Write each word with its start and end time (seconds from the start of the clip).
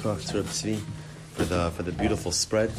For 0.00 1.44
the 1.44 1.70
for 1.70 1.82
the 1.82 1.92
beautiful 1.92 2.32
spread. 2.32 2.72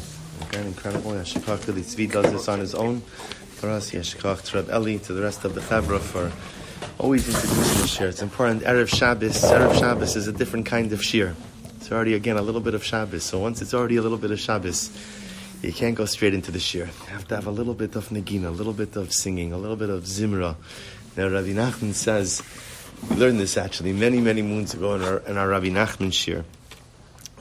Again, 0.48 0.66
incredible. 0.66 1.12
Yashikach 1.12 1.66
really 1.66 1.82
Tzvi 1.82 2.10
does 2.10 2.32
this 2.32 2.48
on 2.48 2.58
his 2.60 2.74
own 2.74 3.00
for 3.00 3.70
us. 3.70 3.90
Yashikach 3.92 4.42
to 4.50 4.62
Reb 4.62 4.68
Eli, 4.70 4.98
to 4.98 5.12
the 5.12 5.22
rest 5.22 5.44
of 5.44 5.54
the 5.54 5.60
Chavra 5.60 6.00
for 6.00 6.32
always 6.98 7.28
introducing 7.28 7.80
the 7.82 7.86
shir. 7.86 8.08
It's 8.08 8.22
important. 8.22 8.62
Erev 8.62 8.88
Shabbos, 8.88 9.42
Erev 9.42 9.78
Shabbos 9.78 10.16
is 10.16 10.26
a 10.28 10.32
different 10.32 10.66
kind 10.66 10.92
of 10.92 11.02
shir. 11.02 11.34
It's 11.76 11.92
already 11.92 12.14
again 12.14 12.36
a 12.36 12.42
little 12.42 12.60
bit 12.60 12.74
of 12.74 12.84
Shabbos. 12.84 13.22
So 13.24 13.38
once 13.38 13.62
it's 13.62 13.72
already 13.74 13.96
a 13.96 14.02
little 14.02 14.18
bit 14.18 14.30
of 14.30 14.40
Shabbos, 14.40 14.90
You 15.62 15.72
can't 15.72 15.94
go 15.94 16.06
straight 16.06 16.34
into 16.34 16.50
the 16.50 16.58
shir. 16.58 16.86
You 16.86 17.06
have 17.10 17.28
to 17.28 17.36
have 17.36 17.46
a 17.46 17.52
little 17.52 17.74
bit 17.74 17.94
of 17.94 18.08
nagina, 18.08 18.48
a 18.48 18.50
little 18.50 18.72
bit 18.72 18.96
of 18.96 19.12
singing, 19.12 19.52
a 19.52 19.58
little 19.58 19.76
bit 19.76 19.90
of 19.90 20.02
zimra. 20.02 20.56
Now, 21.16 21.28
Rabbi 21.28 21.50
Nachman 21.50 21.94
says, 21.94 22.42
we 23.08 23.14
learned 23.14 23.38
this 23.38 23.56
actually 23.56 23.92
many, 23.92 24.20
many 24.20 24.42
moons 24.42 24.74
ago 24.74 24.96
in 24.96 25.02
our, 25.02 25.18
in 25.18 25.36
our 25.36 25.46
Rabbi 25.46 25.68
Nachman 25.68 26.12
shir. 26.12 26.44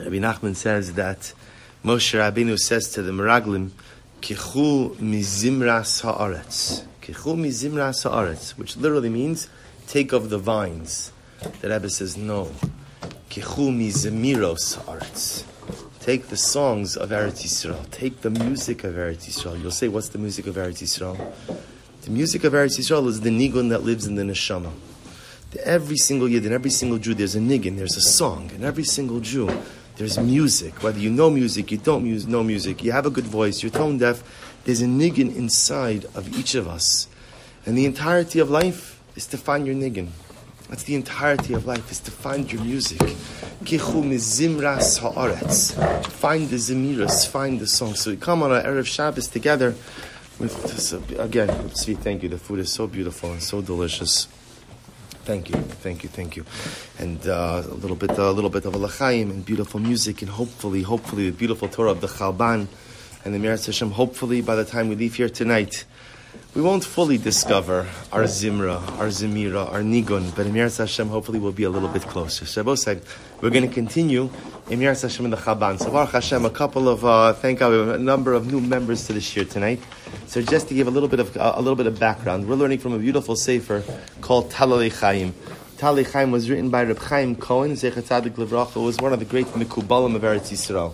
Rabbi 0.03 0.17
Nachman 0.17 0.55
says 0.55 0.93
that 0.93 1.33
Moshe 1.85 2.17
Rabbeinu 2.17 2.57
says 2.57 2.91
to 2.93 3.03
the 3.03 3.11
Meraglim, 3.11 3.69
Kichu 4.19 4.95
mizimras 4.95 6.01
haaretz. 6.01 6.83
Kichu 7.01 7.35
mizimras 7.35 8.09
haaretz, 8.09 8.51
which 8.51 8.77
literally 8.77 9.09
means 9.09 9.47
take 9.87 10.11
of 10.11 10.29
the 10.29 10.39
vines. 10.39 11.11
The 11.61 11.69
Rebbe 11.69 11.89
says 11.89 12.17
no. 12.17 12.51
Kichu 13.29 13.69
mizemiros 13.71 14.77
haaretz. 14.79 15.43
Take 15.99 16.29
the 16.29 16.37
songs 16.37 16.97
of 16.97 17.09
Eretz 17.11 17.43
Yisrael. 17.43 17.89
Take 17.91 18.21
the 18.21 18.31
music 18.31 18.83
of 18.83 18.95
Eretz 18.95 19.27
Yisrael. 19.27 19.61
You'll 19.61 19.69
say, 19.69 19.87
what's 19.87 20.09
the 20.09 20.17
music 20.17 20.47
of 20.47 20.55
Eretz 20.55 20.81
Yisrael? 20.81 21.31
The 22.01 22.09
music 22.09 22.43
of 22.43 22.53
Eretz 22.53 22.79
Yisrael 22.79 23.07
is 23.07 23.21
the 23.21 23.29
nigun 23.29 23.69
that 23.69 23.83
lives 23.83 24.07
in 24.07 24.15
the 24.15 24.23
neshama. 24.23 24.71
Every 25.63 25.97
single 25.97 26.27
yid 26.27 26.45
and 26.45 26.53
every 26.53 26.71
single 26.71 26.97
Jew, 26.97 27.13
there's 27.13 27.35
a 27.35 27.39
nigun, 27.39 27.77
there's 27.77 27.97
a 27.97 28.01
song, 28.01 28.49
and 28.53 28.63
every 28.63 28.83
single 28.83 29.19
Jew, 29.19 29.49
there's 30.01 30.17
music. 30.17 30.81
Whether 30.81 30.97
you 30.97 31.11
know 31.11 31.29
music, 31.29 31.71
you 31.71 31.77
don't 31.77 32.03
mus- 32.03 32.25
know 32.25 32.43
music, 32.43 32.83
you 32.83 32.91
have 32.91 33.05
a 33.05 33.11
good 33.11 33.25
voice, 33.25 33.61
you're 33.61 33.71
tone 33.71 33.99
deaf, 33.99 34.23
there's 34.63 34.81
a 34.81 34.85
nigun 34.85 35.35
inside 35.35 36.05
of 36.15 36.35
each 36.35 36.55
of 36.55 36.67
us. 36.67 37.07
And 37.67 37.77
the 37.77 37.85
entirety 37.85 38.39
of 38.39 38.49
life 38.49 38.99
is 39.15 39.27
to 39.27 39.37
find 39.37 39.67
your 39.67 39.75
nigun. 39.75 40.07
That's 40.69 40.81
the 40.83 40.95
entirety 40.95 41.53
of 41.53 41.67
life, 41.67 41.91
is 41.91 41.99
to 41.99 42.09
find 42.09 42.51
your 42.51 42.63
music. 42.63 42.97
Find 42.99 43.67
the 46.49 46.55
zemiras, 46.55 47.27
find 47.27 47.59
the 47.59 47.67
song. 47.67 47.93
So 47.93 48.09
we 48.09 48.17
come 48.17 48.41
on 48.41 48.51
our 48.51 48.63
Erev 48.63 48.87
Shabbos 48.87 49.27
together 49.27 49.75
with 50.39 50.63
this, 50.63 50.93
again, 51.19 51.75
sweet 51.75 51.99
thank 51.99 52.23
you. 52.23 52.29
The 52.29 52.39
food 52.39 52.57
is 52.57 52.71
so 52.71 52.87
beautiful 52.87 53.33
and 53.33 53.43
so 53.43 53.61
delicious. 53.61 54.27
Thank 55.23 55.49
you, 55.49 55.55
thank 55.55 56.03
you, 56.03 56.09
thank 56.09 56.35
you, 56.35 56.45
and 56.97 57.27
uh, 57.27 57.61
a 57.63 57.75
little 57.75 57.95
bit, 57.95 58.17
a 58.17 58.31
little 58.31 58.49
bit 58.49 58.65
of 58.65 58.73
a 58.73 58.79
lachaim 58.79 59.29
and 59.29 59.45
beautiful 59.45 59.79
music, 59.79 60.23
and 60.23 60.31
hopefully, 60.31 60.81
hopefully, 60.81 61.29
the 61.29 61.37
beautiful 61.37 61.67
Torah 61.67 61.91
of 61.91 62.01
the 62.01 62.07
Chalban 62.07 62.67
and 63.23 63.33
the 63.33 63.37
Meretz 63.37 63.67
Hashem. 63.67 63.91
Hopefully, 63.91 64.41
by 64.41 64.55
the 64.55 64.65
time 64.65 64.89
we 64.89 64.95
leave 64.95 65.15
here 65.15 65.29
tonight, 65.29 65.85
we 66.53 66.61
won't 66.61 66.83
fully 66.83 67.17
discover 67.17 67.87
our 68.11 68.23
Zimra, 68.23 68.75
our 68.99 69.07
Zemira, 69.07 69.71
our 69.71 69.79
Nigun, 69.79 70.35
but 70.35 70.45
Emir 70.45 70.67
Hashem 70.67 71.07
hopefully 71.07 71.39
will 71.39 71.53
be 71.53 71.63
a 71.63 71.69
little 71.69 71.87
bit 71.87 72.01
closer. 72.01 72.45
Shabbos 72.45 72.81
said, 72.81 73.01
we're 73.39 73.51
going 73.51 73.65
to 73.65 73.73
continue 73.73 74.29
Emir 74.69 74.93
Hashem 74.93 75.23
in 75.23 75.31
the 75.31 75.37
Chalban. 75.37 75.79
So 75.79 75.89
Baruch 75.91 76.11
Hashem, 76.11 76.43
a 76.43 76.49
couple 76.49 76.89
of, 76.89 77.05
uh, 77.05 77.31
thank 77.31 77.59
God, 77.59 77.71
we 77.71 77.77
have 77.77 77.87
a 77.87 77.97
number 77.97 78.33
of 78.33 78.51
new 78.51 78.59
members 78.59 79.07
to 79.07 79.13
this 79.13 79.33
year 79.33 79.45
tonight. 79.45 79.79
So 80.27 80.41
just 80.41 80.67
to 80.67 80.73
give 80.73 80.87
a 80.87 80.91
little 80.91 81.07
bit 81.07 81.21
of, 81.21 81.37
uh, 81.37 81.53
a 81.55 81.61
little 81.61 81.77
bit 81.77 81.87
of 81.87 81.97
background, 81.97 82.49
we're 82.49 82.55
learning 82.55 82.79
from 82.79 82.91
a 82.91 82.99
beautiful 82.99 83.37
sefer 83.37 83.81
called 84.19 84.51
Talalei 84.51 84.91
Chaim. 84.91 85.33
Talalei 85.77 86.11
Chaim 86.11 86.31
was 86.31 86.49
written 86.49 86.69
by 86.69 86.83
Reb 86.83 86.99
Chaim 86.99 87.33
Cohen, 87.37 87.71
Zechat 87.71 88.03
Tzadik 88.03 88.31
Levracha, 88.31 88.83
was 88.83 88.97
one 88.97 89.13
of 89.13 89.19
the 89.19 89.25
great 89.25 89.47
Mikubalim 89.47 90.15
of 90.15 90.21
Eretz 90.23 90.51
Yisrael, 90.51 90.93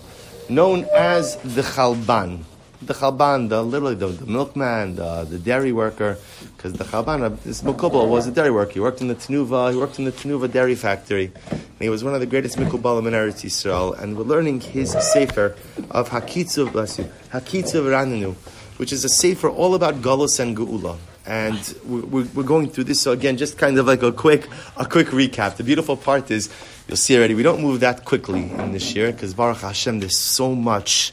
known 0.50 0.86
as 0.94 1.38
the 1.38 1.64
Chalban 1.64 2.44
the 2.82 2.94
Chalban, 2.94 3.50
the 3.50 3.64
literally 3.64 3.96
the, 3.96 4.08
the 4.08 4.26
milkman, 4.26 4.96
the, 4.98 5.26
the 5.28 5.40
dairy 5.40 5.72
worker, 5.72 6.18
because 6.56 6.74
the 6.74 6.84
Chalban, 6.84 7.24
uh, 7.24 7.30
this 7.44 7.62
Mukubal 7.62 8.08
was 8.08 8.28
a 8.28 8.32
dairy 8.32 8.52
worker. 8.52 8.74
He 8.74 8.80
worked 8.80 9.02
in 9.02 9.08
the 9.08 9.16
Tenuva, 9.16 9.72
he 9.72 9.78
worked 9.78 9.98
in 9.98 10.06
the 10.06 10.12
Tenuva 10.12 10.52
dairy 10.52 10.76
factory. 10.76 11.32
And 11.50 11.80
he 11.80 11.90
was 11.90 12.04
one 12.04 12.14
of 12.14 12.20
the 12.20 12.28
greatest 12.28 12.58
Mikubalim 12.58 13.08
in 13.08 13.14
Eretz 13.14 13.44
Yisrael. 13.44 14.00
And 14.00 14.16
we're 14.16 14.24
learning 14.24 14.62
his 14.62 14.92
sefer 14.92 15.56
of 15.90 16.10
Hakitzuv, 16.10 16.72
bless 16.72 17.00
you, 17.00 17.10
Hakitzuv 17.32 17.84
Raninu, 17.84 18.36
which 18.78 18.94
is 18.94 19.04
a 19.04 19.10
sefer 19.10 19.50
all 19.50 19.74
about 19.74 19.96
Galus 19.96 20.40
and 20.40 20.56
Geula. 20.56 20.98
And 21.26 21.76
we're, 21.86 22.26
we're 22.34 22.44
going 22.44 22.70
through 22.70 22.86
this. 22.86 23.02
So 23.02 23.12
again, 23.12 23.38
just 23.38 23.58
kind 23.58 23.78
of 23.78 23.88
like 23.88 24.04
a 24.04 24.12
quick, 24.12 24.48
a 24.78 24.86
quick 24.86 25.08
recap. 25.08 25.58
The 25.58 25.64
beautiful 25.64 25.98
part 25.98 26.32
is, 26.32 26.50
you'll 26.88 26.96
see 26.96 27.18
already, 27.18 27.34
we 27.34 27.44
don't 27.44 27.62
move 27.62 27.82
that 27.82 28.06
quickly 28.06 28.52
in 28.52 28.72
this 28.72 28.96
year, 28.96 29.12
because 29.12 29.34
Baruch 29.34 29.58
Hashem, 29.58 30.00
there's 30.00 30.18
so 30.18 30.56
much 30.56 31.12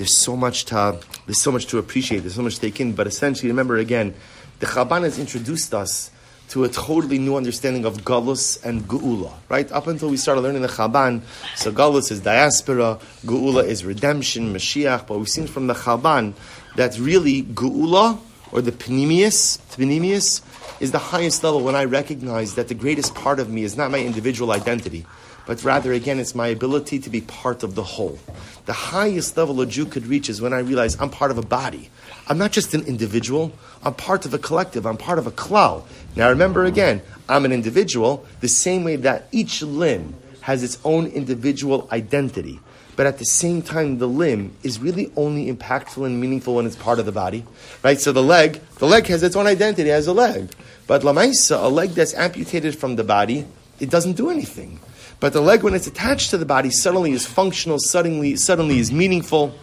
there's 0.00 0.16
so 0.16 0.34
much 0.34 0.64
to 0.64 0.98
there's 1.26 1.42
so 1.42 1.52
much 1.52 1.66
to 1.66 1.76
appreciate. 1.76 2.20
There's 2.20 2.34
so 2.34 2.40
much 2.40 2.54
to 2.54 2.60
take 2.62 2.80
in. 2.80 2.94
But 2.94 3.06
essentially, 3.06 3.50
remember 3.50 3.76
again, 3.76 4.14
the 4.58 4.64
Chalban 4.64 5.02
has 5.02 5.18
introduced 5.18 5.74
us 5.74 6.10
to 6.48 6.64
a 6.64 6.70
totally 6.70 7.18
new 7.18 7.36
understanding 7.36 7.84
of 7.84 7.98
Galus 7.98 8.64
and 8.64 8.88
Geula. 8.88 9.34
Right 9.50 9.70
up 9.70 9.88
until 9.88 10.08
we 10.08 10.16
started 10.16 10.40
learning 10.40 10.62
the 10.62 10.68
Chalban, 10.68 11.20
so 11.54 11.70
Galus 11.70 12.10
is 12.10 12.20
diaspora, 12.20 12.98
Geula 13.26 13.62
is 13.62 13.84
redemption, 13.84 14.54
Mashiach. 14.54 15.06
But 15.06 15.18
we've 15.18 15.28
seen 15.28 15.46
from 15.46 15.66
the 15.66 15.74
Chalban 15.74 16.32
that 16.76 16.98
really 16.98 17.42
Geula 17.42 18.18
or 18.52 18.62
the 18.62 18.72
Pnimius, 18.72 19.58
Pnimius, 19.76 20.40
is 20.80 20.92
the 20.92 20.98
highest 20.98 21.44
level 21.44 21.60
when 21.60 21.76
I 21.76 21.84
recognize 21.84 22.54
that 22.54 22.68
the 22.68 22.74
greatest 22.74 23.14
part 23.14 23.38
of 23.38 23.50
me 23.50 23.64
is 23.64 23.76
not 23.76 23.90
my 23.90 23.98
individual 23.98 24.50
identity 24.50 25.04
but 25.46 25.64
rather, 25.64 25.92
again, 25.92 26.18
it's 26.18 26.34
my 26.34 26.48
ability 26.48 26.98
to 27.00 27.10
be 27.10 27.20
part 27.20 27.62
of 27.62 27.74
the 27.74 27.82
whole. 27.82 28.18
The 28.66 28.72
highest 28.72 29.36
level 29.36 29.60
a 29.60 29.66
Jew 29.66 29.86
could 29.86 30.06
reach 30.06 30.28
is 30.28 30.40
when 30.40 30.52
I 30.52 30.58
realize 30.60 31.00
I'm 31.00 31.10
part 31.10 31.30
of 31.30 31.38
a 31.38 31.42
body. 31.42 31.90
I'm 32.28 32.38
not 32.38 32.52
just 32.52 32.74
an 32.74 32.84
individual, 32.84 33.52
I'm 33.82 33.94
part 33.94 34.26
of 34.26 34.34
a 34.34 34.38
collective, 34.38 34.86
I'm 34.86 34.96
part 34.96 35.18
of 35.18 35.26
a 35.26 35.32
klal. 35.32 35.84
Now 36.14 36.28
remember 36.28 36.64
again, 36.64 37.02
I'm 37.28 37.44
an 37.44 37.52
individual 37.52 38.24
the 38.40 38.48
same 38.48 38.84
way 38.84 38.96
that 38.96 39.28
each 39.32 39.62
limb 39.62 40.14
has 40.42 40.62
its 40.62 40.78
own 40.84 41.06
individual 41.06 41.88
identity. 41.90 42.60
But 42.96 43.06
at 43.06 43.18
the 43.18 43.24
same 43.24 43.62
time, 43.62 43.98
the 43.98 44.06
limb 44.06 44.54
is 44.62 44.78
really 44.78 45.10
only 45.16 45.50
impactful 45.50 46.04
and 46.04 46.20
meaningful 46.20 46.56
when 46.56 46.66
it's 46.66 46.76
part 46.76 46.98
of 46.98 47.06
the 47.06 47.12
body, 47.12 47.46
right? 47.82 47.98
So 47.98 48.12
the 48.12 48.22
leg, 48.22 48.60
the 48.76 48.86
leg 48.86 49.06
has 49.06 49.22
its 49.22 49.36
own 49.36 49.46
identity 49.46 49.90
as 49.90 50.06
a 50.06 50.12
leg. 50.12 50.50
But 50.86 51.02
lamaisa, 51.02 51.64
a 51.64 51.68
leg 51.68 51.90
that's 51.90 52.14
amputated 52.14 52.76
from 52.76 52.96
the 52.96 53.04
body, 53.04 53.46
it 53.78 53.90
doesn't 53.90 54.14
do 54.14 54.28
anything. 54.28 54.80
But 55.20 55.34
the 55.34 55.42
leg, 55.42 55.62
when 55.62 55.74
it's 55.74 55.86
attached 55.86 56.30
to 56.30 56.38
the 56.38 56.46
body, 56.46 56.70
suddenly 56.70 57.12
is 57.12 57.26
functional, 57.26 57.78
suddenly, 57.78 58.36
suddenly 58.36 58.78
is 58.78 58.90
meaningful, 58.90 59.54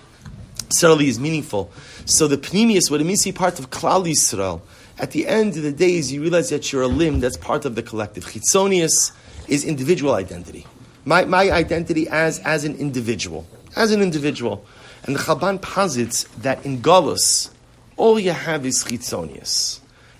suddenly 0.69 1.07
is 1.07 1.19
meaningful. 1.19 1.71
So 2.05 2.27
the 2.27 2.37
pnimius, 2.37 2.91
what 2.91 3.01
it 3.01 3.05
means 3.05 3.23
to 3.23 3.31
be 3.33 3.37
part 3.37 3.59
of 3.59 3.71
Klal 3.71 4.05
Yisrael, 4.05 4.61
at 4.99 5.11
the 5.11 5.27
end 5.27 5.57
of 5.57 5.63
the 5.63 5.71
days, 5.71 6.11
you 6.11 6.21
realize 6.21 6.49
that 6.51 6.71
you're 6.71 6.83
a 6.83 6.87
limb 6.87 7.19
that's 7.19 7.37
part 7.37 7.65
of 7.65 7.73
the 7.73 7.81
collective. 7.81 8.25
Chitzonius 8.25 9.11
is 9.47 9.65
individual 9.65 10.13
identity. 10.13 10.65
My, 11.05 11.25
my 11.25 11.51
identity 11.51 12.07
as, 12.07 12.39
as 12.39 12.63
an 12.63 12.75
individual. 12.75 13.47
As 13.75 13.91
an 13.91 14.01
individual. 14.01 14.63
And 15.03 15.15
the 15.15 15.19
Chalban 15.19 15.61
posits 15.61 16.23
that 16.39 16.63
in 16.65 16.79
Golos, 16.79 17.49
all 17.95 18.19
you 18.19 18.31
have 18.31 18.65
is 18.65 18.83
chitzonius. 18.83 19.79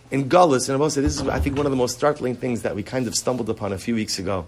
In 0.10 0.30
Golos, 0.30 0.70
and 0.70 0.78
I 0.78 0.80
will 0.80 0.90
say 0.90 1.02
this 1.02 1.20
is, 1.20 1.28
I 1.28 1.40
think, 1.40 1.58
one 1.58 1.66
of 1.66 1.72
the 1.72 1.76
most 1.78 1.96
startling 1.96 2.36
things 2.36 2.62
that 2.62 2.76
we 2.76 2.82
kind 2.82 3.06
of 3.08 3.16
stumbled 3.16 3.50
upon 3.50 3.74
a 3.74 3.78
few 3.78 3.94
weeks 3.94 4.18
ago 4.18 4.48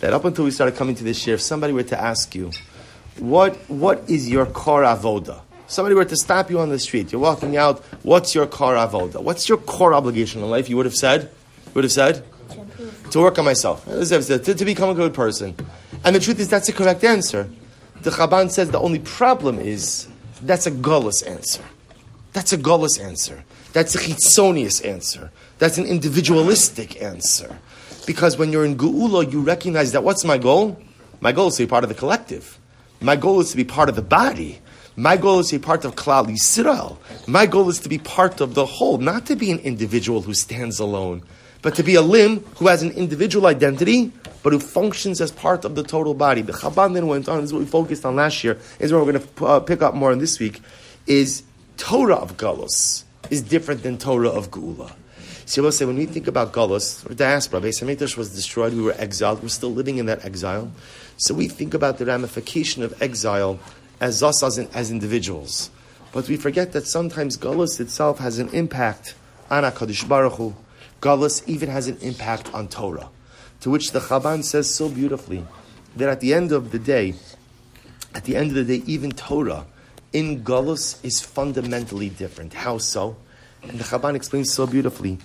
that 0.00 0.12
up 0.12 0.24
until 0.24 0.44
we 0.44 0.50
started 0.50 0.76
coming 0.76 0.94
to 0.96 1.04
this 1.04 1.26
year, 1.26 1.34
if 1.34 1.42
somebody 1.42 1.72
were 1.72 1.82
to 1.84 2.00
ask 2.00 2.34
you, 2.34 2.52
what, 3.18 3.56
what 3.68 4.08
is 4.08 4.28
your 4.28 4.46
core 4.46 4.82
avoda? 4.82 5.40
Somebody 5.66 5.94
were 5.94 6.04
to 6.04 6.16
stop 6.16 6.50
you 6.50 6.60
on 6.60 6.70
the 6.70 6.78
street, 6.78 7.12
you're 7.12 7.20
walking 7.20 7.56
out, 7.56 7.84
what's 8.02 8.34
your 8.34 8.46
core 8.46 8.74
avoda? 8.74 9.22
What's 9.22 9.48
your 9.48 9.58
core 9.58 9.92
obligation 9.92 10.42
in 10.42 10.50
life? 10.50 10.68
You 10.68 10.76
would 10.76 10.86
have 10.86 10.94
said, 10.94 11.30
would 11.74 11.84
have 11.84 11.92
said, 11.92 12.24
to 13.10 13.20
work 13.20 13.38
on 13.38 13.44
myself, 13.44 13.84
to, 13.84 14.38
to 14.38 14.64
become 14.64 14.88
a 14.88 14.94
good 14.94 15.12
person. 15.12 15.54
And 16.04 16.14
the 16.14 16.20
truth 16.20 16.38
is, 16.40 16.48
that's 16.48 16.68
the 16.68 16.72
correct 16.72 17.04
answer. 17.04 17.50
The 18.02 18.10
Chalban 18.10 18.50
says 18.50 18.70
the 18.70 18.78
only 18.78 19.00
problem 19.00 19.58
is 19.58 20.08
that's 20.42 20.66
a 20.66 20.70
gullus 20.70 21.26
answer. 21.26 21.64
That's 22.32 22.52
a 22.52 22.58
gullus 22.58 23.02
answer. 23.02 23.44
That's 23.72 23.94
a 23.94 23.98
chitzonius 23.98 24.84
answer. 24.84 25.30
That's 25.58 25.78
an 25.78 25.86
individualistic 25.86 27.02
answer. 27.02 27.58
Because 28.08 28.38
when 28.38 28.52
you're 28.52 28.64
in 28.64 28.78
Geula, 28.78 29.30
you 29.30 29.42
recognize 29.42 29.92
that 29.92 30.02
what's 30.02 30.24
my 30.24 30.38
goal? 30.38 30.80
My 31.20 31.30
goal 31.30 31.48
is 31.48 31.56
to 31.56 31.64
be 31.64 31.68
part 31.68 31.84
of 31.84 31.90
the 31.90 31.94
collective. 31.94 32.58
My 33.02 33.16
goal 33.16 33.38
is 33.40 33.50
to 33.50 33.56
be 33.58 33.64
part 33.64 33.90
of 33.90 33.96
the 33.96 34.02
body. 34.02 34.60
My 34.96 35.18
goal 35.18 35.40
is 35.40 35.48
to 35.50 35.58
be 35.58 35.62
part 35.62 35.84
of 35.84 35.94
Klal 35.94 36.24
Yisrael. 36.24 36.96
My 37.26 37.44
goal 37.44 37.68
is 37.68 37.80
to 37.80 37.88
be 37.90 37.98
part 37.98 38.40
of 38.40 38.54
the 38.54 38.64
whole, 38.64 38.96
not 38.96 39.26
to 39.26 39.36
be 39.36 39.50
an 39.50 39.58
individual 39.58 40.22
who 40.22 40.32
stands 40.32 40.78
alone, 40.78 41.22
but 41.60 41.74
to 41.74 41.82
be 41.82 41.96
a 41.96 42.00
limb 42.00 42.40
who 42.56 42.68
has 42.68 42.82
an 42.82 42.92
individual 42.92 43.46
identity, 43.46 44.10
but 44.42 44.54
who 44.54 44.58
functions 44.58 45.20
as 45.20 45.30
part 45.30 45.66
of 45.66 45.74
the 45.74 45.82
total 45.82 46.14
body. 46.14 46.40
The 46.40 46.54
Chalban 46.54 46.94
then 46.94 47.08
went 47.08 47.28
on, 47.28 47.42
this 47.42 47.50
is 47.50 47.52
what 47.52 47.60
we 47.60 47.66
focused 47.66 48.06
on 48.06 48.16
last 48.16 48.42
year, 48.42 48.58
is 48.78 48.90
what 48.90 49.04
we're 49.04 49.12
going 49.12 49.22
to 49.22 49.44
uh, 49.44 49.60
pick 49.60 49.82
up 49.82 49.94
more 49.94 50.12
on 50.12 50.18
this 50.18 50.40
week, 50.40 50.62
is 51.06 51.42
Torah 51.76 52.16
of 52.16 52.38
Galus 52.38 53.04
is 53.28 53.42
different 53.42 53.82
than 53.82 53.98
Torah 53.98 54.30
of 54.30 54.50
Geula. 54.50 54.92
So 55.48 55.62
we'll 55.62 55.72
say 55.72 55.86
when 55.86 55.96
we 55.96 56.04
think 56.04 56.26
about 56.26 56.52
Golos 56.52 57.10
or 57.10 57.14
diaspora, 57.14 57.62
Beis 57.62 57.82
Hamikdash 57.82 58.18
was 58.18 58.34
destroyed, 58.34 58.74
we 58.74 58.82
were 58.82 58.94
exiled, 58.98 59.42
we're 59.42 59.48
still 59.48 59.72
living 59.72 59.96
in 59.96 60.04
that 60.04 60.22
exile. 60.22 60.70
So 61.16 61.32
we 61.32 61.48
think 61.48 61.72
about 61.72 61.96
the 61.96 62.04
ramification 62.04 62.82
of 62.82 63.00
exile 63.00 63.58
as 63.98 64.22
us 64.22 64.42
as, 64.42 64.58
in, 64.58 64.68
as 64.74 64.90
individuals. 64.90 65.70
But 66.12 66.28
we 66.28 66.36
forget 66.36 66.72
that 66.72 66.86
sometimes 66.86 67.38
Golos 67.38 67.80
itself 67.80 68.18
has 68.18 68.38
an 68.38 68.50
impact 68.50 69.14
on 69.48 69.64
HaKadosh 69.64 70.06
Baruch 70.06 70.34
Hu. 70.34 70.54
Golos 71.00 71.48
even 71.48 71.70
has 71.70 71.88
an 71.88 71.96
impact 72.02 72.52
on 72.52 72.68
Torah. 72.68 73.08
To 73.62 73.70
which 73.70 73.92
the 73.92 74.00
Chalban 74.00 74.44
says 74.44 74.68
so 74.68 74.90
beautifully 74.90 75.46
that 75.96 76.10
at 76.10 76.20
the 76.20 76.34
end 76.34 76.52
of 76.52 76.72
the 76.72 76.78
day, 76.78 77.14
at 78.14 78.24
the 78.24 78.36
end 78.36 78.50
of 78.50 78.66
the 78.66 78.78
day, 78.78 78.84
even 78.84 79.12
Torah 79.12 79.64
in 80.12 80.44
Galus 80.44 81.02
is 81.02 81.22
fundamentally 81.22 82.10
different. 82.10 82.52
How 82.52 82.76
so? 82.76 83.16
And 83.68 83.78
the 83.78 83.84
Chalban 83.84 84.14
explains 84.14 84.52
so 84.52 84.66
beautifully 84.66 85.18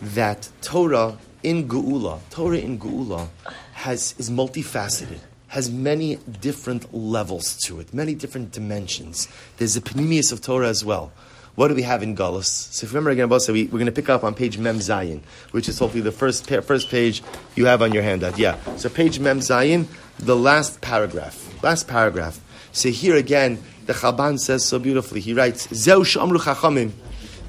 that 0.00 0.48
Torah 0.62 1.18
in 1.42 1.68
Geula, 1.68 2.20
Torah 2.30 2.58
in 2.58 2.78
Geula, 2.78 3.28
has 3.72 4.14
is 4.18 4.30
multifaceted, 4.30 5.18
has 5.48 5.70
many 5.70 6.16
different 6.16 6.94
levels 6.94 7.56
to 7.64 7.80
it, 7.80 7.92
many 7.92 8.14
different 8.14 8.52
dimensions. 8.52 9.28
There's 9.56 9.76
a 9.76 9.80
pnimius 9.80 10.32
of 10.32 10.40
Torah 10.40 10.68
as 10.68 10.84
well. 10.84 11.12
What 11.56 11.68
do 11.68 11.74
we 11.74 11.82
have 11.82 12.02
in 12.02 12.16
Galus? 12.16 12.44
So 12.44 12.84
if 12.84 12.92
you 12.92 12.96
remember 12.96 13.10
again, 13.10 13.28
Bosa, 13.28 13.52
we, 13.52 13.64
we're 13.64 13.72
going 13.72 13.86
to 13.86 13.92
pick 13.92 14.08
up 14.08 14.24
on 14.24 14.34
page 14.34 14.56
Mem 14.56 14.78
Zayin, 14.78 15.20
which 15.50 15.68
is 15.68 15.78
hopefully 15.78 16.00
the 16.00 16.12
first, 16.12 16.48
pa- 16.48 16.60
first 16.60 16.88
page 16.88 17.22
you 17.56 17.66
have 17.66 17.82
on 17.82 17.92
your 17.92 18.02
handout. 18.02 18.38
Yeah. 18.38 18.56
So 18.76 18.88
page 18.88 19.18
Mem 19.18 19.40
Zayin, 19.40 19.86
the 20.18 20.36
last 20.36 20.80
paragraph. 20.80 21.62
Last 21.62 21.88
paragraph. 21.88 22.40
So 22.72 22.88
here 22.88 23.16
again, 23.16 23.62
the 23.86 23.92
Chalban 23.92 24.38
says 24.38 24.64
so 24.64 24.78
beautifully. 24.78 25.20
He 25.20 25.34
writes, 25.34 25.68
Zeu 25.74 26.04
sh'amru 26.04 26.38
chachamim, 26.38 26.92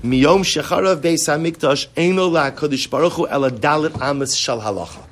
miyom 0.04 0.44
shecharav 0.44 1.02
beis 1.02 1.28
hamikdash, 1.28 1.88
eino 1.96 2.30
la'kodesh 2.30 2.90
baruch 2.90 3.14
hu 3.14 3.28
ela 3.28 3.52
dalit 3.52 4.00
amas 4.02 4.36
shal 4.36 4.62
halacha. 4.62 5.04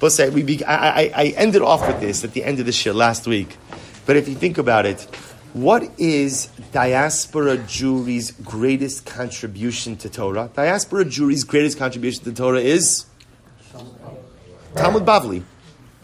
Bosa, 0.00 0.32
we 0.32 0.42
be, 0.44 0.64
I, 0.64 0.74
I, 0.74 1.12
I 1.14 1.24
ended 1.36 1.62
off 1.62 1.86
with 1.86 2.00
this 2.00 2.22
at 2.22 2.32
the 2.32 2.44
end 2.44 2.60
of 2.60 2.66
the 2.66 2.72
shir 2.72 2.92
last 2.92 3.26
week. 3.26 3.56
But 4.06 4.16
if 4.16 4.28
you 4.28 4.36
think 4.36 4.56
about 4.56 4.86
it, 4.86 5.02
what 5.54 5.90
is 5.98 6.46
diaspora 6.72 7.56
Jewry's 7.56 8.30
greatest 8.30 9.06
contribution 9.06 9.96
to 9.96 10.08
Torah? 10.08 10.50
Diaspora 10.54 11.04
Jewry's 11.04 11.42
greatest 11.42 11.78
contribution 11.78 12.22
to 12.24 12.32
Torah 12.32 12.60
is 12.60 13.06
Talmud 14.76 15.04
Bavli. 15.04 15.42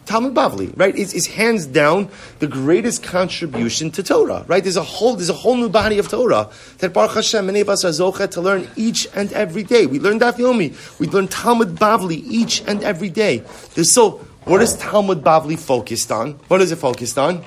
Talmud 0.07 0.35
Bavli, 0.35 0.77
right, 0.77 0.95
is, 0.95 1.15
is 1.15 1.27
hands 1.27 1.67
down 1.67 2.09
the 2.39 2.47
greatest 2.47 3.03
contribution 3.03 3.91
to 3.93 4.03
Torah, 4.03 4.45
right? 4.47 4.63
There's 4.63 4.77
a 4.77 4.83
whole, 4.83 5.17
there's 5.17 5.31
a 5.31 5.35
whole 5.35 5.57
new 5.57 5.69
body 5.69 5.99
of 5.99 6.09
Torah 6.09 6.51
that 6.79 6.93
Baruch 6.93 7.15
Hashem, 7.15 7.47
many 7.47 7.61
of 7.61 7.69
us 7.69 7.85
are 7.85 7.89
zochet 7.89 8.31
to 8.33 8.41
learn 8.41 8.69
each 8.77 9.09
and 9.15 9.33
every 9.33 9.63
day. 9.63 9.87
We 9.87 9.99
learn 9.99 10.21
Daf 10.21 10.35
Yomi, 10.35 10.99
we 11.01 11.07
learn 11.07 11.29
Talmud 11.29 11.77
Bavli 11.77 12.23
each 12.27 12.63
and 12.67 12.83
every 12.83 13.09
day. 13.09 13.45
So, 13.83 14.19
what 14.45 14.61
is 14.61 14.77
Talmud 14.77 15.23
Bavli 15.23 15.59
focused 15.59 16.13
on? 16.13 16.33
What 16.49 16.61
is 16.61 16.71
it 16.71 16.77
focused 16.77 17.17
on? 17.17 17.43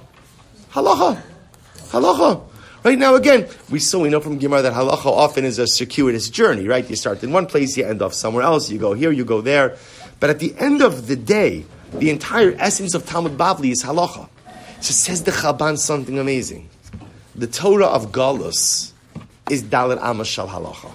Halacha. 0.71 1.21
Halacha. 1.89 2.41
Right 2.83 2.97
now, 2.97 3.15
again, 3.15 3.47
we 3.69 3.79
so 3.79 3.99
we 3.99 4.09
know 4.09 4.19
from 4.19 4.37
Gemara 4.37 4.61
that 4.61 4.73
halacha 4.73 5.05
often 5.05 5.45
is 5.45 5.59
a 5.59 5.67
circuitous 5.67 6.29
journey. 6.29 6.67
Right, 6.67 6.89
you 6.89 6.95
start 6.95 7.21
in 7.23 7.31
one 7.31 7.45
place, 7.45 7.75
you 7.75 7.85
end 7.85 8.01
off 8.01 8.13
somewhere 8.13 8.43
else. 8.43 8.69
You 8.69 8.79
go 8.79 8.93
here, 8.93 9.11
you 9.11 9.25
go 9.25 9.41
there. 9.41 9.77
But 10.19 10.29
at 10.29 10.39
the 10.39 10.55
end 10.57 10.81
of 10.81 11.07
the 11.07 11.15
day, 11.15 11.65
the 11.93 12.09
entire 12.09 12.55
essence 12.59 12.93
of 12.93 13.05
Talmud 13.05 13.37
Bavli 13.37 13.71
is 13.71 13.83
halacha. 13.83 14.29
So 14.81 14.93
says 14.93 15.23
the 15.23 15.31
Chalban 15.31 15.77
something 15.77 16.19
amazing. 16.19 16.69
The 17.35 17.47
Torah 17.47 17.87
of 17.87 18.11
Galus 18.11 18.91
is 19.49 19.63
Dalit 19.63 19.99
Amashal 19.99 20.47
halacha. 20.47 20.91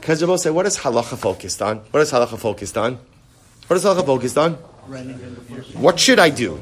Because 0.00 0.22
Rabbi 0.22 0.36
say, 0.36 0.50
what 0.50 0.66
is 0.66 0.78
halacha 0.78 1.18
focused 1.18 1.60
on? 1.60 1.78
What 1.90 2.00
is 2.00 2.12
halacha 2.12 2.38
focused 2.38 2.78
on? 2.78 2.98
What 3.66 3.76
is 3.76 3.84
halacha 3.84 4.06
focused 4.06 4.38
on? 4.38 4.54
What 5.74 6.00
should 6.00 6.18
I 6.18 6.30
do? 6.30 6.60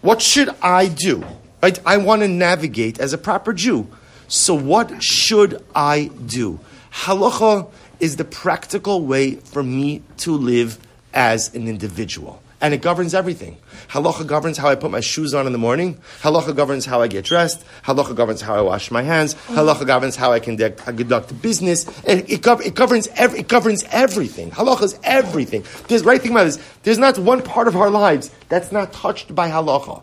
What 0.00 0.20
should 0.20 0.48
I 0.62 0.88
do? 0.88 1.24
Right? 1.62 1.78
I 1.86 1.98
want 1.98 2.22
to 2.22 2.28
navigate 2.28 2.98
as 2.98 3.12
a 3.12 3.18
proper 3.18 3.52
Jew. 3.52 3.88
So 4.26 4.54
what 4.54 5.02
should 5.02 5.64
I 5.74 6.10
do? 6.26 6.58
Halacha 6.92 7.70
is 8.00 8.16
the 8.16 8.24
practical 8.24 9.06
way 9.06 9.36
for 9.36 9.62
me 9.62 10.02
to 10.18 10.32
live 10.32 10.78
as 11.14 11.54
an 11.54 11.68
individual. 11.68 12.41
And 12.62 12.72
it 12.72 12.80
governs 12.80 13.12
everything. 13.12 13.58
Halacha 13.88 14.26
governs 14.26 14.56
how 14.56 14.68
I 14.68 14.76
put 14.76 14.90
my 14.90 15.00
shoes 15.00 15.34
on 15.34 15.46
in 15.46 15.52
the 15.52 15.58
morning. 15.58 15.98
Halacha 16.20 16.54
governs 16.54 16.86
how 16.86 17.02
I 17.02 17.08
get 17.08 17.24
dressed. 17.24 17.64
Halacha 17.84 18.14
governs 18.14 18.40
how 18.40 18.54
I 18.54 18.60
wash 18.60 18.90
my 18.92 19.02
hands. 19.02 19.34
Halacha 19.48 19.84
governs 19.84 20.14
how 20.14 20.32
I 20.32 20.38
conduct, 20.38 20.78
conduct 20.78 21.42
business. 21.42 21.86
It, 22.04 22.30
it, 22.30 22.40
gov- 22.40 22.64
it 22.64 22.74
governs 22.74 23.08
it 23.18 23.48
governs 23.48 23.84
everything. 23.90 24.52
Halacha 24.52 24.84
is 24.84 24.98
everything. 25.02 25.64
There's 25.88 26.04
right 26.04 26.22
thing 26.22 26.30
about 26.30 26.44
this. 26.44 26.58
There's 26.84 26.98
not 26.98 27.18
one 27.18 27.42
part 27.42 27.66
of 27.66 27.76
our 27.76 27.90
lives 27.90 28.30
that's 28.48 28.70
not 28.70 28.92
touched 28.92 29.34
by 29.34 29.50
halacha. 29.50 30.02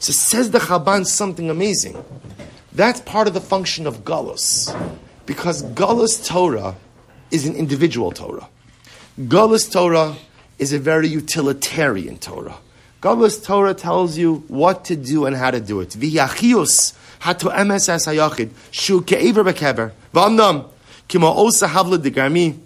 So 0.00 0.12
says 0.12 0.50
the 0.50 0.58
Chalban 0.58 1.06
something 1.06 1.48
amazing. 1.48 2.02
That's 2.72 3.00
part 3.02 3.28
of 3.28 3.34
the 3.34 3.40
function 3.40 3.86
of 3.86 4.04
Galus. 4.04 4.74
Because 5.26 5.62
Galus 5.62 6.26
Torah 6.26 6.74
is 7.30 7.46
an 7.46 7.54
individual 7.54 8.10
Torah. 8.10 8.48
Galus 9.20 9.70
Torah 9.70 10.16
is 10.60 10.74
a 10.74 10.78
very 10.78 11.08
utilitarian 11.08 12.18
Torah. 12.18 12.58
Galus 13.00 13.42
Torah 13.42 13.72
tells 13.72 14.18
you 14.18 14.44
what 14.46 14.84
to 14.84 14.94
do 14.94 15.24
and 15.24 15.34
how 15.34 15.50
to 15.50 15.58
do 15.58 15.80
it. 15.80 15.88
V'yachius 15.90 16.94
hatu 17.20 17.50
MSS 17.66 18.06
hayachid 18.06 18.50
shu 18.70 19.00
ke'ever 19.00 19.42
bekever 19.42 19.92
v'amnam 20.14 20.68
kimo 21.08 21.34
osa 21.34 21.66
havla 21.66 21.96
degarmi. 21.96 22.58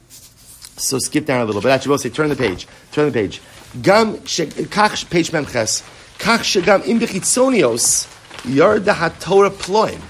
So 0.76 0.98
skip 0.98 1.24
down 1.24 1.40
a 1.40 1.44
little 1.44 1.62
bit. 1.62 1.70
Actually, 1.70 1.90
we'll 1.90 1.98
say 1.98 2.11
turn 2.11 2.28
the 2.30 2.37
page. 2.37 2.66
Turn 2.90 3.07
the 3.07 3.12
page. 3.12 3.40
Gam 3.80 4.16
kach 4.16 5.09
page 5.09 5.30
memches 5.30 5.83
kach 6.18 6.40
shegam 6.40 6.85
im 6.88 6.98
bechitzonios 6.98 8.09
yarda 8.42 8.92
haTorah 8.92 9.50
ploim. 9.50 10.00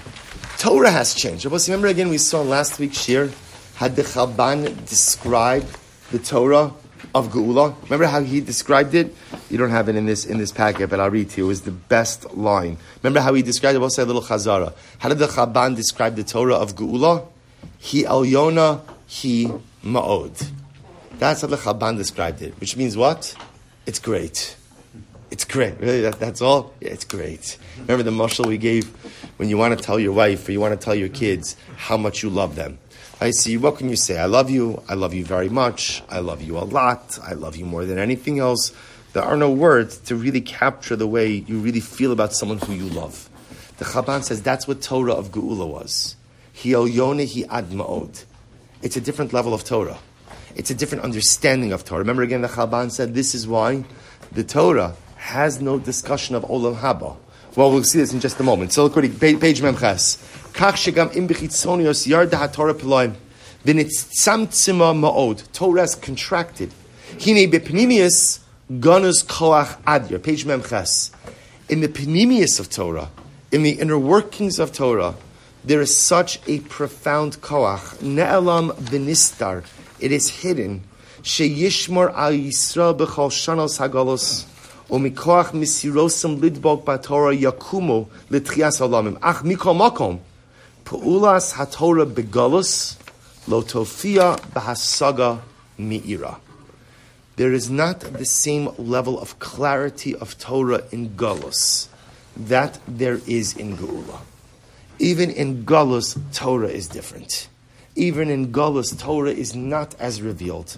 Torah 0.57 0.89
has 0.89 1.13
changed. 1.13 1.45
Remember 1.45 1.87
again, 1.87 2.09
we 2.09 2.17
saw 2.17 2.41
last 2.41 2.79
week's 2.79 2.97
shir 2.97 3.29
had 3.75 3.95
the 3.95 4.01
Chalban 4.01 4.87
described 4.87 5.67
the 6.11 6.17
Torah 6.17 6.73
of 7.15 7.29
Geula. 7.29 7.73
Remember 7.83 8.05
how 8.05 8.21
he 8.21 8.41
described 8.41 8.93
it? 8.93 9.15
You 9.49 9.57
don't 9.57 9.69
have 9.69 9.87
it 9.87 9.95
in 9.95 10.05
this 10.05 10.25
in 10.25 10.37
this 10.37 10.51
packet, 10.51 10.89
but 10.89 10.99
I'll 10.99 11.09
read 11.09 11.29
to 11.31 11.41
you. 11.41 11.45
It 11.45 11.47
was 11.47 11.61
the 11.61 11.71
best 11.71 12.35
line. 12.35 12.77
Remember 13.01 13.21
how 13.21 13.33
he 13.33 13.41
described 13.41 13.75
it? 13.75 13.79
We'll 13.79 13.89
say 13.89 14.03
a 14.03 14.05
little 14.05 14.21
chazara. 14.21 14.73
How 14.99 15.09
did 15.09 15.19
the 15.19 15.27
Chalban 15.27 15.75
describe 15.75 16.17
the 16.17 16.25
Torah 16.25 16.55
of 16.55 16.75
Geula? 16.75 17.25
He 17.79 18.03
Yona, 18.03 18.81
he 19.07 19.47
Ma'od. 19.83 20.51
That's 21.17 21.41
how 21.41 21.47
the 21.47 21.55
Chalban 21.55 21.95
described 21.95 22.41
it, 22.41 22.53
which 22.59 22.75
means 22.75 22.97
what? 22.97 23.33
It's 23.85 23.99
great. 23.99 24.57
It's 25.31 25.45
great. 25.45 25.79
Really, 25.79 26.01
that, 26.01 26.19
that's 26.19 26.41
all? 26.41 26.73
Yeah, 26.81 26.89
it's 26.89 27.05
great. 27.05 27.57
Remember 27.79 28.03
the 28.03 28.11
mushal 28.11 28.45
we 28.45 28.57
gave 28.57 28.87
when 29.37 29.47
you 29.47 29.57
want 29.57 29.77
to 29.77 29.83
tell 29.83 29.99
your 29.99 30.11
wife 30.11 30.47
or 30.47 30.51
you 30.51 30.59
want 30.59 30.79
to 30.79 30.83
tell 30.83 30.95
your 30.95 31.09
kids 31.09 31.55
how 31.77 31.97
much 31.97 32.23
you 32.23 32.29
love 32.29 32.55
them. 32.55 32.77
I 33.21 33.31
see, 33.31 33.55
what 33.55 33.77
can 33.77 33.89
you 33.89 33.95
say? 33.95 34.19
I 34.19 34.25
love 34.25 34.49
you. 34.49 34.83
I 34.89 34.93
love 34.93 35.13
you 35.13 35.23
very 35.23 35.47
much. 35.47 36.03
I 36.09 36.19
love 36.19 36.41
you 36.41 36.57
a 36.57 36.65
lot. 36.67 37.17
I 37.23 37.31
love 37.31 37.55
you 37.55 37.65
more 37.65 37.85
than 37.85 37.97
anything 37.97 38.39
else. 38.39 38.73
There 39.13 39.23
are 39.23 39.37
no 39.37 39.49
words 39.49 39.97
to 39.99 40.17
really 40.17 40.41
capture 40.41 40.97
the 40.97 41.07
way 41.07 41.27
you 41.47 41.59
really 41.59 41.79
feel 41.79 42.11
about 42.11 42.33
someone 42.33 42.57
who 42.57 42.73
you 42.73 42.89
love. 42.89 43.29
The 43.77 43.85
Chalban 43.85 44.23
says 44.23 44.41
that's 44.41 44.67
what 44.67 44.81
Torah 44.81 45.13
of 45.13 45.31
Geula 45.31 45.65
was. 45.65 46.17
Hi 46.61 46.69
yone 46.69 47.19
hi 47.19 47.45
ad. 47.49 48.19
It's 48.81 48.97
a 48.97 49.01
different 49.01 49.31
level 49.31 49.53
of 49.53 49.63
Torah. 49.63 49.97
It's 50.55 50.69
a 50.69 50.75
different 50.75 51.05
understanding 51.05 51.71
of 51.71 51.85
Torah. 51.85 51.99
Remember 51.99 52.23
again, 52.23 52.41
the 52.41 52.49
Chalban 52.49 52.91
said 52.91 53.13
this 53.13 53.33
is 53.33 53.47
why 53.47 53.85
the 54.33 54.43
Torah 54.43 54.93
has 55.15 55.61
no 55.61 55.79
discussion 55.79 56.35
of 56.35 56.43
Olam 56.43 56.75
Haba. 56.77 57.15
Well, 57.55 57.71
we'll 57.71 57.83
see 57.83 57.99
this 57.99 58.11
in 58.11 58.19
just 58.19 58.37
a 58.41 58.43
moment. 58.43 58.73
So, 58.73 58.83
look, 58.83 58.97
at 58.97 59.19
page 59.19 59.61
Memches. 59.61 60.17
כך 60.57 60.77
שגם 60.77 61.07
אם 61.17 61.27
בחיצוניוס 61.27 62.07
ירדה 62.07 62.43
התורה 62.43 62.73
פלואים, 62.73 63.11
ונצמצמה 63.65 64.93
מאוד. 64.93 65.41
Torah 65.53 65.83
is 65.83 65.95
contracted. 66.05 66.71
הנה 67.25 67.39
בפנימיוס 67.49 68.39
גנוז 68.79 69.23
כוח 69.23 69.73
אדיר. 69.85 70.19
Page 70.23 70.45
ממחס. 70.45 71.11
In 71.69 71.81
the 71.81 71.87
pnimius 71.87 72.59
of 72.59 72.69
Torah, 72.69 73.09
in 73.51 73.63
the 73.63 73.71
inner 73.81 73.97
workings 73.97 74.59
of 74.59 74.71
Torah, 74.71 75.15
there 75.63 75.81
is 75.81 75.95
such 75.95 76.39
a 76.47 76.59
profound 76.59 77.41
koach. 77.41 77.97
Ne'elam 78.01 78.71
v'nistar. 78.89 79.63
It 79.99 80.11
is 80.11 80.29
hidden. 80.29 80.83
Sheyishmor 81.23 82.13
al 82.15 82.33
Yisrael 82.33 82.95
b'chol 82.95 83.31
shanos 83.31 83.79
hagalos. 83.79 84.45
Omikoach 84.89 85.49
misirosam 85.59 86.39
lidbok 86.39 86.85
batora 86.85 87.33
yakumu 87.35 88.07
l'tchias 88.29 88.79
olamim. 88.79 89.17
Ach 89.23 89.41
mikol 89.43 89.75
makom. 89.75 90.19
Pu'ulas 90.85 91.53
haTorah 91.55 92.05
begalus 92.05 92.95
lotofia 93.47 94.39
b'hasaga 94.51 95.41
mi'ira. 95.79 96.37
There 97.37 97.51
is 97.51 97.71
not 97.71 98.01
the 98.01 98.23
same 98.25 98.69
level 98.77 99.19
of 99.19 99.39
clarity 99.39 100.15
of 100.15 100.37
Torah 100.37 100.83
in 100.91 101.15
galus 101.15 101.87
that 102.37 102.79
there 102.87 103.19
is 103.25 103.57
in 103.57 103.77
Geula. 103.77 104.19
Even 104.99 105.31
in 105.31 105.65
galus, 105.65 106.17
Torah 106.33 106.69
is 106.69 106.87
different. 106.87 107.49
Even 107.95 108.29
in 108.29 108.53
galus, 108.53 108.97
Torah 108.97 109.31
is 109.31 109.55
not 109.55 109.95
as 109.99 110.21
revealed 110.21 110.77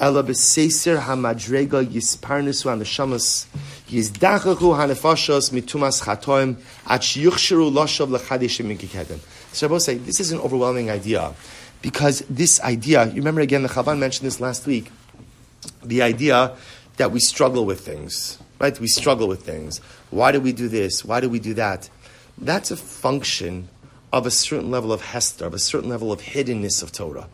ela 0.00 0.22
b'seiser 0.22 0.98
hamadrega 0.98 1.84
yisparnesu 1.84 2.70
haneshamas 2.70 3.46
yizdachachu 3.88 4.74
hanefashos 4.74 5.52
mitumas 5.52 6.02
chatoim 6.02 6.56
at 6.86 7.02
shiyuchsheru 7.02 7.70
loshav 7.70 8.08
lechadishim 8.08 8.74
mikikedem. 8.74 9.20
So 9.52 9.66
I 9.66 9.70
will 9.70 9.80
say, 9.80 9.94
this 9.96 10.20
is 10.20 10.32
an 10.32 10.40
overwhelming 10.40 10.90
idea 10.90 11.34
because 11.82 12.20
this 12.30 12.60
idea, 12.62 13.06
you 13.06 13.16
remember 13.16 13.40
again, 13.40 13.62
the 13.62 13.68
Chalban 13.68 13.98
mentioned 13.98 14.26
this 14.26 14.40
last 14.40 14.66
week, 14.66 14.90
the 15.82 16.02
idea 16.02 16.56
that 16.96 17.10
we 17.10 17.20
struggle 17.20 17.66
with 17.66 17.80
things, 17.80 18.38
right? 18.58 18.78
We 18.78 18.86
struggle 18.88 19.28
with 19.28 19.42
things. 19.42 19.78
Why 20.10 20.32
do 20.32 20.40
we 20.40 20.52
do 20.52 20.68
this? 20.68 21.04
Why 21.04 21.20
do 21.20 21.28
we 21.28 21.38
do 21.38 21.54
that? 21.54 21.88
that's 22.40 22.70
a 22.70 22.76
function 22.76 23.68
of 24.12 24.26
a 24.26 24.30
certain 24.30 24.70
level 24.70 24.92
of 24.92 25.02
hester, 25.02 25.46
of 25.46 25.54
a 25.54 25.58
certain 25.58 25.88
level 25.88 26.10
of 26.10 26.20
hiddenness 26.20 26.82
of 26.82 26.90
Torah. 26.90 27.28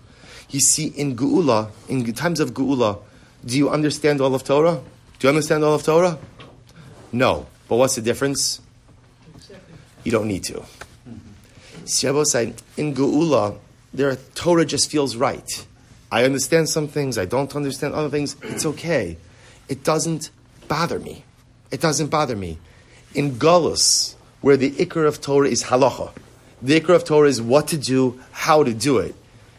You 0.56 0.60
see, 0.60 0.86
in 0.86 1.16
Geula, 1.16 1.70
in 1.86 2.10
times 2.14 2.40
of 2.40 2.54
Geula, 2.54 2.98
do 3.44 3.58
you 3.58 3.68
understand 3.68 4.22
all 4.22 4.34
of 4.34 4.42
Torah? 4.42 4.80
Do 5.18 5.26
you 5.26 5.28
understand 5.28 5.62
all 5.62 5.74
of 5.74 5.82
Torah? 5.82 6.16
No. 7.12 7.46
But 7.68 7.76
what's 7.76 7.96
the 7.96 8.00
difference? 8.00 8.62
You 10.02 10.12
don't 10.12 10.26
need 10.26 10.44
to. 10.44 10.64
See, 11.84 12.06
in 12.08 12.94
Geula, 12.94 13.58
there 13.92 14.16
Torah 14.34 14.64
just 14.64 14.90
feels 14.90 15.14
right. 15.14 15.66
I 16.10 16.24
understand 16.24 16.70
some 16.70 16.88
things, 16.88 17.18
I 17.18 17.26
don't 17.26 17.54
understand 17.54 17.92
other 17.92 18.08
things. 18.08 18.34
It's 18.40 18.64
okay. 18.64 19.18
It 19.68 19.84
doesn't 19.84 20.30
bother 20.68 20.98
me. 20.98 21.22
It 21.70 21.82
doesn't 21.82 22.06
bother 22.06 22.34
me. 22.34 22.56
In 23.12 23.32
Galus, 23.32 24.14
where 24.40 24.56
the 24.56 24.70
ikr 24.70 25.06
of 25.06 25.20
Torah 25.20 25.50
is 25.50 25.64
halacha, 25.64 26.14
the 26.62 26.80
ikr 26.80 26.94
of 26.94 27.04
Torah 27.04 27.28
is 27.28 27.42
what 27.42 27.68
to 27.68 27.76
do, 27.76 28.18
how 28.32 28.64
to 28.64 28.72
do 28.72 28.96
it. 28.96 29.14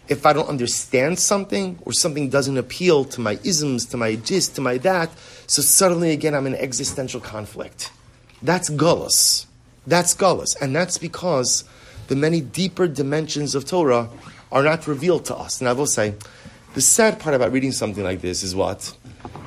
If 0.10 0.26
I 0.26 0.34
don't 0.34 0.48
understand 0.48 1.20
something, 1.20 1.80
or 1.86 1.94
something 1.94 2.30
doesn't 2.30 2.58
appeal 2.58 3.06
to 3.06 3.22
my 3.22 3.40
isms, 3.44 3.86
to 3.88 3.98
my 3.98 4.16
gist, 4.16 4.56
to 4.56 4.62
my 4.62 4.78
that, 4.80 5.10
so 5.48 5.62
suddenly 5.62 6.12
again 6.12 6.34
I'm 6.34 6.48
in 6.48 6.56
existential 6.56 7.20
conflict. 7.20 7.92
That's 8.42 8.70
Galus. 8.70 9.46
That's 9.86 10.14
Galus. 10.14 10.56
And 10.62 10.76
that's 10.76 10.98
because 10.98 11.64
the 12.08 12.16
many 12.16 12.42
deeper 12.42 12.88
dimensions 12.88 13.56
of 13.56 13.66
Torah 13.66 14.10
are 14.52 14.64
not 14.64 14.88
revealed 14.88 15.26
to 15.26 15.36
us. 15.36 15.60
And 15.60 15.68
I 15.68 15.74
will 15.74 15.88
say, 15.88 16.14
the 16.74 16.82
sad 16.82 17.20
part 17.20 17.36
about 17.36 17.52
reading 17.52 17.72
something 17.72 18.04
like 18.04 18.22
this 18.22 18.44
is 18.44 18.56
what? 18.56 18.96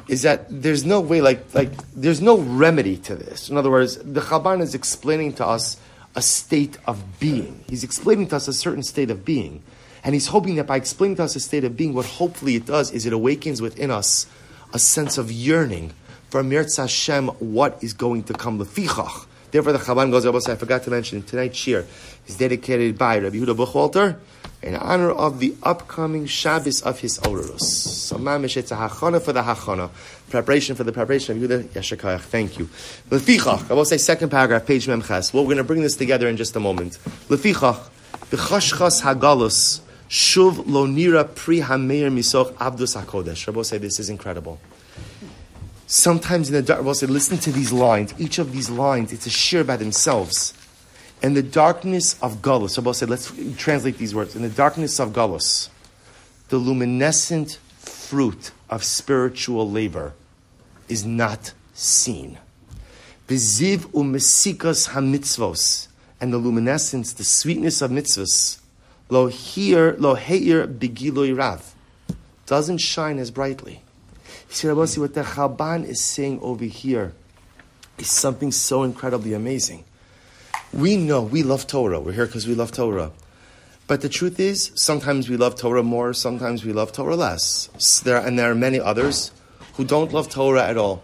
Is 0.08 0.22
that 0.22 0.46
there's 0.50 0.84
no 0.84 1.00
way, 1.00 1.20
like, 1.20 1.54
like 1.54 1.70
there's 1.94 2.20
no 2.20 2.38
remedy 2.38 2.96
to 2.98 3.14
this. 3.14 3.48
In 3.48 3.56
other 3.56 3.70
words, 3.70 3.96
the 3.98 4.20
Chalban 4.20 4.60
is 4.60 4.74
explaining 4.74 5.34
to 5.34 5.46
us 5.46 5.76
a 6.16 6.22
state 6.22 6.76
of 6.86 7.20
being. 7.20 7.64
He's 7.68 7.84
explaining 7.84 8.26
to 8.28 8.36
us 8.36 8.48
a 8.48 8.52
certain 8.52 8.82
state 8.82 9.10
of 9.10 9.24
being. 9.24 9.62
And 10.02 10.14
he's 10.14 10.28
hoping 10.28 10.54
that 10.56 10.66
by 10.66 10.76
explaining 10.76 11.16
to 11.16 11.24
us 11.24 11.36
a 11.36 11.40
state 11.40 11.64
of 11.64 11.76
being, 11.76 11.94
what 11.94 12.06
hopefully 12.06 12.56
it 12.56 12.66
does 12.66 12.90
is 12.90 13.06
it 13.06 13.12
awakens 13.12 13.60
within 13.60 13.90
us 13.90 14.26
a 14.72 14.78
sense 14.78 15.18
of 15.18 15.30
yearning 15.30 15.92
for 16.30 16.42
Mirz 16.42 16.76
Hashem, 16.76 17.28
what 17.38 17.82
is 17.82 17.92
going 17.92 18.22
to 18.24 18.32
come. 18.32 18.58
Lefichach. 18.58 19.26
Therefore, 19.50 19.72
the 19.72 19.80
Chalban 19.80 20.12
goes, 20.12 20.48
I 20.48 20.54
forgot 20.54 20.84
to 20.84 20.90
mention, 20.90 21.22
tonight's 21.22 21.58
shir 21.58 21.84
is 22.28 22.36
dedicated 22.36 22.96
by 22.96 23.18
Rabbi 23.18 23.36
Yehuda 23.36 23.56
Buchwalter 23.56 24.16
in 24.62 24.76
honor 24.76 25.10
of 25.10 25.40
the 25.40 25.54
upcoming 25.64 26.26
Shabbos 26.26 26.82
of 26.82 27.00
his 27.00 27.18
Orus. 27.20 27.60
So, 27.60 28.16
mamish, 28.16 28.56
it's 28.56 28.70
a 28.70 28.76
hachana 28.76 29.20
for 29.20 29.32
the 29.32 29.42
hachana, 29.42 29.90
preparation 30.28 30.76
for 30.76 30.84
the 30.84 30.92
preparation 30.92 31.36
of 31.36 31.50
Yehuda 31.50 31.64
Yeshakayach. 31.70 32.20
Thank 32.20 32.60
you. 32.60 32.66
Lefichach, 33.10 33.68
I 33.68 33.74
will 33.74 33.84
say 33.84 33.96
second 33.96 34.28
paragraph, 34.30 34.66
page 34.66 34.86
memches. 34.86 35.34
Well, 35.34 35.42
we're 35.42 35.48
going 35.48 35.56
to 35.58 35.64
bring 35.64 35.82
this 35.82 35.96
together 35.96 36.28
in 36.28 36.36
just 36.36 36.54
a 36.54 36.60
moment. 36.60 36.98
Lefichach, 37.28 37.88
b'chashchas 38.30 39.02
hagalus, 39.02 39.80
shuv 40.10 40.66
lo 40.66 40.86
nira 40.86 41.24
pri 41.34 41.60
hameir 41.60 42.10
misoch 42.10 42.52
abdus 42.54 43.00
hakodesh. 43.00 43.46
Rabbi 43.46 43.62
say 43.62 43.78
this 43.78 43.98
is 44.00 44.10
incredible. 44.10 44.60
Sometimes 45.86 46.48
in 46.48 46.54
the 46.54 46.62
dark, 46.62 46.80
Rabbi 46.80 46.92
say, 46.92 47.06
listen 47.06 47.38
to 47.38 47.50
these 47.50 47.72
lines. 47.72 48.14
Each 48.18 48.38
of 48.38 48.52
these 48.52 48.70
lines, 48.70 49.12
it's 49.12 49.26
a 49.26 49.30
shir 49.30 49.64
by 49.64 49.76
themselves. 49.76 50.54
In 51.20 51.34
the 51.34 51.42
darkness 51.42 52.20
of 52.22 52.36
Gullus, 52.42 52.76
Rabbi 52.78 52.92
said, 52.92 53.10
let's 53.10 53.32
translate 53.56 53.98
these 53.98 54.14
words. 54.14 54.36
In 54.36 54.42
the 54.42 54.48
darkness 54.48 55.00
of 55.00 55.10
Gullus, 55.10 55.68
the 56.48 56.58
luminescent 56.58 57.58
fruit 57.78 58.52
of 58.68 58.84
spiritual 58.84 59.68
labor 59.68 60.14
is 60.88 61.04
not 61.04 61.52
seen. 61.74 62.38
The 63.26 63.34
ziv 63.34 63.78
umesikas 63.88 64.90
hamitzvos, 64.90 65.88
and 66.20 66.32
the 66.32 66.38
luminescence, 66.38 67.12
the 67.12 67.24
sweetness 67.24 67.82
of 67.82 67.90
mitzvahs, 67.90 68.59
lo 69.10 69.26
here, 69.26 69.96
lo 69.98 70.14
heir 70.14 70.66
begiloi 70.66 71.36
rav, 71.36 71.74
doesn't 72.46 72.78
shine 72.78 73.18
as 73.18 73.30
brightly. 73.30 73.82
See, 74.48 74.68
what 74.68 75.14
the 75.14 75.22
Chalban 75.22 75.84
is 75.84 76.04
saying 76.04 76.40
over 76.40 76.64
here 76.64 77.12
is 77.98 78.10
something 78.10 78.50
so 78.50 78.82
incredibly 78.82 79.34
amazing. 79.34 79.84
We 80.72 80.96
know 80.96 81.22
we 81.22 81.42
love 81.42 81.66
Torah. 81.66 82.00
We're 82.00 82.12
here 82.12 82.26
because 82.26 82.46
we 82.46 82.54
love 82.54 82.72
Torah. 82.72 83.12
But 83.86 84.00
the 84.02 84.08
truth 84.08 84.38
is, 84.38 84.70
sometimes 84.76 85.28
we 85.28 85.36
love 85.36 85.56
Torah 85.56 85.82
more, 85.82 86.12
sometimes 86.14 86.64
we 86.64 86.72
love 86.72 86.92
Torah 86.92 87.16
less. 87.16 87.68
There, 88.04 88.18
and 88.18 88.38
there 88.38 88.50
are 88.50 88.54
many 88.54 88.78
others 88.78 89.32
who 89.74 89.84
don't 89.84 90.12
love 90.12 90.28
Torah 90.28 90.66
at 90.68 90.76
all. 90.76 91.02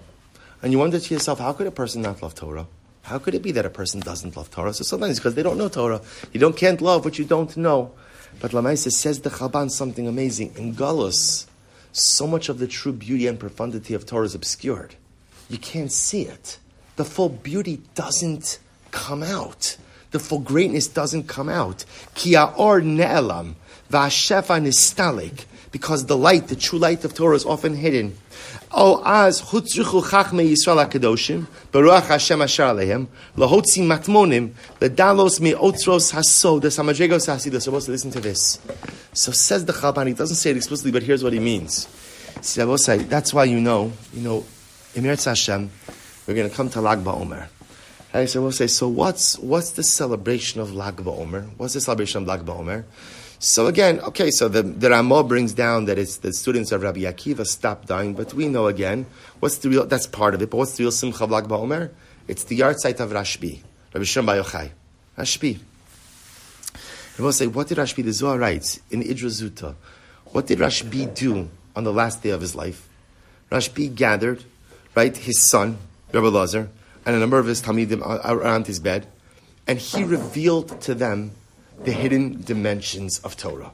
And 0.63 0.73
you 0.73 0.79
wonder 0.79 0.99
to 0.99 1.15
yourself, 1.15 1.41
how 1.41 1.53
could 1.53 1.67
a 1.67 1.73
person 1.73 2.03
not 2.03 2.23
love 2.23 2.35
Torah? 2.35 2.67
How 3.07 3.21
could 3.21 3.37
it 3.37 3.43
be 3.43 3.53
that 3.53 3.65
a 3.65 3.71
person 3.71 4.01
doesn't 4.01 4.37
love 4.37 4.51
Torah? 4.51 4.75
So 4.75 4.83
sometimes 4.83 5.13
it's 5.13 5.21
because 5.21 5.37
they 5.37 5.45
don't 5.45 5.57
know 5.57 5.69
Torah. 5.69 6.01
You 6.33 6.41
don't 6.41 6.57
can't 6.57 6.81
love 6.81 7.05
what 7.05 7.21
you 7.21 7.25
don't 7.25 7.57
know. 7.57 7.93
But 8.41 8.51
Lamaisa 8.51 8.91
says 8.91 9.21
the 9.21 9.31
Chalban 9.31 9.71
something 9.71 10.09
amazing. 10.09 10.55
In 10.57 10.75
Galus, 10.75 11.47
so 11.93 12.27
much 12.27 12.49
of 12.49 12.59
the 12.59 12.67
true 12.67 12.93
beauty 12.93 13.29
and 13.29 13.39
profundity 13.39 13.95
of 13.95 14.07
Torah 14.07 14.27
is 14.27 14.35
obscured. 14.35 14.97
You 15.49 15.57
can't 15.57 15.93
see 15.93 16.23
it. 16.23 16.59
The 16.97 17.05
full 17.05 17.29
beauty 17.29 17.81
doesn't 17.95 18.59
come 18.91 19.23
out. 19.23 19.77
The 20.11 20.19
full 20.19 20.41
greatness 20.41 20.89
doesn't 20.89 21.29
come 21.29 21.49
out. 21.49 21.85
or 22.17 22.81
ne'elam, 22.81 23.55
v'ashefa 23.89 24.61
nistalik, 24.61 25.45
because 25.71 26.07
the 26.07 26.17
light, 26.17 26.49
the 26.49 26.57
true 26.57 26.81
light 26.81 27.05
of 27.05 27.15
Torah 27.15 27.37
is 27.37 27.45
often 27.45 27.77
hidden. 27.77 28.19
Oh, 28.73 29.03
as 29.05 29.41
hutzrichu 29.41 30.03
chachme 30.03 30.51
Yisrael 30.51 30.87
HaKadoshim, 30.87 31.47
Baruch 31.73 32.05
Hashem 32.05 32.43
Asher 32.43 32.65
Alehem, 32.65 33.07
lahotzi 33.37 33.83
matmonim, 33.83 34.53
ledalos 34.81 35.41
mi 35.41 35.53
otros 35.53 36.13
hasod, 36.13 36.63
the 36.63 36.69
samadregos 36.69 37.27
hasidus. 37.27 37.63
Supposed 37.63 37.87
to 37.87 37.93
listen 37.93 38.11
to 38.11 38.21
this. 38.21 38.59
So 39.13 39.33
says 39.33 39.65
the 39.65 39.73
Chalban, 39.73 40.09
he 40.09 40.13
doesn't 40.13 40.37
say 40.37 40.51
it 40.51 40.57
explicitly, 40.57 40.93
but 40.93 41.03
here's 41.03 41.25
what 41.25 41.33
he 41.33 41.39
means. 41.39 41.89
See, 42.43 42.63
that's 42.63 43.33
why 43.33 43.45
you 43.45 43.61
know, 43.61 43.93
you 44.13 44.21
know, 44.21 44.45
Emir 44.95 45.17
Hashem, 45.17 45.71
we're 46.27 46.35
going 46.35 46.49
to 46.49 46.55
come 46.55 46.69
to 46.71 46.81
Lag 46.81 46.99
BaOmer. 46.99 47.49
And 48.13 48.29
so 48.29 48.43
we'll 48.43 48.53
say, 48.53 48.67
so 48.67 48.89
what's 48.89 49.39
what's 49.39 49.73
the 49.73 49.83
celebration 49.83 50.61
of 50.61 50.75
Lag 50.75 50.97
BaOmer? 50.97 51.51
What's 51.57 51.75
the 51.75 51.81
celebration 51.81 52.23
of 52.23 52.29
Lag 52.29 52.41
BaOmer? 52.45 52.85
So 53.39 53.67
again, 53.67 54.01
okay, 54.01 54.31
so 54.31 54.49
the, 54.49 54.63
the 54.63 54.89
Ramah 54.91 55.25
brings 55.25 55.53
down 55.53 55.85
that 55.87 55.99
it's 55.99 56.19
the 56.19 56.33
students 56.33 56.73
of 56.73 56.83
Rabbi 56.83 57.01
Akiva 57.01 57.47
stopped 57.47 57.89
dying, 57.89 58.15
but 58.15 58.33
we 58.33 58.49
know 58.49 58.67
again, 58.67 59.07
what's 59.41 59.59
the 59.59 59.69
real, 59.69 59.87
that's 59.87 60.07
part 60.07 60.35
of 60.35 60.41
it, 60.41 60.51
but 60.51 60.57
what's 60.57 60.77
the 60.77 60.85
real 60.85 60.91
Simcha 60.91 61.25
of 61.25 61.31
Lag 61.31 61.45
BaOmer? 61.45 61.91
It's 62.29 62.45
the 62.45 62.61
yahrzeit 62.61 62.99
of 62.99 63.11
Rashbi, 63.11 63.61
Rabbi 63.93 64.05
Shem 64.05 64.27
Yochai. 64.27 64.71
Rashbi. 65.19 65.59
And 67.17 67.25
we'll 67.25 67.33
say, 67.33 67.47
what 67.47 67.69
did 67.69 67.79
Rashbi, 67.79 68.05
the 68.05 68.13
Zohar 68.13 68.39
writes 68.39 68.81
in 68.91 69.03
Idra 69.03 69.75
what 70.33 70.47
did 70.47 70.59
Rashbi 70.59 71.15
do 71.15 71.49
on 71.75 71.85
the 71.85 71.93
last 71.93 72.23
day 72.23 72.31
of 72.31 72.41
his 72.41 72.55
life? 72.55 72.89
Rashbi 73.51 73.95
gathered, 73.95 74.45
right, 74.95 75.17
his 75.17 75.41
son, 75.41 75.79
Rabbi 76.13 76.27
Lazar, 76.27 76.69
and 77.05 77.17
a 77.17 77.19
number 77.19 77.39
of 77.39 77.47
his 77.47 77.63
Talmidim 77.63 78.03
around 78.25 78.67
his 78.67 78.81
bed, 78.81 79.07
and 79.67 79.79
he 79.79 80.05
revealed 80.05 80.81
to 80.83 80.95
them 80.95 81.31
the 81.85 81.93
hidden 81.93 82.43
dimensions 82.43 83.19
of 83.21 83.37
Torah. 83.37 83.73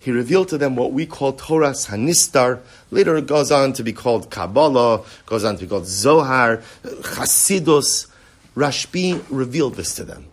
He 0.00 0.12
revealed 0.12 0.48
to 0.48 0.58
them 0.58 0.76
what 0.76 0.92
we 0.92 1.06
call 1.06 1.32
Torah's 1.32 1.86
Hanistar. 1.86 2.60
Later 2.90 3.16
it 3.16 3.26
goes 3.26 3.50
on 3.50 3.72
to 3.74 3.82
be 3.82 3.92
called 3.92 4.30
Kabbalah, 4.30 5.04
goes 5.26 5.44
on 5.44 5.56
to 5.56 5.64
be 5.64 5.68
called 5.68 5.86
Zohar, 5.86 6.58
Chasidus. 6.82 8.06
Rashbi 8.56 9.24
revealed 9.28 9.74
this 9.74 9.94
to 9.96 10.04
them. 10.04 10.26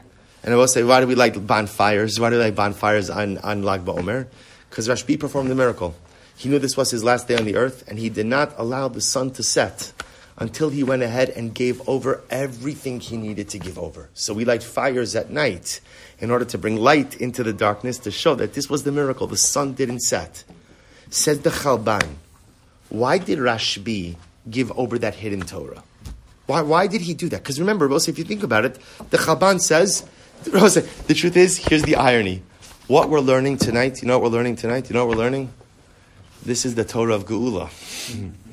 And 0.43 0.53
I 0.53 0.57
will 0.57 0.67
say, 0.67 0.83
why 0.83 1.01
do 1.01 1.07
we 1.07 1.15
like 1.15 1.45
bonfires? 1.45 2.19
Why 2.19 2.29
do 2.29 2.37
we 2.37 2.43
like 2.43 2.55
bonfires 2.55 3.09
on, 3.09 3.39
on 3.39 3.63
Lag 3.63 3.83
BaOmer? 3.83 4.27
Because 4.69 4.87
Rashbi 4.87 5.19
performed 5.19 5.49
the 5.49 5.55
miracle. 5.55 5.95
He 6.35 6.49
knew 6.49 6.59
this 6.59 6.77
was 6.77 6.91
his 6.91 7.03
last 7.03 7.27
day 7.27 7.37
on 7.37 7.45
the 7.45 7.55
earth, 7.55 7.83
and 7.87 7.97
he 7.97 8.09
did 8.09 8.25
not 8.25 8.53
allow 8.57 8.87
the 8.87 9.01
sun 9.01 9.31
to 9.31 9.43
set 9.43 9.93
until 10.37 10.69
he 10.69 10.83
went 10.83 11.01
ahead 11.01 11.29
and 11.29 11.53
gave 11.53 11.87
over 11.87 12.21
everything 12.29 12.99
he 12.99 13.15
needed 13.17 13.49
to 13.49 13.59
give 13.59 13.79
over. 13.79 14.09
So 14.13 14.33
we 14.33 14.43
light 14.43 14.63
fires 14.63 15.15
at 15.15 15.29
night 15.29 15.79
in 16.19 16.29
order 16.29 16.45
to 16.45 16.57
bring 16.57 16.75
light 16.75 17.15
into 17.15 17.43
the 17.43 17.53
darkness 17.53 17.97
to 17.99 18.11
show 18.11 18.35
that 18.35 18.53
this 18.53 18.69
was 18.69 18.83
the 18.83 18.91
miracle. 18.91 19.27
The 19.27 19.37
sun 19.37 19.73
didn't 19.73 20.01
set. 20.01 20.43
Says 21.09 21.39
the 21.41 21.51
Chalban, 21.51 22.15
why 22.89 23.17
did 23.17 23.39
Rashbi 23.39 24.15
give 24.49 24.71
over 24.77 24.99
that 24.99 25.15
hidden 25.15 25.41
Torah? 25.41 25.83
Why, 26.47 26.61
why 26.61 26.87
did 26.87 27.01
he 27.01 27.13
do 27.13 27.29
that? 27.29 27.37
Because 27.41 27.59
remember, 27.59 27.87
Rosa, 27.87 28.11
if 28.11 28.17
you 28.17 28.23
think 28.23 28.43
about 28.43 28.65
it, 28.65 28.77
the 29.09 29.17
Chalban 29.17 29.59
says, 29.61 30.05
Rosa, 30.51 30.81
the 31.07 31.13
truth 31.13 31.37
is, 31.37 31.57
here's 31.57 31.83
the 31.83 31.95
irony. 31.95 32.43
What 32.87 33.09
we're 33.09 33.19
learning 33.19 33.57
tonight, 33.57 34.01
you 34.01 34.07
know 34.07 34.19
what 34.19 34.29
we're 34.31 34.37
learning 34.37 34.57
tonight? 34.57 34.89
You 34.89 34.93
know 34.93 35.05
what 35.05 35.17
we're 35.17 35.23
learning? 35.23 35.51
This 36.43 36.65
is 36.65 36.75
the 36.75 36.85
Torah 36.85 37.15
of 37.15 37.25
Geula. 37.25 37.67
Mm-hmm. 37.67 38.44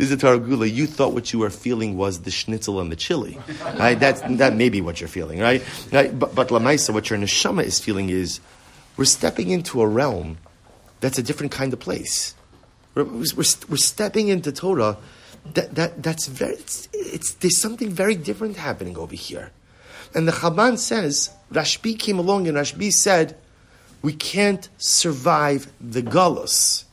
This 0.00 0.10
is 0.10 0.16
the 0.16 0.26
Torah 0.26 0.38
Gula. 0.38 0.64
You 0.64 0.86
thought 0.86 1.12
what 1.12 1.30
you 1.30 1.40
were 1.40 1.50
feeling 1.50 1.94
was 1.94 2.22
the 2.22 2.30
schnitzel 2.30 2.80
and 2.80 2.90
the 2.90 2.96
chili. 2.96 3.38
Right? 3.78 4.00
That's, 4.00 4.22
that 4.22 4.56
may 4.56 4.70
be 4.70 4.80
what 4.80 4.98
you're 4.98 5.08
feeling, 5.08 5.40
right? 5.40 5.62
right? 5.92 6.18
But, 6.18 6.34
but 6.34 6.48
Lamaisa, 6.48 6.94
what 6.94 7.10
your 7.10 7.18
neshama 7.18 7.64
is 7.64 7.78
feeling 7.80 8.08
is 8.08 8.40
we're 8.96 9.04
stepping 9.04 9.50
into 9.50 9.82
a 9.82 9.86
realm 9.86 10.38
that's 11.00 11.18
a 11.18 11.22
different 11.22 11.52
kind 11.52 11.74
of 11.74 11.80
place. 11.80 12.34
We're, 12.94 13.04
we're, 13.04 13.44
we're 13.68 13.76
stepping 13.76 14.28
into 14.28 14.52
Torah 14.52 14.96
that, 15.52 15.74
that, 15.74 16.02
that's 16.02 16.28
very, 16.28 16.54
it's, 16.54 16.88
it's, 16.94 17.34
there's 17.34 17.60
something 17.60 17.90
very 17.90 18.14
different 18.14 18.56
happening 18.56 18.96
over 18.96 19.14
here. 19.14 19.50
And 20.14 20.26
the 20.26 20.32
Chalban 20.32 20.78
says, 20.78 21.28
Rashbi 21.52 21.98
came 21.98 22.18
along 22.18 22.48
and 22.48 22.56
Rashbi 22.56 22.90
said, 22.90 23.36
we 24.00 24.14
can't 24.14 24.66
survive 24.78 25.70
the 25.78 26.00
galus 26.00 26.84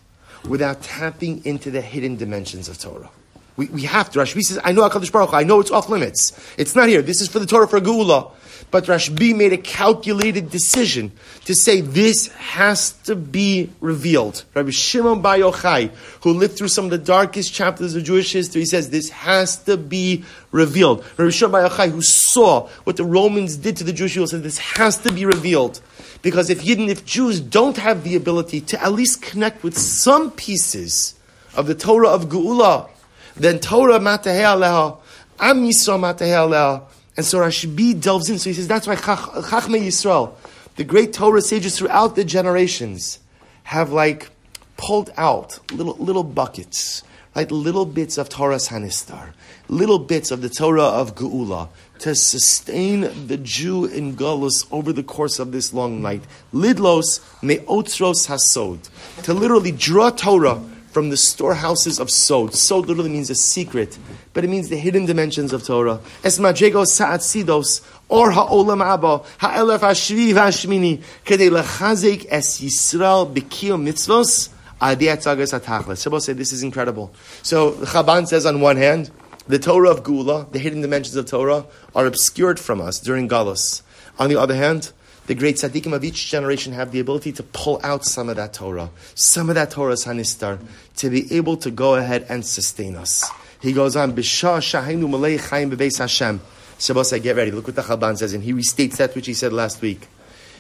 without 0.48 0.82
tapping 0.82 1.46
into 1.46 1.72
the 1.72 1.82
hidden 1.82 2.18
dimensions 2.18 2.70
of 2.70 2.80
Torah. 2.80 3.10
We, 3.56 3.68
we 3.68 3.82
have 3.84 4.12
to. 4.12 4.20
Rashbi 4.20 4.44
says, 4.44 4.60
I 4.64 4.72
know 4.72 4.88
HaKadosh 4.88 5.12
Baruch 5.12 5.34
I 5.34 5.44
know 5.44 5.60
it's 5.60 5.72
off 5.72 5.90
limits. 5.90 6.40
It's 6.58 6.76
not 6.76 6.90
here. 6.90 7.02
This 7.02 7.22
is 7.22 7.28
for 7.28 7.40
the 7.40 7.46
Torah 7.46 7.68
for 7.68 7.80
Geula. 7.80 8.32
But 8.70 8.86
Rashbi 8.86 9.36
made 9.36 9.54
a 9.54 9.58
calculated 9.58 10.50
decision 10.50 11.12
to 11.46 11.56
say 11.56 11.80
this 11.80 12.28
has 12.34 12.92
to 13.04 13.16
be 13.16 13.70
revealed. 13.80 14.44
Rabbi 14.54 14.72
Shimon 14.72 15.22
Bar 15.22 15.38
Yochai, 15.38 15.92
who 16.24 16.34
lived 16.34 16.58
through 16.58 16.68
some 16.68 16.86
of 16.86 16.92
the 16.92 16.98
darkest 16.98 17.54
chapters 17.54 17.96
of 17.96 18.04
Jewish 18.04 18.34
history, 18.34 18.66
says 18.66 18.90
this 18.90 19.10
has 19.10 19.64
to 19.64 19.78
be 19.78 20.26
revealed. 20.52 21.06
Rabbi 21.18 21.30
Shimon 21.30 21.52
Bar 21.54 21.70
Yochai, 21.70 21.92
who 21.92 22.02
saw 22.02 22.68
what 22.84 22.98
the 22.98 23.06
Romans 23.06 23.56
did 23.56 23.78
to 23.78 23.86
the 23.86 23.94
Jewish 23.94 24.14
people, 24.14 24.28
said 24.28 24.44
this 24.44 24.58
has 24.58 24.98
to 25.00 25.14
be 25.14 25.26
revealed. 25.26 25.80
Because 26.28 26.50
if 26.50 26.62
Yidden, 26.62 26.90
if 26.90 27.06
Jews 27.06 27.40
don't 27.40 27.78
have 27.78 28.04
the 28.04 28.18
ability 28.18 28.60
to 28.60 28.84
at 28.84 28.92
least 28.92 29.22
connect 29.22 29.64
with 29.64 29.78
some 29.78 30.30
pieces 30.32 31.16
of 31.56 31.68
the 31.68 31.74
Torah 31.74 32.10
of 32.10 32.26
Geula, 32.26 32.90
then 33.38 33.60
Torah 33.60 33.98
mataheh 33.98 34.44
aleha, 34.44 34.98
Am 35.40 35.64
Yisrael 35.64 36.02
mataheh 36.02 36.50
aleha, 36.50 36.84
and 37.16 37.26
so 37.26 37.40
Rashbi 37.40 38.02
delves 38.02 38.30
in. 38.30 38.40
So 38.40 38.50
he 38.50 38.56
says 38.56 38.68
that's 38.68 38.86
why 38.86 38.98
Chachmei 38.98 39.88
Yisrael, 39.88 40.34
the 40.76 40.84
great 40.84 41.14
Torah 41.14 41.40
sages 41.40 41.78
throughout 41.78 42.18
the 42.18 42.26
generations, 42.26 43.20
have 43.64 43.94
like 43.94 44.30
pulled 44.76 45.12
out 45.16 45.60
little 45.72 45.96
little 45.96 46.26
buckets, 46.26 47.04
like 47.38 47.52
little 47.52 47.86
bits 47.86 48.18
of 48.18 48.30
Torah 48.30 48.56
Hanistar, 48.56 49.34
little 49.70 50.00
bits 50.00 50.32
of 50.32 50.42
the 50.42 50.50
Torah 50.50 50.82
of 50.82 51.14
Geula 51.14 51.70
to 52.00 52.16
sustain 52.16 53.28
the 53.28 53.38
Jew 53.38 53.86
in 53.86 54.16
Galus 54.16 54.66
over 54.72 54.92
the 54.92 55.04
course 55.04 55.38
of 55.38 55.52
this 55.52 55.72
long 55.72 56.02
night. 56.02 56.24
Lidlos 56.52 57.22
me'otzros 57.44 58.28
hasod, 58.28 58.90
to 59.22 59.36
literally 59.36 59.72
draw 59.72 60.10
Torah 60.10 60.60
from 60.90 61.12
the 61.12 61.18
storehouses 61.18 62.00
of 62.00 62.10
Sod. 62.10 62.56
Sod 62.56 62.88
literally 62.88 63.12
means 63.12 63.30
a 63.30 63.36
secret, 63.36 64.00
but 64.34 64.44
it 64.44 64.48
means 64.48 64.70
the 64.70 64.78
hidden 64.78 65.06
dimensions 65.06 65.54
of 65.54 65.64
Torah. 65.64 66.00
Es 66.24 66.40
majegos 66.40 66.88
sa'at 66.88 67.20
sidos, 67.20 67.86
or 68.10 68.32
ha'olam 68.32 68.84
abba, 68.84 69.22
ha'elef 69.38 69.82
ha'shvi 69.82 70.34
v'ha'shmini, 70.34 71.04
kedei 71.24 71.52
lechazek 71.52 72.26
es 72.32 72.60
Yisrael 72.60 73.32
b'kiyom 73.32 73.84
mitzvos, 73.88 74.50
Shabbos 74.80 76.26
say 76.26 76.34
this 76.34 76.54
is 76.54 76.64
incredible. 76.64 77.14
So 77.42 77.72
Chalban 77.74 78.28
says 78.28 78.46
on 78.46 78.62
one 78.62 78.78
hand, 78.78 79.10
the 79.48 79.60
Torah 79.60 79.90
of 79.92 80.04
Gula, 80.04 80.48
the 80.52 80.60
hidden 80.60 80.82
dimensions 80.82 81.16
of 81.16 81.26
Torah, 81.26 81.66
are 81.96 82.06
obscured 82.06 82.60
from 82.60 82.82
us 82.82 83.00
during 83.00 83.28
Galus. 83.28 83.82
On 84.20 84.30
the 84.30 84.36
other 84.36 84.56
hand, 84.56 84.92
the 85.28 85.36
great 85.36 85.56
tzaddikim 85.56 85.94
of 85.94 86.04
each 86.04 86.30
generation 86.30 86.74
have 86.74 86.92
the 86.92 87.00
ability 87.00 87.32
to 87.34 87.44
pull 87.44 87.80
out 87.84 88.06
some 88.06 88.30
of 88.30 88.36
that 88.36 88.54
Torah, 88.54 88.90
some 89.16 89.50
of 89.50 89.56
that 89.56 89.72
Torah's 89.72 90.06
hanistar, 90.06 90.60
to 90.98 91.10
be 91.10 91.34
able 91.36 91.58
to 91.58 91.72
go 91.72 91.96
ahead 91.96 92.26
and 92.30 92.46
sustain 92.46 92.96
us. 92.96 93.30
He 93.62 93.74
goes 93.74 93.96
on, 93.96 94.14
B'shah 94.14 94.60
shahinu 94.60 95.10
malei 95.10 95.40
chayim 95.40 95.72
bebeis 95.72 95.98
Hashem. 95.98 96.40
Shabbos, 96.80 97.12
get 97.12 97.36
ready. 97.36 97.52
Look 97.52 97.68
what 97.68 97.76
the 97.76 97.82
Chalban 97.82 98.18
says, 98.18 98.34
and 98.34 98.44
he 98.44 98.54
restates 98.54 98.98
that 98.98 99.16
which 99.16 99.26
he 99.26 99.34
said 99.34 99.52
last 99.52 99.82
week. 99.82 100.08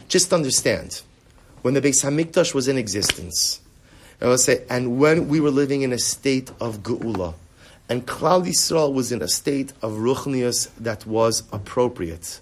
Just 0.07 0.33
understand, 0.33 1.01
when 1.61 1.73
the 1.73 1.81
Beis 1.81 2.03
Hamikdash 2.03 2.53
was 2.53 2.67
in 2.67 2.77
existence, 2.77 3.61
I 4.19 4.25
will 4.25 4.37
say, 4.37 4.63
and 4.69 4.99
when 4.99 5.27
we 5.27 5.39
were 5.39 5.51
living 5.51 5.83
in 5.83 5.93
a 5.93 5.99
state 5.99 6.49
of 6.59 6.79
geula, 6.79 7.35
and 7.87 8.05
Klal 8.05 8.45
Yisrael 8.45 8.91
was 8.93 9.11
in 9.11 9.21
a 9.21 9.27
state 9.27 9.71
of 9.81 9.93
ruchnius 9.93 10.69
that 10.79 11.05
was 11.05 11.43
appropriate. 11.53 12.39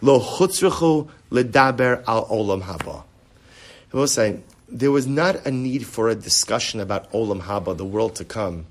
Lo 0.00 0.18
chutzrechu 0.18 1.08
ledaber 1.30 2.02
al 2.08 2.26
olam 2.26 2.62
haba. 2.62 3.04
I 3.92 3.96
will 3.96 4.08
say, 4.08 4.40
there 4.68 4.90
was 4.90 5.06
not 5.06 5.46
a 5.46 5.50
need 5.50 5.86
for 5.86 6.08
a 6.08 6.14
discussion 6.14 6.80
about 6.80 7.12
olam 7.12 7.42
haba, 7.42 7.76
the 7.76 7.84
world 7.84 8.16
to 8.16 8.24
come, 8.24 8.66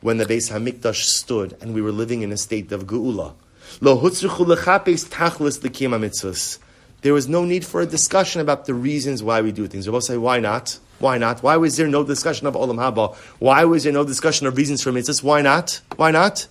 when 0.00 0.18
the 0.18 0.24
Beis 0.24 0.50
Hamikdash 0.50 1.04
stood 1.04 1.56
and 1.60 1.72
we 1.72 1.80
were 1.80 1.92
living 1.92 2.22
in 2.22 2.32
a 2.32 2.36
state 2.36 2.72
of 2.72 2.86
geula. 2.86 3.34
Lo 3.80 3.96
hutzrechu 3.96 4.44
lechapes 4.44 5.08
tachlis 5.08 5.60
lekima 5.60 6.00
mitzvahs. 6.00 6.58
There 7.02 7.12
was 7.12 7.28
no 7.28 7.44
need 7.44 7.64
for 7.64 7.80
a 7.80 7.86
discussion 7.86 8.40
about 8.40 8.66
the 8.66 8.74
reasons 8.74 9.22
why 9.22 9.42
we 9.42 9.52
do 9.52 9.66
things. 9.66 9.88
Will 9.88 10.00
say, 10.00 10.16
why 10.16 10.38
not? 10.40 10.78
Why 11.00 11.18
not? 11.18 11.42
Why 11.42 11.56
was 11.56 11.76
there 11.76 11.88
no 11.88 12.04
discussion 12.04 12.46
of 12.46 12.54
olam 12.54 12.76
haba? 12.76 13.16
Why 13.40 13.64
was 13.64 13.82
there 13.82 13.92
no 13.92 14.04
discussion 14.04 14.46
of 14.46 14.56
reasons 14.56 14.82
for 14.82 14.92
mitzvahs? 14.92 15.20
Why 15.22 15.42
not? 15.42 15.80
Why 15.96 16.12
not? 16.12 16.46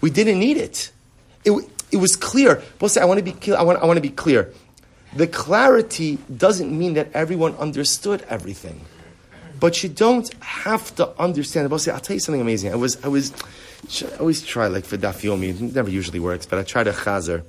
We 0.00 0.10
didn't 0.10 0.40
need 0.40 0.56
it. 0.56 0.90
It, 1.44 1.52
it 1.92 1.98
was 1.98 2.16
clear. 2.16 2.60
But 2.80 2.98
I 2.98 3.04
want 3.04 3.24
to 3.24 3.24
be. 3.24 3.52
I 3.54 3.62
want, 3.62 3.80
I 3.80 3.86
want 3.86 3.96
to 3.96 4.02
be 4.02 4.10
clear. 4.10 4.52
The 5.14 5.28
clarity 5.28 6.18
doesn't 6.36 6.76
mean 6.76 6.94
that 6.94 7.12
everyone 7.14 7.54
understood 7.56 8.24
everything, 8.28 8.80
but 9.60 9.82
you 9.84 9.88
don't 9.88 10.32
have 10.42 10.94
to 10.96 11.10
understand. 11.20 11.70
But 11.70 11.86
I'll 11.86 12.00
tell 12.00 12.14
you 12.14 12.20
something 12.20 12.40
amazing. 12.40 12.72
I 12.72 12.76
was, 12.76 13.02
I 13.04 13.08
was, 13.08 13.32
I 14.02 14.16
always 14.16 14.42
try 14.42 14.66
like 14.66 14.84
for. 14.84 14.96
It 14.96 15.60
never 15.60 15.90
usually 15.90 16.18
works, 16.18 16.46
but 16.46 16.58
I 16.58 16.64
try 16.64 16.82
to 16.82 16.92
chazer. 16.92 17.44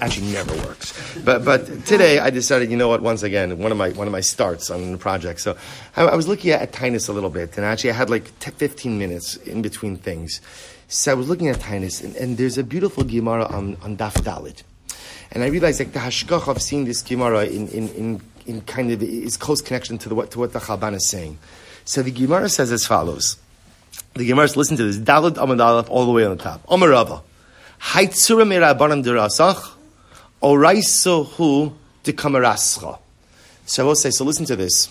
Actually, 0.00 0.32
never 0.32 0.54
works. 0.66 0.92
But 1.24 1.44
but 1.44 1.86
today 1.86 2.18
I 2.18 2.30
decided, 2.30 2.70
you 2.70 2.76
know 2.76 2.88
what? 2.88 3.02
Once 3.02 3.22
again, 3.22 3.58
one 3.58 3.72
of 3.72 3.78
my 3.78 3.90
one 3.90 4.06
of 4.06 4.12
my 4.12 4.20
starts 4.20 4.70
on 4.70 4.92
the 4.92 4.98
project. 4.98 5.40
So 5.40 5.56
I, 5.96 6.02
I 6.04 6.14
was 6.14 6.28
looking 6.28 6.50
at, 6.50 6.62
at 6.62 6.72
Taanis 6.72 7.08
a 7.08 7.12
little 7.12 7.30
bit, 7.30 7.56
and 7.56 7.64
actually 7.64 7.90
I 7.90 7.94
had 7.94 8.10
like 8.10 8.38
t- 8.40 8.50
15 8.50 8.98
minutes 8.98 9.36
in 9.36 9.62
between 9.62 9.96
things. 9.96 10.40
So 10.88 11.12
I 11.12 11.14
was 11.14 11.28
looking 11.28 11.48
at 11.48 11.60
Taanis, 11.60 12.02
and, 12.02 12.16
and, 12.16 12.36
there's 12.36 12.58
a 12.58 12.64
beautiful 12.64 13.04
Gemara 13.04 13.44
on, 13.46 13.76
on 13.82 13.96
Daf 13.96 14.14
Dalit. 14.14 14.64
And 15.30 15.44
I 15.44 15.46
realized 15.46 15.78
like 15.78 15.92
the 15.92 16.00
hashkach 16.00 16.48
of 16.48 16.60
seeing 16.60 16.84
this 16.84 17.00
Gemara 17.00 17.44
in, 17.44 17.68
in, 17.68 17.88
in, 17.90 18.20
in 18.46 18.60
kind 18.62 18.90
of 18.90 19.00
its 19.00 19.36
close 19.36 19.62
connection 19.62 19.98
to, 19.98 20.08
the, 20.08 20.16
what, 20.16 20.32
to 20.32 20.40
what 20.40 20.52
the 20.52 20.58
Chalban 20.58 20.94
is 20.94 21.08
saying. 21.08 21.38
So 21.84 22.02
the 22.02 22.10
Gemara 22.10 22.48
says 22.48 22.72
as 22.72 22.86
follows. 22.86 23.36
The 24.14 24.26
Gemara, 24.26 24.48
listen 24.56 24.76
to 24.78 24.84
this. 24.84 24.98
Dalit 24.98 25.34
Amad 25.34 25.88
all 25.88 26.06
the 26.06 26.12
way 26.12 26.24
on 26.24 26.36
the 26.36 26.42
top. 26.42 26.66
Omarava. 26.66 27.22
So 33.66 33.82
I 33.82 33.86
will 33.86 33.94
say, 33.94 34.10
so 34.10 34.24
listen 34.24 34.46
to 34.46 34.56
this. 34.56 34.88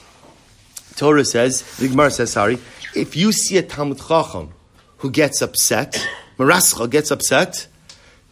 Torah 0.95 1.23
says, 1.23 1.77
the 1.77 1.87
Gemara 1.87 2.11
says, 2.11 2.31
sorry, 2.31 2.59
if 2.95 3.15
you 3.15 3.31
see 3.31 3.57
a 3.57 3.61
Talmud 3.61 3.99
Chacham 3.99 4.51
who 4.97 5.11
gets 5.11 5.41
upset, 5.41 6.05
Marascha 6.37 6.89
gets 6.89 7.11
upset, 7.11 7.67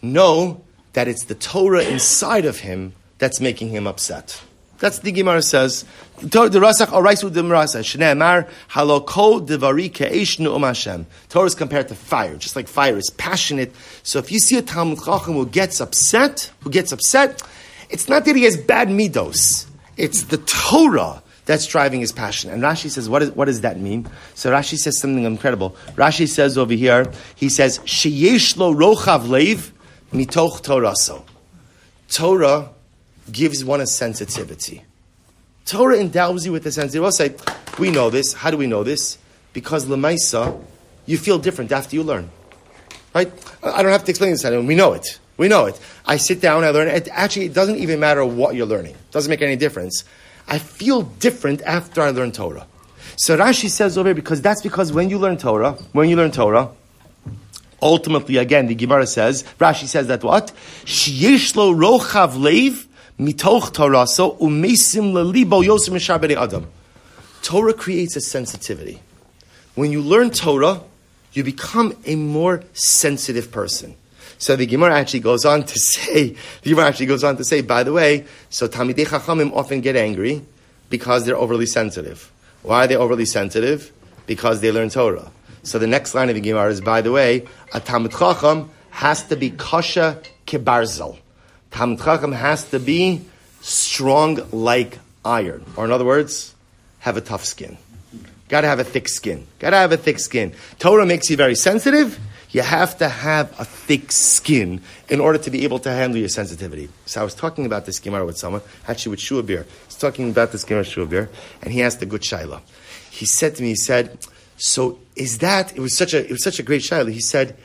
know 0.01 0.63
that 0.93 1.07
it's 1.07 1.25
the 1.25 1.35
Torah 1.35 1.83
inside 1.83 2.45
of 2.45 2.59
him 2.59 2.93
that's 3.19 3.39
making 3.39 3.69
him 3.69 3.87
upset. 3.87 4.41
That's 4.79 4.99
the 4.99 5.11
Gemara 5.11 5.41
says. 5.41 5.85
The 6.19 6.49
Rasach 6.49 6.87
Devari 9.47 10.63
Hashem. 10.63 11.05
Torah 11.29 11.45
is 11.45 11.55
compared 11.55 11.87
to 11.87 11.95
fire, 11.95 12.35
just 12.35 12.55
like 12.55 12.67
fire 12.67 12.97
is 12.97 13.09
passionate. 13.11 13.73
So 14.03 14.19
if 14.19 14.31
you 14.31 14.39
see 14.39 14.57
a 14.57 14.61
Talmud 14.61 14.99
Chacham 15.03 15.33
who 15.33 15.45
gets 15.47 15.79
upset, 15.81 16.51
who 16.61 16.69
gets 16.69 16.91
upset, 16.91 17.41
it's 17.89 18.07
not 18.07 18.25
that 18.25 18.35
he 18.35 18.43
has 18.43 18.57
bad 18.57 18.89
midos. 18.89 19.67
It's 19.95 20.23
the 20.23 20.37
Torah 20.37 21.23
that's 21.45 21.65
driving 21.65 22.01
his 22.01 22.11
passion. 22.11 22.51
And 22.51 22.61
Rashi 22.61 22.89
says, 22.89 23.09
what, 23.09 23.23
is, 23.23 23.31
what 23.31 23.45
does 23.45 23.61
that 23.61 23.79
mean? 23.79 24.07
So 24.35 24.51
Rashi 24.51 24.77
says 24.77 24.97
something 24.99 25.23
incredible. 25.23 25.75
Rashi 25.95 26.27
says 26.27 26.57
over 26.57 26.73
here, 26.73 27.11
he 27.35 27.49
says, 27.49 27.79
Sheyesh 27.79 28.57
lo 28.57 28.73
rochav 28.73 29.27
leiv 29.27 29.71
mitoch 30.11 30.61
toraso. 30.61 31.23
Torah 32.09 32.69
gives 33.31 33.63
one 33.63 33.81
a 33.81 33.87
sensitivity. 33.87 34.83
Torah 35.65 35.97
endows 35.97 36.45
you 36.45 36.51
with 36.51 36.65
a 36.65 36.71
sensitivity. 36.71 36.99
We'll 36.99 37.11
say, 37.11 37.35
we 37.77 37.91
know 37.91 38.09
this. 38.09 38.33
How 38.33 38.51
do 38.51 38.57
we 38.57 38.67
know 38.67 38.83
this? 38.83 39.17
Because 39.53 39.85
Lemaisa, 39.85 40.61
you 41.05 41.17
feel 41.17 41.37
different 41.37 41.71
after 41.71 41.95
you 41.95 42.03
learn. 42.03 42.29
Right? 43.13 43.31
I 43.63 43.81
don't 43.81 43.91
have 43.91 44.03
to 44.05 44.11
explain 44.11 44.31
this. 44.31 44.41
to 44.41 44.47
anyone. 44.47 44.67
We 44.67 44.75
know 44.75 44.93
it. 44.93 45.19
We 45.37 45.47
know 45.47 45.65
it. 45.65 45.79
I 46.05 46.17
sit 46.17 46.41
down, 46.41 46.63
I 46.63 46.69
learn. 46.69 46.87
It 46.87 47.07
actually, 47.11 47.45
it 47.45 47.53
doesn't 47.53 47.77
even 47.77 47.99
matter 47.99 48.25
what 48.25 48.55
you're 48.55 48.65
learning. 48.65 48.93
It 48.93 49.11
doesn't 49.11 49.29
make 49.29 49.41
any 49.41 49.55
difference. 49.55 50.03
I 50.47 50.59
feel 50.59 51.03
different 51.03 51.61
after 51.63 52.01
I 52.01 52.09
learn 52.09 52.31
Torah. 52.31 52.65
So 53.17 53.37
Rashi 53.37 53.69
says 53.69 53.97
over 53.97 54.09
here, 54.09 54.15
because 54.15 54.41
that's 54.41 54.61
because 54.61 54.91
when 54.91 55.09
you 55.09 55.17
learn 55.17 55.37
Torah, 55.37 55.73
when 55.91 56.09
you 56.09 56.15
learn 56.15 56.31
Torah, 56.31 56.69
ultimately, 57.81 58.37
again, 58.37 58.67
the 58.67 58.75
Gemara 58.75 59.05
says, 59.05 59.43
Rashi 59.59 59.87
says 59.87 60.07
that 60.07 60.23
what? 60.23 60.51
Shiyeshlo 60.85 61.75
rochav 61.75 62.33
leiv 62.33 62.87
mitoch 63.19 63.71
toraso 63.73 64.37
umesim 64.39 65.13
lelibo 65.13 65.63
yosim 65.63 66.37
adam. 66.37 66.67
Torah 67.41 67.73
creates 67.73 68.15
a 68.15 68.21
sensitivity. 68.21 69.01
When 69.75 69.91
you 69.91 70.01
learn 70.01 70.31
Torah, 70.31 70.81
you 71.33 71.43
become 71.43 71.95
a 72.05 72.15
more 72.15 72.63
sensitive 72.73 73.51
person. 73.51 73.95
So 74.39 74.55
the 74.55 74.65
Gemara 74.65 74.95
actually 74.95 75.21
goes 75.21 75.45
on 75.45 75.63
to 75.63 75.79
say, 75.79 76.35
the 76.61 76.69
Gemara 76.69 76.87
actually 76.87 77.05
goes 77.07 77.23
on 77.23 77.37
to 77.37 77.43
say, 77.43 77.61
by 77.61 77.83
the 77.83 77.93
way, 77.93 78.25
so 78.49 78.67
Talmidei 78.67 79.05
Chachamim 79.05 79.53
often 79.53 79.81
get 79.81 79.95
angry 79.95 80.41
because 80.89 81.25
they're 81.25 81.37
overly 81.37 81.65
sensitive. 81.65 82.31
Why 82.63 82.85
are 82.85 82.87
they 82.87 82.95
overly 82.95 83.25
sensitive? 83.25 83.91
Because 84.25 84.61
they 84.61 84.71
learn 84.71 84.89
Torah. 84.89 85.31
So 85.63 85.79
the 85.79 85.87
next 85.87 86.13
line 86.13 86.29
of 86.29 86.35
the 86.35 86.41
Gemara 86.41 86.69
is, 86.69 86.81
by 86.81 87.01
the 87.01 87.11
way, 87.11 87.47
a 87.73 87.79
Talmud 87.79 88.11
Chacham 88.11 88.69
has 88.89 89.23
to 89.27 89.35
be 89.35 89.51
kasha 89.51 90.21
kibarzel. 90.45 91.17
Talmud 91.71 91.99
Chacham 91.99 92.31
has 92.31 92.69
to 92.71 92.79
be 92.79 93.21
strong 93.61 94.39
like 94.51 94.99
iron. 95.23 95.65
Or 95.75 95.85
in 95.85 95.91
other 95.91 96.05
words, 96.05 96.55
have 96.99 97.17
a 97.17 97.21
tough 97.21 97.45
skin. 97.45 97.77
Gotta 98.49 98.67
have 98.67 98.79
a 98.79 98.83
thick 98.83 99.09
skin. 99.09 99.45
Gotta 99.59 99.75
have 99.75 99.91
a 99.91 99.97
thick 99.97 100.19
skin. 100.19 100.53
Torah 100.79 101.05
makes 101.05 101.29
you 101.29 101.35
very 101.35 101.55
sensitive. 101.55 102.17
You 102.51 102.61
have 102.61 102.97
to 102.99 103.09
have 103.09 103.53
a 103.59 103.65
thick 103.65 104.11
skin 104.11 104.81
in 105.09 105.19
order 105.19 105.37
to 105.37 105.51
be 105.51 105.65
able 105.65 105.79
to 105.79 105.91
handle 105.91 106.17
your 106.17 106.29
sensitivity. 106.29 106.89
So 107.05 107.19
I 107.19 107.23
was 107.25 107.35
talking 107.35 107.65
about 107.65 107.85
this 107.85 107.99
Gemara 107.99 108.25
with 108.25 108.37
someone, 108.37 108.61
actually 108.87 109.11
with 109.11 109.19
Shua 109.19 109.43
Beer. 109.43 109.61
I 109.61 109.85
was 109.85 109.95
talking 109.95 110.29
about 110.29 110.53
this 110.53 110.63
Gemara 110.63 110.85
Shua 110.85 111.05
Beer, 111.05 111.29
and 111.61 111.73
he 111.73 111.83
asked 111.83 112.01
a 112.01 112.05
good 112.05 112.21
Shaila. 112.21 112.61
He 113.11 113.25
said 113.25 113.55
to 113.55 113.63
me, 113.63 113.69
he 113.69 113.75
said, 113.75 114.17
so 114.55 114.97
is 115.15 115.39
that, 115.39 115.75
it 115.75 115.81
was 115.81 115.95
such 115.95 116.13
a, 116.13 116.23
it 116.23 116.31
was 116.31 116.43
such 116.43 116.59
a 116.59 116.63
great 116.63 116.81
Shaila. 116.81 117.11
He 117.11 117.19
said, 117.19 117.57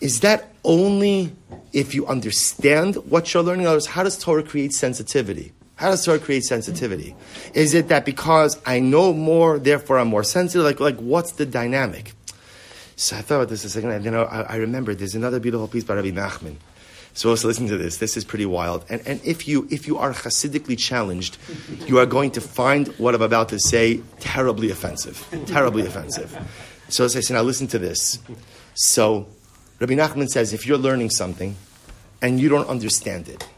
is 0.00 0.20
that 0.20 0.48
only 0.64 1.32
if 1.72 1.94
you 1.94 2.06
understand 2.06 2.96
what 2.96 3.32
you're 3.32 3.42
learning? 3.42 3.62
In 3.62 3.66
other 3.66 3.76
words, 3.76 3.86
how 3.86 4.02
does 4.02 4.18
Torah 4.18 4.42
create 4.42 4.72
sensitivity? 4.72 5.52
How 5.76 5.90
does 5.90 6.04
Torah 6.04 6.18
create 6.18 6.44
sensitivity? 6.44 7.14
Is 7.54 7.72
it 7.74 7.88
that 7.88 8.04
because 8.04 8.60
I 8.66 8.80
know 8.80 9.14
more, 9.14 9.58
therefore 9.58 9.98
I'm 9.98 10.08
more 10.08 10.24
sensitive? 10.24 10.64
Like, 10.64 10.80
like 10.80 10.98
what's 10.98 11.32
the 11.32 11.46
dynamic? 11.46 12.12
So 12.96 13.16
I 13.16 13.22
thought 13.22 13.36
about 13.36 13.48
this 13.48 13.64
a 13.64 13.70
second, 13.70 13.92
and 13.92 14.04
then 14.04 14.14
I, 14.14 14.22
I 14.24 14.56
remembered 14.56 14.98
there's 14.98 15.14
another 15.14 15.40
beautiful 15.40 15.68
piece 15.68 15.84
by 15.84 15.94
Rabbi 15.94 16.10
Nachman. 16.10 16.56
So 17.14 17.30
also 17.30 17.48
listen 17.48 17.66
to 17.68 17.78
this. 17.78 17.96
This 17.96 18.16
is 18.16 18.24
pretty 18.24 18.46
wild. 18.46 18.84
And, 18.88 19.00
and 19.06 19.20
if 19.24 19.48
you 19.48 19.66
if 19.70 19.86
you 19.86 19.98
are 19.98 20.12
Hasidically 20.12 20.78
challenged, 20.78 21.38
you 21.86 21.98
are 21.98 22.06
going 22.06 22.30
to 22.32 22.40
find 22.40 22.88
what 22.98 23.14
I'm 23.14 23.22
about 23.22 23.48
to 23.48 23.58
say 23.58 24.02
terribly 24.20 24.70
offensive. 24.70 25.26
Terribly 25.46 25.86
offensive. 25.86 26.36
So 26.88 27.04
as 27.04 27.16
I 27.16 27.20
say, 27.20 27.34
now 27.34 27.42
listen 27.42 27.66
to 27.68 27.78
this. 27.78 28.18
So 28.74 29.26
Rabbi 29.80 29.94
Nachman 29.94 30.28
says 30.28 30.52
if 30.52 30.66
you're 30.66 30.78
learning 30.78 31.10
something 31.10 31.56
and 32.20 32.38
you 32.38 32.50
don't 32.50 32.68
understand 32.68 33.28
it, 33.28 33.48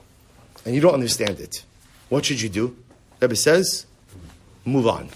and 0.64 0.74
you 0.74 0.80
don't 0.80 0.94
understand 0.94 1.40
it, 1.40 1.64
what 2.08 2.24
should 2.24 2.40
you 2.40 2.48
do? 2.48 2.76
Rebbe 3.20 3.35
says, 3.35 3.87
move 4.64 4.87
on. 4.87 5.08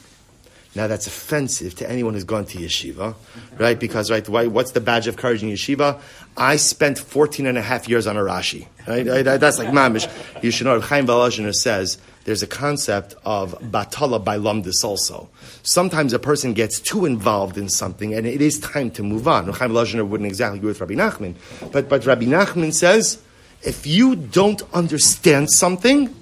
Now 0.76 0.86
that's 0.86 1.06
offensive 1.06 1.74
to 1.76 1.90
anyone 1.90 2.12
who's 2.14 2.24
gone 2.24 2.44
to 2.44 2.58
yeshiva, 2.58 3.14
right? 3.58 3.80
Because, 3.80 4.10
right, 4.10 4.28
why, 4.28 4.46
what's 4.46 4.72
the 4.72 4.80
badge 4.80 5.06
of 5.06 5.16
courage 5.16 5.42
in 5.42 5.48
yeshiva? 5.48 5.98
I 6.36 6.56
spent 6.56 6.98
14 6.98 7.46
and 7.46 7.56
a 7.56 7.62
half 7.62 7.88
years 7.88 8.06
on 8.06 8.18
a 8.18 8.20
Rashi, 8.20 8.68
right? 8.86 9.22
That's 9.22 9.58
like 9.58 9.68
mamish. 9.68 10.06
You 10.42 10.50
should 10.50 10.66
know, 10.66 10.78
Chaim 10.80 11.06
Volozhiner 11.06 11.54
says, 11.54 11.96
there's 12.24 12.42
a 12.42 12.46
concept 12.46 13.14
of 13.24 13.58
batala 13.60 14.22
by 14.22 14.36
lumdis 14.36 14.84
also. 14.84 15.30
Sometimes 15.62 16.12
a 16.12 16.18
person 16.18 16.52
gets 16.52 16.78
too 16.78 17.06
involved 17.06 17.56
in 17.56 17.70
something 17.70 18.12
and 18.12 18.26
it 18.26 18.42
is 18.42 18.60
time 18.60 18.90
to 18.92 19.02
move 19.02 19.26
on. 19.26 19.48
Chaim 19.48 19.70
Volozhiner 19.70 20.06
wouldn't 20.06 20.28
exactly 20.28 20.58
agree 20.58 20.68
with 20.68 20.80
Rabbi 20.80 20.94
Nachman. 20.94 21.36
But, 21.72 21.88
but 21.88 22.04
Rabbi 22.04 22.24
Nachman 22.24 22.74
says, 22.74 23.22
if 23.62 23.86
you 23.86 24.14
don't 24.14 24.62
understand 24.74 25.50
something, 25.50 26.14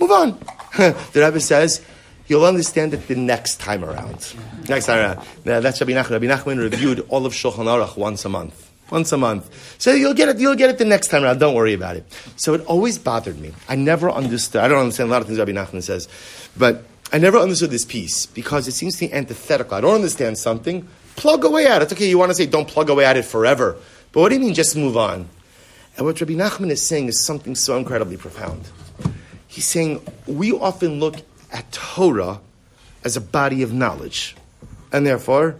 Move 0.00 0.10
on. 0.10 0.38
the 0.76 0.96
Rebbe 1.14 1.40
says, 1.40 1.80
you'll 2.26 2.44
understand 2.44 2.94
it 2.94 3.06
the 3.08 3.16
next 3.16 3.60
time 3.60 3.84
around. 3.84 4.34
Next 4.68 4.86
time 4.86 4.98
around. 4.98 5.26
Now, 5.44 5.60
that's 5.60 5.80
Rabbi 5.80 5.92
Nachman. 5.92 6.10
Rabbi 6.10 6.26
Nachman 6.26 6.58
reviewed 6.58 7.00
all 7.08 7.26
of 7.26 7.32
Shulchan 7.32 7.66
Aruch 7.66 7.96
once 7.96 8.24
a 8.24 8.28
month. 8.28 8.70
Once 8.90 9.12
a 9.12 9.16
month. 9.16 9.76
So 9.78 9.92
you'll 9.92 10.14
get 10.14 10.28
it, 10.28 10.38
you'll 10.38 10.56
get 10.56 10.70
it 10.70 10.78
the 10.78 10.84
next 10.84 11.08
time 11.08 11.24
around. 11.24 11.38
Don't 11.38 11.54
worry 11.54 11.72
about 11.72 11.96
it. 11.96 12.04
So 12.36 12.54
it 12.54 12.64
always 12.66 12.98
bothered 12.98 13.38
me. 13.38 13.52
I 13.68 13.76
never 13.76 14.10
understood, 14.10 14.62
I 14.62 14.68
don't 14.68 14.80
understand 14.80 15.08
a 15.08 15.12
lot 15.12 15.22
of 15.22 15.26
things 15.26 15.38
Rabbi 15.38 15.52
Nachman 15.52 15.82
says, 15.82 16.08
but 16.56 16.84
I 17.12 17.18
never 17.18 17.38
understood 17.38 17.70
this 17.70 17.84
piece 17.84 18.26
because 18.26 18.68
it 18.68 18.72
seems 18.72 18.94
to 18.98 19.06
be 19.06 19.12
antithetical. 19.12 19.76
I 19.76 19.80
don't 19.80 19.94
understand 19.94 20.38
something, 20.38 20.86
plug 21.16 21.44
away 21.44 21.66
at 21.66 21.82
it. 21.82 21.92
Okay, 21.92 22.08
you 22.08 22.18
want 22.18 22.30
to 22.30 22.34
say 22.34 22.46
don't 22.46 22.68
plug 22.68 22.90
away 22.90 23.04
at 23.04 23.16
it 23.16 23.24
forever. 23.24 23.76
But 24.12 24.20
what 24.20 24.28
do 24.28 24.34
you 24.34 24.40
mean 24.40 24.54
just 24.54 24.76
move 24.76 24.96
on? 24.96 25.28
And 25.96 26.06
what 26.06 26.20
Rabbi 26.20 26.34
Nachman 26.34 26.70
is 26.70 26.86
saying 26.86 27.08
is 27.08 27.24
something 27.24 27.54
so 27.54 27.76
incredibly 27.76 28.16
profound. 28.16 28.62
He's 29.46 29.66
saying 29.66 30.04
we 30.26 30.52
often 30.52 30.98
look 30.98 31.16
at 31.54 31.70
Torah 31.72 32.40
as 33.04 33.16
a 33.16 33.20
body 33.20 33.62
of 33.62 33.72
knowledge. 33.72 34.36
And 34.92 35.06
therefore, 35.06 35.56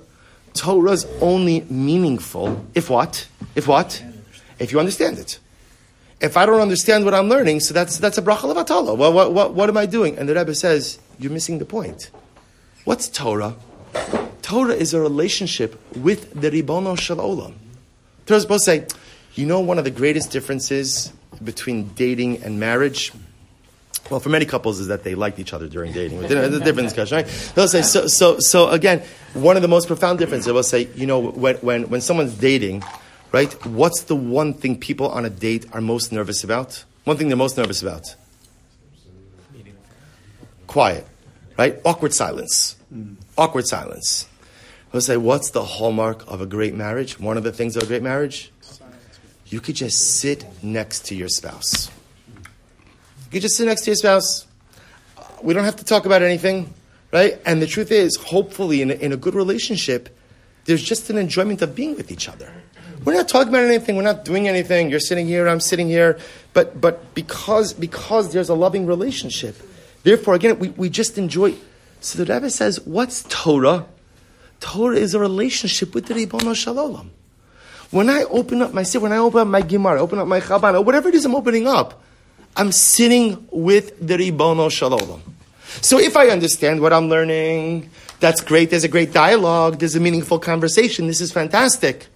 Torah 0.52 0.92
is 0.92 1.06
only 1.20 1.62
meaningful 1.62 2.66
if 2.74 2.90
what? 2.90 3.26
If 3.54 3.66
what? 3.66 4.04
If 4.58 4.72
you 4.72 4.78
understand 4.78 5.18
it. 5.18 5.38
If 6.20 6.36
I 6.36 6.46
don't 6.46 6.60
understand 6.60 7.04
what 7.04 7.14
I'm 7.14 7.28
learning, 7.28 7.60
so 7.60 7.74
that's, 7.74 7.98
that's 7.98 8.18
a 8.18 8.22
bracha 8.22 8.52
levatala. 8.52 8.96
Well, 8.96 9.12
what, 9.12 9.32
what, 9.32 9.54
what 9.54 9.68
am 9.68 9.76
I 9.76 9.86
doing? 9.86 10.16
And 10.18 10.28
the 10.28 10.34
Rebbe 10.34 10.54
says, 10.54 10.98
you're 11.18 11.32
missing 11.32 11.58
the 11.58 11.64
point. 11.64 12.10
What's 12.84 13.08
Torah? 13.08 13.56
Torah 14.42 14.74
is 14.74 14.94
a 14.94 15.00
relationship 15.00 15.80
with 15.96 16.40
the 16.40 16.50
Ribono 16.50 16.98
Shel 16.98 17.16
Olam. 17.16 17.54
Torah 18.26 18.36
is 18.36 18.42
supposed 18.42 18.64
to 18.64 18.70
say, 18.70 18.86
you 19.34 19.46
know 19.46 19.60
one 19.60 19.78
of 19.78 19.84
the 19.84 19.90
greatest 19.90 20.30
differences 20.30 21.12
between 21.42 21.88
dating 21.94 22.42
and 22.42 22.60
marriage? 22.60 23.12
Well, 24.10 24.20
for 24.20 24.28
many 24.28 24.44
couples 24.44 24.80
is 24.80 24.88
that 24.88 25.02
they 25.02 25.14
liked 25.14 25.38
each 25.38 25.52
other 25.52 25.66
during 25.66 25.92
dating. 25.92 26.22
It's 26.22 26.32
a 26.32 26.60
different 26.60 26.88
discussion, 26.88 27.16
right? 27.16 27.52
They'll 27.54 27.68
say, 27.68 27.82
so, 27.82 28.06
so, 28.06 28.36
so 28.38 28.68
again, 28.68 29.02
one 29.32 29.56
of 29.56 29.62
the 29.62 29.68
most 29.68 29.86
profound 29.86 30.18
differences, 30.18 30.46
they'll 30.46 30.62
say, 30.62 30.88
you 30.94 31.06
know, 31.06 31.20
when, 31.20 31.56
when, 31.56 31.88
when 31.88 32.00
someone's 32.00 32.34
dating, 32.34 32.84
right, 33.32 33.52
what's 33.66 34.02
the 34.02 34.16
one 34.16 34.52
thing 34.52 34.78
people 34.78 35.08
on 35.08 35.24
a 35.24 35.30
date 35.30 35.66
are 35.72 35.80
most 35.80 36.12
nervous 36.12 36.44
about? 36.44 36.84
One 37.04 37.16
thing 37.16 37.28
they're 37.28 37.36
most 37.36 37.56
nervous 37.56 37.82
about? 37.82 38.14
Quiet, 40.66 41.06
right? 41.56 41.80
Awkward 41.84 42.12
silence. 42.12 42.76
Mm. 42.92 43.16
Awkward 43.38 43.66
silence. 43.66 44.28
They'll 44.92 45.00
say, 45.00 45.16
what's 45.16 45.50
the 45.50 45.64
hallmark 45.64 46.30
of 46.30 46.40
a 46.40 46.46
great 46.46 46.74
marriage? 46.74 47.18
One 47.18 47.36
of 47.36 47.42
the 47.42 47.52
things 47.52 47.76
of 47.76 47.84
a 47.84 47.86
great 47.86 48.02
marriage? 48.02 48.52
You 49.46 49.60
could 49.60 49.76
just 49.76 50.18
sit 50.20 50.44
next 50.62 51.06
to 51.06 51.14
your 51.14 51.28
spouse. 51.28 51.90
You 53.34 53.40
just 53.40 53.56
sit 53.56 53.66
next 53.66 53.82
to 53.82 53.90
your 53.90 53.96
spouse. 53.96 54.46
We 55.42 55.54
don't 55.54 55.64
have 55.64 55.74
to 55.76 55.84
talk 55.84 56.06
about 56.06 56.22
anything, 56.22 56.72
right? 57.12 57.40
And 57.44 57.60
the 57.60 57.66
truth 57.66 57.90
is, 57.90 58.14
hopefully, 58.14 58.80
in 58.80 58.92
a, 58.92 58.94
in 58.94 59.12
a 59.12 59.16
good 59.16 59.34
relationship, 59.34 60.16
there's 60.66 60.84
just 60.84 61.10
an 61.10 61.18
enjoyment 61.18 61.60
of 61.60 61.74
being 61.74 61.96
with 61.96 62.12
each 62.12 62.28
other. 62.28 62.52
We're 63.04 63.14
not 63.14 63.26
talking 63.26 63.48
about 63.48 63.64
anything. 63.64 63.96
We're 63.96 64.02
not 64.02 64.24
doing 64.24 64.46
anything. 64.46 64.88
You're 64.88 65.00
sitting 65.00 65.26
here. 65.26 65.48
I'm 65.48 65.58
sitting 65.58 65.88
here. 65.88 66.16
But 66.52 66.80
but 66.80 67.12
because 67.16 67.72
because 67.72 68.32
there's 68.32 68.48
a 68.50 68.54
loving 68.54 68.86
relationship, 68.86 69.56
therefore 70.04 70.34
again 70.34 70.60
we, 70.60 70.68
we 70.68 70.88
just 70.88 71.18
enjoy. 71.18 71.56
So 72.00 72.22
the 72.22 72.32
Rebbe 72.32 72.50
says, 72.50 72.80
what's 72.82 73.24
Torah? 73.28 73.86
Torah 74.60 74.96
is 74.96 75.12
a 75.12 75.18
relationship 75.18 75.92
with 75.92 76.06
the 76.06 76.14
Ribono 76.14 76.54
Shel 76.54 76.76
Olam. 76.76 77.08
When 77.90 78.08
I 78.08 78.22
open 78.30 78.62
up 78.62 78.72
my 78.72 78.84
when 78.84 79.12
I 79.12 79.18
open 79.18 79.40
up 79.40 79.48
my 79.48 79.62
Gemara, 79.62 80.00
open 80.00 80.20
up 80.20 80.28
my 80.28 80.40
Chabad, 80.40 80.74
or 80.74 80.82
whatever 80.82 81.08
it 81.08 81.16
is 81.16 81.24
I'm 81.24 81.34
opening 81.34 81.66
up, 81.66 82.00
I'm 82.56 82.72
sitting 82.72 83.46
with 83.50 84.06
the 84.06 84.16
Ribono 84.16 84.70
Shel 84.70 84.90
Olam. 84.90 85.20
So 85.80 85.98
if 85.98 86.16
I 86.16 86.28
understand 86.28 86.80
what 86.80 86.92
I'm 86.92 87.08
learning, 87.08 87.90
that's 88.20 88.40
great. 88.40 88.70
There's 88.70 88.84
a 88.84 88.88
great 88.88 89.12
dialogue. 89.12 89.80
There's 89.80 89.96
a 89.96 90.00
meaningful 90.00 90.38
conversation. 90.38 91.08
This 91.08 91.20
is 91.20 91.32
fantastic. 91.32 92.06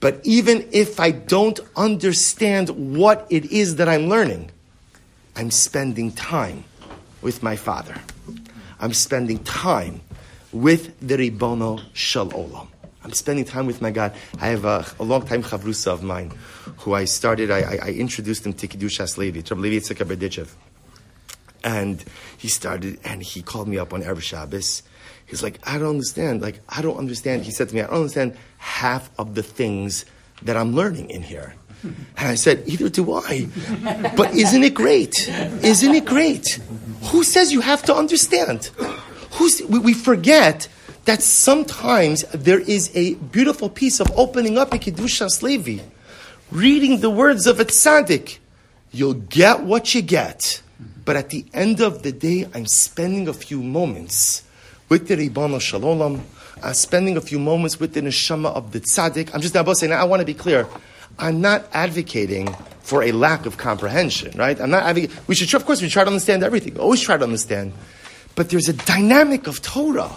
But 0.00 0.20
even 0.22 0.68
if 0.70 1.00
I 1.00 1.10
don't 1.10 1.58
understand 1.76 2.96
what 2.96 3.26
it 3.30 3.46
is 3.46 3.76
that 3.76 3.88
I'm 3.88 4.08
learning, 4.08 4.50
I'm 5.34 5.50
spending 5.50 6.12
time 6.12 6.64
with 7.20 7.42
my 7.42 7.56
father. 7.56 7.96
I'm 8.78 8.94
spending 8.94 9.42
time 9.42 10.00
with 10.52 10.98
the 11.06 11.16
Ribono 11.16 11.82
Shel 11.94 12.28
Olam. 12.28 12.68
I'm 13.08 13.14
spending 13.14 13.46
time 13.46 13.64
with 13.66 13.80
my 13.80 13.90
God. 13.90 14.14
I 14.38 14.48
have 14.48 14.66
a, 14.66 14.84
a 15.00 15.02
long 15.02 15.24
time 15.24 15.42
chavrusa 15.42 15.86
of 15.86 16.02
mine 16.02 16.30
who 16.80 16.92
I 16.92 17.06
started, 17.06 17.50
I, 17.50 17.60
I, 17.60 17.78
I 17.84 17.88
introduced 17.92 18.44
him 18.44 18.52
to 18.52 18.68
Kedushas 18.68 19.16
Levi, 19.16 19.40
Rabbi 19.48 19.62
Levi 19.62 19.76
Yitzhak 19.76 20.06
Berdichev. 20.06 20.50
And 21.64 22.04
he 22.36 22.48
started, 22.48 22.98
and 23.04 23.22
he 23.22 23.40
called 23.40 23.66
me 23.66 23.78
up 23.78 23.94
on 23.94 24.02
Erev 24.02 24.20
Shabbos. 24.20 24.82
He's 25.24 25.42
like, 25.42 25.58
I 25.66 25.78
don't 25.78 25.88
understand. 25.88 26.42
Like, 26.42 26.60
I 26.68 26.82
don't 26.82 26.98
understand. 26.98 27.44
He 27.44 27.50
said 27.50 27.70
to 27.70 27.74
me, 27.74 27.80
I 27.80 27.86
don't 27.86 27.96
understand 27.96 28.36
half 28.58 29.10
of 29.18 29.34
the 29.34 29.42
things 29.42 30.04
that 30.42 30.58
I'm 30.58 30.74
learning 30.74 31.08
in 31.08 31.22
here. 31.22 31.54
And 31.82 31.96
I 32.18 32.34
said, 32.34 32.62
either 32.66 32.90
do 32.90 33.14
I. 33.14 33.48
But 34.18 34.34
isn't 34.34 34.64
it 34.64 34.74
great? 34.74 35.28
Isn't 35.28 35.94
it 35.94 36.04
great? 36.04 36.60
Who 37.04 37.24
says 37.24 37.52
you 37.52 37.62
have 37.62 37.82
to 37.84 37.94
understand? 37.94 38.66
Who's, 39.32 39.62
we, 39.62 39.78
we 39.78 39.94
forget 39.94 40.68
that 41.08 41.22
sometimes 41.22 42.20
there 42.32 42.60
is 42.60 42.94
a 42.94 43.14
beautiful 43.14 43.70
piece 43.70 43.98
of 43.98 44.12
opening 44.14 44.58
up 44.58 44.74
a 44.74 44.78
Kedushas 44.78 45.42
Levi, 45.42 45.82
reading 46.50 47.00
the 47.00 47.08
words 47.08 47.46
of 47.46 47.58
a 47.60 47.64
tzaddik. 47.64 48.36
You'll 48.92 49.14
get 49.14 49.62
what 49.62 49.94
you 49.94 50.02
get. 50.02 50.60
But 51.06 51.16
at 51.16 51.30
the 51.30 51.46
end 51.54 51.80
of 51.80 52.02
the 52.02 52.12
day, 52.12 52.46
I'm 52.52 52.66
spending 52.66 53.26
a 53.26 53.32
few 53.32 53.62
moments 53.62 54.42
with 54.90 55.08
the 55.08 55.16
Ribono 55.16 55.58
Shel 55.58 55.80
Olam. 55.80 56.20
I'm 56.62 56.74
spending 56.74 57.16
a 57.16 57.22
few 57.22 57.38
moments 57.38 57.80
with 57.80 57.94
the 57.94 58.02
neshama 58.02 58.54
of 58.54 58.72
the 58.72 58.80
tzaddik. 58.80 59.34
I'm 59.34 59.40
just 59.40 59.54
now 59.54 59.64
saying, 59.72 59.94
I 59.94 60.04
want 60.04 60.20
to 60.20 60.26
be 60.26 60.34
clear. 60.34 60.66
I'm 61.18 61.40
not 61.40 61.64
advocating 61.72 62.54
for 62.80 63.02
a 63.02 63.12
lack 63.12 63.46
of 63.46 63.56
comprehension, 63.56 64.36
right? 64.36 64.60
I'm 64.60 64.68
not 64.68 64.82
advocating. 64.82 65.16
We 65.26 65.36
should, 65.36 65.54
of 65.54 65.64
course, 65.64 65.80
we 65.80 65.88
try 65.88 66.04
to 66.04 66.10
understand 66.10 66.42
everything. 66.42 66.78
Always 66.78 67.00
try 67.00 67.16
to 67.16 67.24
understand. 67.24 67.72
But 68.34 68.50
there's 68.50 68.68
a 68.68 68.74
dynamic 68.74 69.46
of 69.46 69.62
Torah 69.62 70.10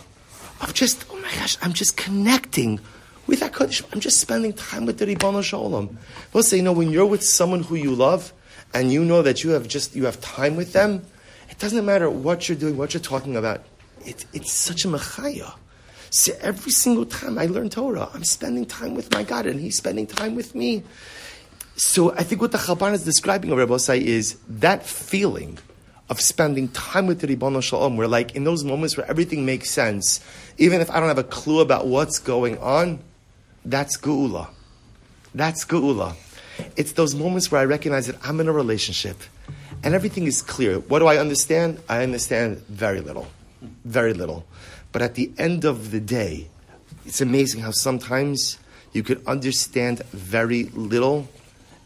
of 0.62 0.74
just, 0.74 1.05
oh 1.09 1.16
my 1.18 1.32
gosh, 1.36 1.57
I'm 1.62 1.74
just 1.74 1.97
connecting 1.97 2.80
with 3.28 3.39
that 3.39 3.53
HaKadosh. 3.53 3.84
I'm 3.93 3.99
just 3.99 4.20
spending 4.20 4.53
time 4.53 4.86
with 4.86 4.97
the 4.97 5.05
Ribono 5.05 5.43
Shel 5.43 5.70
Olam. 5.70 5.95
We'll 6.34 6.43
say, 6.43 6.57
you 6.57 6.64
know, 6.64 6.74
when 6.74 6.91
you're 6.91 7.05
with 7.05 7.24
someone 7.24 7.64
who 7.64 7.76
you 7.76 7.93
love, 7.93 8.34
and 8.74 8.91
you 8.91 9.03
know 9.03 9.22
that 9.22 9.43
you 9.43 9.51
have 9.51 9.68
just 9.68 9.95
you 9.95 10.05
have 10.05 10.20
time 10.22 10.55
with 10.55 10.74
them, 10.74 11.05
it 11.49 11.59
doesn't 11.59 11.86
matter 11.86 12.09
what 12.09 12.47
you're 12.47 12.57
doing, 12.57 12.78
what 12.78 12.93
you're 12.93 13.01
talking 13.01 13.36
about. 13.36 13.64
It, 14.05 14.26
it's 14.34 14.51
such 14.51 14.86
a 14.86 14.88
machaya. 14.88 15.53
See, 16.09 16.34
every 16.41 16.72
single 16.72 17.05
time 17.05 17.38
I 17.38 17.45
learn 17.45 17.70
Torah, 17.70 18.09
I'm 18.14 18.24
spending 18.24 18.66
time 18.66 18.95
with 18.95 19.12
my 19.12 19.24
God, 19.24 19.45
and 19.45 19.59
He's 19.59 19.78
spending 19.78 20.07
time 20.07 20.36
with 20.36 20.55
me. 20.55 20.84
So 21.76 22.12
I 22.14 22.24
think 22.24 22.41
what 22.41 22.51
the 22.51 22.57
Chabad 22.57 22.93
is 22.93 23.03
describing, 23.03 23.53
Rabbi 23.53 23.78
Say, 23.78 24.03
is 24.05 24.38
that 24.47 24.86
feeling 24.86 25.57
of 26.12 26.20
spending 26.20 26.68
time 26.68 27.07
with 27.07 27.22
the 27.22 27.28
Ribbon 27.28 27.59
Shalom, 27.62 27.95
where 27.95 28.07
like 28.07 28.36
in 28.36 28.43
those 28.43 28.66
moments 28.66 28.97
where 28.97 29.09
everything 29.09 29.45
makes 29.45 29.72
sense, 29.72 30.20
even 30.57 30.82
if 30.82 30.91
I 30.91 30.99
don't 30.99 31.07
have 31.07 31.18
a 31.18 31.24
clue 31.24 31.62
about 31.62 31.88
what's 31.88 32.20
going 32.20 32.57
on, 32.57 32.99
that's 33.64 33.97
Geula. 33.97 34.49
That's 35.34 35.64
Geula. 35.64 36.16
It's 36.76 36.91
those 36.91 37.16
moments 37.16 37.49
where 37.49 37.62
I 37.62 37.66
recognize 37.66 38.07
that 38.07 38.18
I'm 38.28 38.41
in 38.41 38.49
a 38.49 38.51
relationship 38.51 39.16
and 39.84 39.95
everything 39.95 40.28
is 40.28 40.41
clear. 40.41 40.80
What 40.80 40.99
do 40.99 41.07
I 41.07 41.18
understand? 41.18 41.80
I 41.88 42.03
understand 42.03 42.57
very 42.68 42.99
little. 42.99 43.28
Very 43.86 44.14
little. 44.14 44.45
But 44.91 45.01
at 45.01 45.16
the 45.16 45.32
end 45.38 45.64
of 45.64 45.91
the 45.91 46.01
day, 46.01 46.49
it's 47.05 47.22
amazing 47.22 47.62
how 47.62 47.72
sometimes 47.72 48.59
you 48.91 49.01
could 49.01 49.26
understand 49.26 50.03
very 50.12 50.66
little 50.66 51.30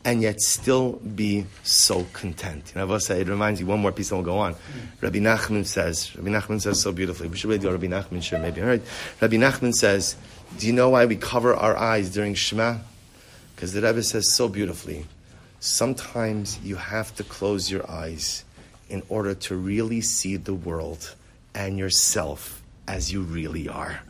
and 0.06 0.22
yet 0.22 0.40
still 0.40 0.94
be 0.94 1.48
so 1.64 2.06
content. 2.14 2.72
You 2.76 2.86
know, 2.86 2.98
say, 3.00 3.22
it 3.22 3.28
reminds 3.28 3.60
you 3.60 3.66
one 3.66 3.80
more 3.80 3.92
piece 3.92 4.12
and 4.12 4.20
we'll 4.20 4.34
go 4.34 4.38
on. 4.38 4.56
Rabbi 5.02 5.18
Nachman 5.18 5.66
says, 5.66 6.16
Rabbi 6.16 6.30
Nachman 6.30 6.62
says 6.62 6.80
so 6.80 6.92
beautifully. 6.92 7.28
We 7.28 7.38
should 7.38 7.50
really 7.50 7.60
do 7.60 7.72
Rabbi 7.72 7.88
Nachman 7.88 8.22
sure 8.22 8.38
maybe. 8.38 8.62
Right. 8.62 8.84
Rabbi 9.20 9.38
Nachman 9.38 9.74
says, 9.74 10.16
Do 10.60 10.68
you 10.68 10.74
know 10.74 10.92
why 10.92 11.08
we 11.08 11.16
cover 11.16 11.56
our 11.56 11.76
eyes 11.76 12.12
during 12.12 12.36
Shema? 12.36 12.78
Because 13.56 13.74
the 13.74 13.82
Rebbe 13.82 14.04
says 14.04 14.32
so 14.32 14.48
beautifully, 14.48 15.08
sometimes 15.60 16.60
you 16.60 16.76
have 16.76 17.16
to 17.16 17.24
close 17.24 17.72
your 17.72 17.90
eyes 17.90 18.46
in 18.90 19.02
order 19.10 19.34
to 19.34 19.56
really 19.56 20.02
see 20.02 20.36
the 20.36 20.54
world 20.54 21.16
and 21.56 21.80
yourself 21.80 22.62
as 22.88 23.12
you 23.12 23.22
really 23.24 23.68
are. 23.68 24.02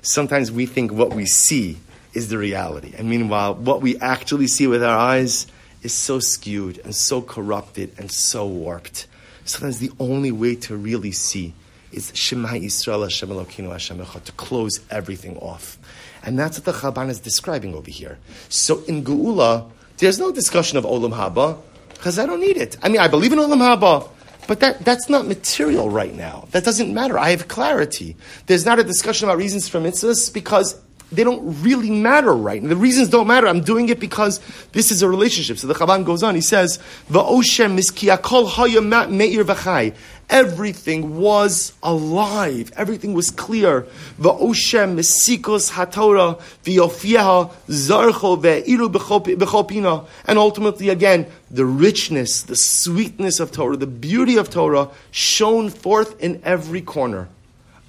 Sometimes 0.00 0.50
we 0.50 0.64
think 0.64 0.92
what 0.92 1.12
we 1.12 1.26
see 1.26 1.78
is 2.14 2.28
the 2.28 2.38
reality. 2.38 2.92
And 2.96 3.08
meanwhile, 3.08 3.54
what 3.54 3.80
we 3.80 3.98
actually 3.98 4.46
see 4.46 4.66
with 4.66 4.82
our 4.82 4.96
eyes 4.96 5.46
is 5.82 5.92
so 5.92 6.18
skewed 6.18 6.78
and 6.84 6.94
so 6.94 7.22
corrupted 7.22 7.92
and 7.98 8.10
so 8.10 8.46
warped. 8.46 9.06
Sometimes 9.44 9.78
the 9.78 9.90
only 9.98 10.30
way 10.30 10.54
to 10.56 10.76
really 10.76 11.12
see 11.12 11.54
is 11.90 12.12
Shema 12.14 12.50
Yisrael 12.50 13.02
Hashem 13.02 13.28
Elokeinu 13.28 13.70
Hashem 13.70 13.98
Echad, 13.98 14.24
to 14.24 14.32
close 14.32 14.80
everything 14.90 15.36
off. 15.38 15.78
And 16.24 16.38
that's 16.38 16.58
what 16.58 16.64
the 16.64 16.72
Chabad 16.72 17.10
is 17.10 17.20
describing 17.20 17.74
over 17.74 17.90
here. 17.90 18.18
So 18.48 18.82
in 18.84 19.04
Geula, 19.04 19.70
there's 19.98 20.18
no 20.18 20.32
discussion 20.32 20.78
of 20.78 20.84
Olam 20.84 21.12
Haba, 21.12 21.58
because 21.94 22.18
I 22.18 22.26
don't 22.26 22.40
need 22.40 22.56
it. 22.56 22.76
I 22.82 22.88
mean, 22.88 23.00
I 23.00 23.08
believe 23.08 23.32
in 23.32 23.38
Olam 23.38 23.58
Haba, 23.58 24.08
but 24.46 24.60
that, 24.60 24.84
that's 24.84 25.08
not 25.08 25.26
material 25.26 25.90
right 25.90 26.14
now. 26.14 26.48
That 26.52 26.64
doesn't 26.64 26.92
matter. 26.92 27.18
I 27.18 27.30
have 27.30 27.48
clarity. 27.48 28.16
There's 28.46 28.64
not 28.64 28.78
a 28.78 28.84
discussion 28.84 29.28
about 29.28 29.38
reasons 29.38 29.68
for 29.68 29.78
mitzvahs, 29.78 30.32
because 30.32 30.80
they 31.12 31.24
don't 31.24 31.62
really 31.62 31.90
matter 31.90 32.32
right. 32.32 32.62
The 32.62 32.74
reasons 32.74 33.08
don't 33.10 33.26
matter. 33.26 33.46
I'm 33.46 33.60
doing 33.60 33.88
it 33.90 34.00
because 34.00 34.40
this 34.72 34.90
is 34.90 35.02
a 35.02 35.08
relationship. 35.08 35.58
So 35.58 35.66
the 35.66 35.74
Chabad 35.74 36.04
goes 36.04 36.22
on. 36.22 36.34
He 36.34 36.40
says, 36.40 36.78
"Va'oshem 37.10 37.78
miskiyakol 37.78 38.48
hayamat 38.48 39.10
meir 39.10 39.44
v'chai." 39.44 39.94
Everything 40.30 41.18
was 41.18 41.74
alive. 41.82 42.72
Everything 42.76 43.12
was 43.12 43.30
clear. 43.30 43.86
Va'oshem 44.18 44.96
misikos 44.96 45.70
haTorah 45.72 46.40
v'yofieha 46.64 47.52
zarcho 47.68 48.40
ve'iru 48.40 48.90
b'chopina. 48.90 50.06
And 50.24 50.38
ultimately, 50.38 50.88
again, 50.88 51.26
the 51.50 51.66
richness, 51.66 52.42
the 52.44 52.56
sweetness 52.56 53.40
of 53.40 53.52
Torah, 53.52 53.76
the 53.76 53.86
beauty 53.86 54.38
of 54.38 54.48
Torah 54.48 54.88
shone 55.10 55.68
forth 55.68 56.18
in 56.22 56.40
every 56.44 56.80
corner. 56.80 57.28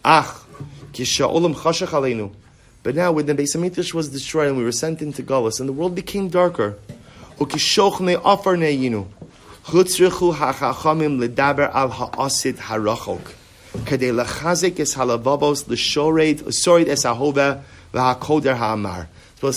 Ach, 0.04 0.28
kisha 0.92 1.32
olam 1.32 1.56
chashach 1.56 1.88
aleinu. 1.88 2.32
But 2.84 2.96
now, 2.96 3.14
when 3.14 3.26
the 3.26 3.34
Beis 3.34 3.56
Hamikdash 3.56 3.94
was 3.94 4.10
destroyed 4.10 4.50
and 4.50 4.58
we 4.58 4.64
were 4.64 4.74
sent 4.74 5.02
into 5.02 5.24
Galus, 5.24 5.62
and 5.62 5.70
the 5.70 5.74
world 5.74 5.96
became 5.96 6.28
darker. 6.28 6.78
Supposed 7.40 7.58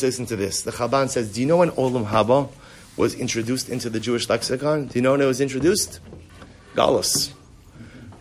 to 0.00 0.06
listen 0.06 0.26
to 0.26 0.36
this. 0.36 0.62
The 0.62 0.70
Chabad 0.72 1.10
says, 1.10 1.32
do 1.32 1.40
you 1.40 1.46
know 1.46 1.56
when 1.56 1.70
Olam 1.72 2.06
Haba 2.06 2.48
was 2.96 3.14
introduced 3.14 3.68
into 3.68 3.90
the 3.90 3.98
Jewish 4.00 4.28
lexicon? 4.28 4.86
Do 4.86 4.98
you 4.98 5.02
know 5.02 5.12
when 5.12 5.20
it 5.20 5.26
was 5.26 5.40
introduced? 5.40 5.98
Galus. 6.74 7.32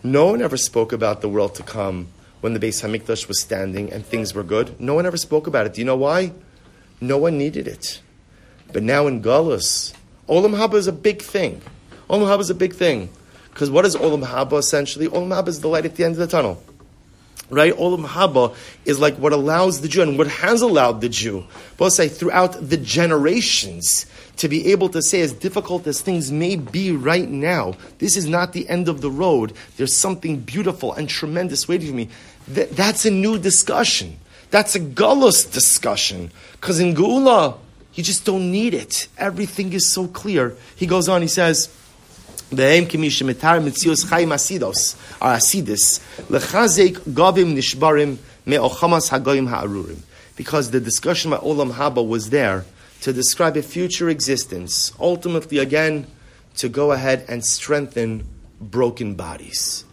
No 0.02 0.26
one 0.26 0.42
ever 0.42 0.56
spoke 0.56 0.92
about 0.92 1.20
the 1.20 1.28
world 1.28 1.54
to 1.54 1.62
come 1.62 2.08
when 2.46 2.54
the 2.54 2.60
Beis 2.60 2.80
Hamikdash 2.80 3.26
was 3.26 3.40
standing 3.40 3.92
and 3.92 4.06
things 4.06 4.32
were 4.32 4.44
good. 4.44 4.80
No 4.80 4.94
one 4.94 5.04
ever 5.04 5.16
spoke 5.16 5.48
about 5.48 5.66
it. 5.66 5.74
Do 5.74 5.80
you 5.80 5.84
know 5.84 5.96
why? 5.96 6.30
No 7.00 7.18
one 7.18 7.36
needed 7.38 7.66
it. 7.66 8.00
But 8.72 8.84
now 8.84 9.08
in 9.08 9.20
Galus, 9.20 9.92
Olam 10.28 10.56
Haba 10.56 10.74
is 10.74 10.86
a 10.86 10.92
big 10.92 11.22
thing. 11.22 11.60
Olam 12.08 12.22
Haba 12.22 12.38
is 12.38 12.48
a 12.48 12.54
big 12.54 12.72
thing. 12.72 13.08
Because 13.50 13.68
what 13.68 13.84
is 13.84 13.96
Olam 13.96 14.24
Haba 14.24 14.60
essentially? 14.60 15.08
Olam 15.08 15.30
Haba 15.30 15.48
is 15.48 15.60
the 15.60 15.66
light 15.66 15.86
at 15.86 15.96
the 15.96 16.04
end 16.04 16.12
of 16.12 16.18
the 16.18 16.28
tunnel. 16.28 16.62
Right? 17.48 17.72
Olam 17.74 18.06
Haba 18.06 18.56
is 18.84 18.98
like 18.98 19.16
what 19.16 19.32
allows 19.32 19.80
the 19.80 19.88
Jew 19.88 20.02
and 20.02 20.18
what 20.18 20.26
has 20.26 20.62
allowed 20.62 21.00
the 21.00 21.08
Jew, 21.08 21.44
both 21.76 21.92
say 21.92 22.08
throughout 22.08 22.68
the 22.68 22.76
generations, 22.76 24.06
to 24.38 24.48
be 24.48 24.72
able 24.72 24.88
to 24.90 25.02
say, 25.02 25.20
as 25.20 25.32
difficult 25.32 25.86
as 25.86 26.00
things 26.00 26.30
may 26.30 26.56
be 26.56 26.92
right 26.92 27.28
now, 27.28 27.74
this 27.98 28.16
is 28.16 28.26
not 28.26 28.52
the 28.52 28.68
end 28.68 28.88
of 28.88 29.00
the 29.00 29.10
road. 29.10 29.52
There's 29.76 29.94
something 29.94 30.40
beautiful 30.40 30.92
and 30.92 31.08
tremendous 31.08 31.66
waiting 31.68 31.88
for 31.88 31.94
me. 31.94 32.08
Th- 32.52 32.68
that's 32.70 33.06
a 33.06 33.10
new 33.10 33.38
discussion. 33.38 34.18
That's 34.50 34.74
a 34.74 34.80
gullus 34.80 35.50
discussion. 35.50 36.30
Because 36.52 36.80
in 36.80 36.94
Geula, 36.94 37.58
you 37.94 38.02
just 38.02 38.24
don't 38.24 38.50
need 38.50 38.74
it. 38.74 39.08
Everything 39.16 39.72
is 39.72 39.90
so 39.90 40.06
clear. 40.06 40.54
He 40.76 40.86
goes 40.86 41.08
on, 41.08 41.22
he 41.22 41.28
says, 41.28 41.74
Behem 42.50 42.86
kimishimitar 42.86 43.60
mitzios 43.60 44.06
chayim 44.06 44.32
asidos, 44.32 44.94
or 45.20 45.36
asidis, 45.36 46.00
lechazek 46.28 46.98
gavim 47.12 47.56
nishbarim 47.56 48.18
me'ochamas 48.44 49.10
hagoyim 49.10 49.48
ha'arurim. 49.48 49.98
Because 50.36 50.70
the 50.70 50.80
discussion 50.80 51.32
about 51.32 51.44
Olam 51.44 51.72
Haba 51.72 52.06
was 52.06 52.30
there 52.30 52.64
to 53.00 53.12
describe 53.12 53.56
a 53.56 53.62
future 53.62 54.08
existence, 54.08 54.92
ultimately 55.00 55.58
again, 55.58 56.06
to 56.56 56.68
go 56.68 56.92
ahead 56.92 57.24
and 57.28 57.44
strengthen 57.44 58.26
broken 58.60 59.14
bodies. 59.14 59.84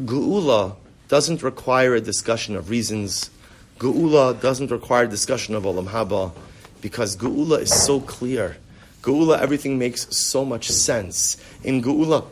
Geula 0.00 0.76
doesn't 1.08 1.42
require 1.42 1.94
a 1.94 2.00
discussion 2.00 2.56
of 2.56 2.70
reasons. 2.70 3.30
Geula 3.78 4.40
doesn't 4.40 4.70
require 4.70 5.04
a 5.04 5.08
discussion 5.08 5.54
of 5.54 5.64
Olam 5.64 5.88
Haba 5.88 6.32
because 6.80 7.16
Geula 7.16 7.60
is 7.60 7.72
so 7.72 8.00
clear. 8.00 8.56
Geula, 9.02 9.40
everything 9.40 9.78
makes 9.78 10.16
so 10.16 10.44
much 10.44 10.70
sense. 10.70 11.36
In 11.64 11.82
Geula, 11.82 12.24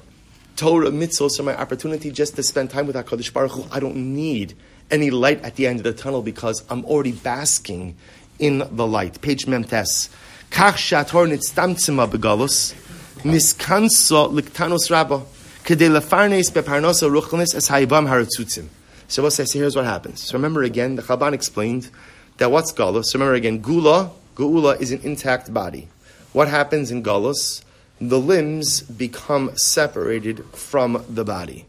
Torah 0.54 0.90
mitzvahs 0.90 1.40
are 1.40 1.42
my 1.42 1.56
opportunity 1.56 2.10
just 2.12 2.36
to 2.36 2.42
spend 2.44 2.70
time 2.70 2.86
with 2.86 2.94
HaKadosh 2.94 3.32
Baruch 3.32 3.52
Hu. 3.52 3.64
I 3.72 3.80
don't 3.80 4.14
need 4.14 4.54
any 4.90 5.10
light 5.10 5.42
at 5.42 5.56
the 5.56 5.66
end 5.66 5.80
of 5.80 5.84
the 5.84 5.92
tunnel 5.92 6.22
because 6.22 6.62
I'm 6.70 6.84
already 6.84 7.12
basking 7.12 7.96
in 8.38 8.58
the 8.70 8.86
light. 8.86 9.20
Page 9.20 9.46
Memtes. 9.46 10.10
Kach 10.50 10.74
shator 10.74 11.28
nitztamtzima 11.28 12.08
begalus, 12.08 12.74
niskanso 13.22 14.30
liktanos 14.32 14.90
rabba, 14.90 15.22
kede 15.64 15.90
lefarnes 15.90 16.52
beparnosa 16.52 17.10
ruchlis 17.10 17.54
es 17.54 17.68
haibam 17.68 18.08
haratzutzim. 18.08 18.68
So 19.08 19.22
we'll 19.22 19.32
say, 19.32 19.44
here's 19.52 19.74
what 19.74 19.86
happens. 19.86 20.22
So 20.22 20.34
remember 20.34 20.62
again, 20.62 20.94
the 20.94 21.02
Chabad 21.02 21.32
explained 21.32 21.90
that 22.36 22.52
what's 22.52 22.72
galus? 22.72 23.06
So 23.06 23.18
remember 23.18 23.34
again, 23.34 23.60
geula, 23.60 24.12
geula 24.36 24.80
is 24.80 24.92
an 24.92 25.00
intact 25.02 25.52
body. 25.52 25.88
What 26.32 26.48
happens 26.48 26.90
in 26.90 27.02
galus? 27.02 27.62
The 28.00 28.20
limbs 28.20 28.82
become 28.82 29.56
separated 29.56 30.44
from 30.46 31.04
the 31.08 31.24
body. 31.24 31.66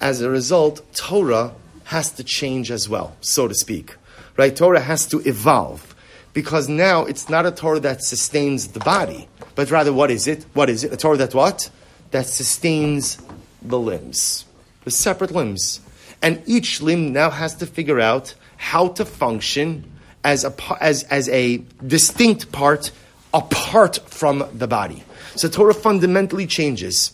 As 0.00 0.20
a 0.20 0.30
result, 0.30 0.80
Torah 0.94 1.52
has 1.84 2.10
to 2.12 2.24
change 2.24 2.70
as 2.70 2.88
well, 2.88 3.16
so 3.20 3.48
to 3.48 3.54
speak. 3.54 3.96
Right? 4.36 4.54
Torah 4.54 4.80
has 4.80 5.06
to 5.06 5.18
evolve 5.28 5.94
because 6.32 6.68
now 6.68 7.04
it's 7.04 7.28
not 7.28 7.46
a 7.46 7.50
Torah 7.50 7.80
that 7.80 8.04
sustains 8.04 8.68
the 8.68 8.80
body, 8.80 9.28
but 9.56 9.70
rather 9.70 9.92
what 9.92 10.10
is 10.10 10.28
it? 10.28 10.46
What 10.54 10.70
is 10.70 10.84
it? 10.84 10.92
A 10.92 10.96
Torah 10.96 11.16
that 11.16 11.34
what? 11.34 11.68
That 12.12 12.26
sustains 12.26 13.18
the 13.60 13.78
limbs, 13.78 14.44
the 14.84 14.92
separate 14.92 15.32
limbs. 15.32 15.80
And 16.22 16.42
each 16.46 16.80
limb 16.80 17.12
now 17.12 17.30
has 17.30 17.56
to 17.56 17.66
figure 17.66 17.98
out 17.98 18.34
how 18.56 18.88
to 18.88 19.04
function 19.04 19.90
as 20.22 20.44
a, 20.44 20.54
as, 20.80 21.02
as 21.04 21.28
a 21.30 21.58
distinct 21.84 22.52
part 22.52 22.92
apart 23.32 23.98
from 24.06 24.48
the 24.52 24.66
body. 24.66 25.04
So 25.36 25.48
Torah 25.48 25.74
fundamentally 25.74 26.46
changes. 26.46 27.12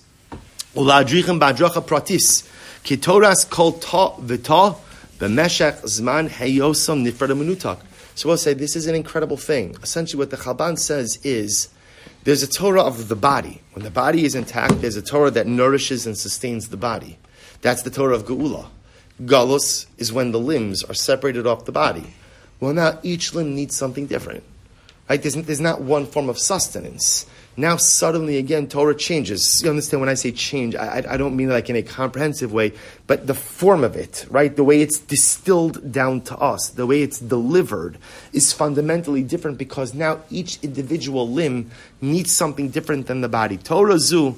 pratis. 0.75 2.49
Kitoras 2.85 3.49
kol 3.49 3.73
ta 3.73 4.17
zman 5.19 6.29
nifrada 6.29 7.79
so 8.15 8.29
we'll 8.29 8.39
say 8.39 8.55
this 8.55 8.77
is 8.77 8.87
an 8.87 8.95
incredible 8.95 9.37
thing. 9.37 9.77
Essentially, 9.83 10.19
what 10.19 10.31
the 10.31 10.37
Chabad 10.37 10.79
says 10.79 11.19
is 11.25 11.69
There's 12.23 12.43
a 12.43 12.47
Torah 12.47 12.83
of 12.83 13.09
the 13.09 13.17
body. 13.17 13.61
When 13.73 13.85
the 13.85 13.91
body 13.91 14.25
is 14.25 14.35
intact, 14.35 14.81
there's 14.81 14.97
a 14.97 15.03
Torah 15.03 15.33
that 15.33 15.47
nourishes 15.47 16.07
and 16.07 16.17
sustains 16.17 16.69
the 16.69 16.77
body. 16.77 17.19
That's 17.61 17.83
the 17.83 17.91
Torah 17.91 18.15
of 18.15 18.25
Geula. 18.25 18.67
Galus 19.23 19.87
is 19.99 20.13
when 20.13 20.33
the 20.33 20.39
limbs 20.39 20.85
are 20.85 20.95
separated 20.95 21.47
off 21.47 21.65
the 21.65 21.73
body. 21.73 22.15
Well, 22.61 22.73
now 22.73 22.99
each 23.03 23.35
limb 23.35 23.55
needs 23.55 23.77
something 23.77 24.07
different. 24.07 24.45
Right? 25.09 25.21
There's, 25.21 25.35
there's 25.35 25.61
not 25.61 25.81
one 25.83 26.07
form 26.07 26.29
of 26.29 26.39
sustenance. 26.39 27.27
Now 27.57 27.77
suddenly 27.77 28.37
again, 28.39 28.67
Torah 28.67 28.97
changes. 28.97 29.63
You 29.63 29.71
understand 29.71 30.01
when 30.01 30.09
I 30.09 30.15
say 30.15 30.33
change, 30.33 30.75
I, 30.75 31.05
I, 31.09 31.17
don't 31.17 31.37
mean 31.37 31.51
like 31.51 31.71
in 31.71 31.77
a 31.77 31.83
comprehensive 31.83 32.53
way, 32.53 32.73
but 33.07 33.29
the 33.29 33.35
form 33.35 33.85
of 33.85 33.95
it, 33.95 34.27
right? 34.29 34.55
The 34.55 34.65
way 34.65 34.81
it's 34.83 34.99
distilled 34.99 35.93
down 35.93 36.23
to 36.23 36.37
us, 36.37 36.71
the 36.71 36.85
way 36.85 37.03
it's 37.03 37.21
delivered 37.21 37.99
is 38.33 38.53
fundamentally 38.53 39.23
different 39.23 39.57
because 39.57 39.95
now 39.95 40.21
each 40.31 40.59
individual 40.63 41.29
limb 41.31 41.71
needs 42.01 42.33
something 42.33 42.71
different 42.71 43.07
than 43.07 43.21
the 43.21 43.29
body. 43.29 43.57
Torah 43.57 44.01
zu 44.01 44.35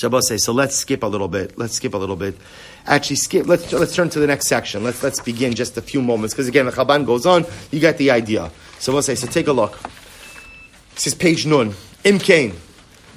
so 0.00 0.52
let's 0.52 0.76
skip 0.76 1.02
a 1.02 1.06
little 1.06 1.28
bit. 1.28 1.58
Let's 1.58 1.74
skip 1.74 1.92
a 1.92 1.98
little 1.98 2.16
bit. 2.16 2.34
Actually, 2.86 3.16
skip. 3.16 3.46
Let's 3.46 3.72
let's 3.72 3.94
turn 3.94 4.08
to 4.10 4.18
the 4.18 4.26
next 4.26 4.48
section. 4.48 4.82
Let's 4.82 5.02
let's 5.02 5.20
begin 5.20 5.54
just 5.54 5.76
a 5.76 5.82
few 5.82 6.00
moments 6.02 6.34
because 6.34 6.48
again, 6.48 6.66
the 6.66 6.72
Chalban 6.72 7.04
goes 7.06 7.26
on. 7.26 7.44
You 7.70 7.80
get 7.80 7.98
the 7.98 8.10
idea. 8.10 8.50
So 8.78 8.92
we'll 8.92 9.02
say, 9.02 9.14
so 9.14 9.26
take 9.26 9.46
a 9.48 9.52
look. 9.52 9.78
This 10.94 11.08
is 11.08 11.14
page 11.14 11.46
nun. 11.46 11.74
Imkain. 12.04 12.54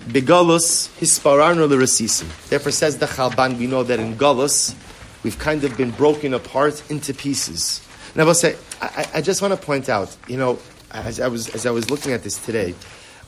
Begalus 0.08 0.90
hispararno 1.00 1.68
l'rasisim. 1.70 2.28
Therefore, 2.50 2.72
says 2.72 2.98
the 2.98 3.06
Chalban, 3.06 3.58
we 3.58 3.68
know 3.68 3.84
that 3.84 4.00
in 4.00 4.16
Galus, 4.16 4.76
we've 5.24 5.40
kind 5.40 5.64
of 5.64 5.78
been 5.78 5.92
broken 5.92 6.34
apart 6.34 6.84
into 6.92 7.14
pieces. 7.14 7.82
And 8.14 8.22
I 8.22 8.26
will 8.26 8.34
say, 8.34 8.58
I, 8.82 9.08
I 9.16 9.22
just 9.22 9.42
want 9.42 9.54
to 9.60 9.66
point 9.66 9.88
out, 9.88 10.16
you 10.28 10.38
know, 10.38 10.60
as 10.92 11.20
I 11.20 11.28
was 11.28 11.50
as 11.50 11.66
I 11.66 11.72
was 11.72 11.90
looking 11.90 12.12
at 12.12 12.24
this 12.24 12.38
today, 12.46 12.76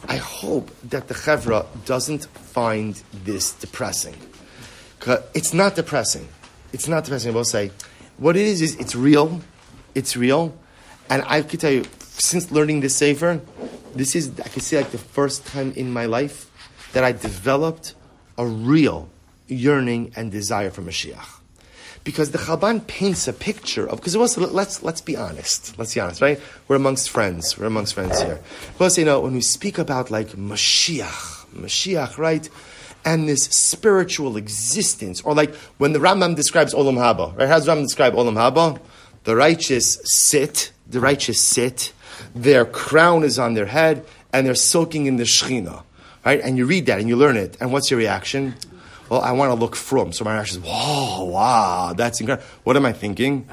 I 0.07 0.17
hope 0.17 0.69
that 0.89 1.07
the 1.07 1.13
Chevra 1.13 1.65
doesn't 1.85 2.25
find 2.25 3.01
this 3.23 3.53
depressing. 3.53 4.15
It's 5.33 5.53
not 5.53 5.75
depressing. 5.75 6.27
It's 6.73 6.87
not 6.87 7.03
depressing. 7.03 7.31
I 7.31 7.33
will 7.35 7.43
say, 7.45 7.71
what 8.17 8.35
it 8.35 8.45
is 8.45 8.61
is 8.61 8.75
it's 8.75 8.95
real. 8.95 9.41
It's 9.93 10.17
real, 10.17 10.53
and 11.09 11.23
I 11.25 11.41
could 11.41 11.61
tell 11.61 11.71
you, 11.71 11.85
since 11.99 12.51
learning 12.51 12.81
this 12.81 12.95
sefer, 12.95 13.39
this 13.95 14.13
is 14.15 14.37
I 14.39 14.49
could 14.49 14.63
say 14.63 14.77
like 14.77 14.91
the 14.91 14.97
first 14.97 15.45
time 15.45 15.71
in 15.75 15.93
my 15.93 16.05
life 16.05 16.51
that 16.91 17.03
I 17.03 17.13
developed 17.13 17.93
a 18.37 18.45
real 18.45 19.09
yearning 19.47 20.11
and 20.15 20.31
desire 20.31 20.69
for 20.69 20.81
Mashiach. 20.81 21.39
Because 22.03 22.31
the 22.31 22.37
Chalban 22.37 22.85
paints 22.85 23.27
a 23.27 23.33
picture 23.33 23.87
of, 23.87 23.97
because 23.97 24.13
it 24.13 24.19
was, 24.19 24.37
let's, 24.37 24.83
let's 24.83 25.01
be 25.01 25.17
honest. 25.17 25.77
Let's 25.79 25.95
be 25.95 25.99
honest, 25.99 26.21
right? 26.21 26.39
We're 26.67 26.75
amongst 26.75 27.09
friends. 27.09 27.57
We're 27.57 27.65
amongst 27.65 27.95
friends 27.95 28.21
here. 28.21 28.39
Plus, 28.77 28.97
you 28.97 29.05
know, 29.05 29.21
when 29.21 29.33
we 29.33 29.41
speak 29.41 29.77
about 29.79 30.11
like 30.11 30.27
Mashiach, 30.29 31.47
Mashiach, 31.55 32.17
right? 32.17 32.47
And 33.05 33.29
this 33.29 33.43
spiritual 33.43 34.35
existence, 34.35 35.21
or 35.21 35.35
like 35.35 35.53
when 35.77 35.93
the 35.93 35.99
Rambam 35.99 36.35
describes 36.35 36.73
Olam 36.73 36.95
Haba, 36.95 37.37
right? 37.37 37.47
How 37.47 37.59
does 37.59 37.67
Rambam 37.67 37.83
describe 37.83 38.13
Olam 38.15 38.33
Haba? 38.33 38.81
The 39.25 39.35
righteous 39.35 39.99
sit, 40.05 40.71
the 40.87 40.99
righteous 40.99 41.39
sit, 41.39 41.93
their 42.33 42.65
crown 42.65 43.23
is 43.23 43.37
on 43.37 43.53
their 43.53 43.67
head, 43.67 44.05
and 44.33 44.45
they're 44.45 44.55
soaking 44.55 45.05
in 45.05 45.17
the 45.17 45.23
Shechina, 45.23 45.83
right? 46.25 46.41
And 46.41 46.57
you 46.57 46.65
read 46.65 46.87
that 46.87 46.99
and 46.99 47.07
you 47.07 47.15
learn 47.15 47.37
it, 47.37 47.57
and 47.59 47.71
what's 47.71 47.91
your 47.91 47.99
reaction? 47.99 48.55
Well, 49.09 49.21
I 49.21 49.33
want 49.33 49.51
to 49.51 49.55
look 49.55 49.75
from. 49.75 50.11
So 50.11 50.25
my 50.25 50.33
reaction 50.33 50.63
is, 50.63 50.67
whoa, 50.67 51.25
wow, 51.25 51.93
that's 51.95 52.19
incredible. 52.19 52.47
What 52.63 52.75
am 52.75 52.87
I 52.87 52.93
thinking? 52.93 53.47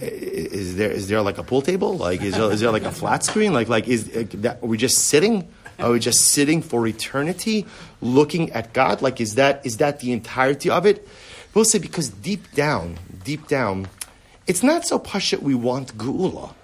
Is 0.00 0.76
there 0.76 0.90
is 0.92 1.08
there 1.08 1.22
like 1.22 1.38
a 1.38 1.42
pool 1.42 1.62
table? 1.62 1.96
Like 1.96 2.22
is 2.22 2.34
there, 2.34 2.52
is 2.52 2.60
there 2.60 2.70
like 2.70 2.84
a 2.84 2.92
flat 2.92 3.24
screen? 3.24 3.52
Like 3.52 3.68
like 3.68 3.88
is 3.88 4.08
that, 4.42 4.62
are 4.62 4.66
we 4.66 4.76
just 4.76 5.06
sitting? 5.06 5.48
Are 5.78 5.92
we 5.92 6.00
just 6.00 6.32
sitting 6.32 6.60
for 6.62 6.86
eternity, 6.86 7.66
looking 8.00 8.50
at 8.52 8.72
God? 8.72 9.02
Like 9.02 9.20
is 9.20 9.36
that 9.36 9.64
is 9.64 9.76
that 9.78 10.00
the 10.00 10.12
entirety 10.12 10.70
of 10.70 10.86
it? 10.86 11.06
We'll 11.54 11.64
say 11.64 11.78
because 11.78 12.08
deep 12.08 12.52
down, 12.52 12.98
deep 13.24 13.48
down, 13.48 13.88
it's 14.46 14.62
not 14.62 14.86
so 14.86 14.98
pasha 14.98 15.38
we 15.38 15.54
want 15.54 15.96
geula. 15.96 16.54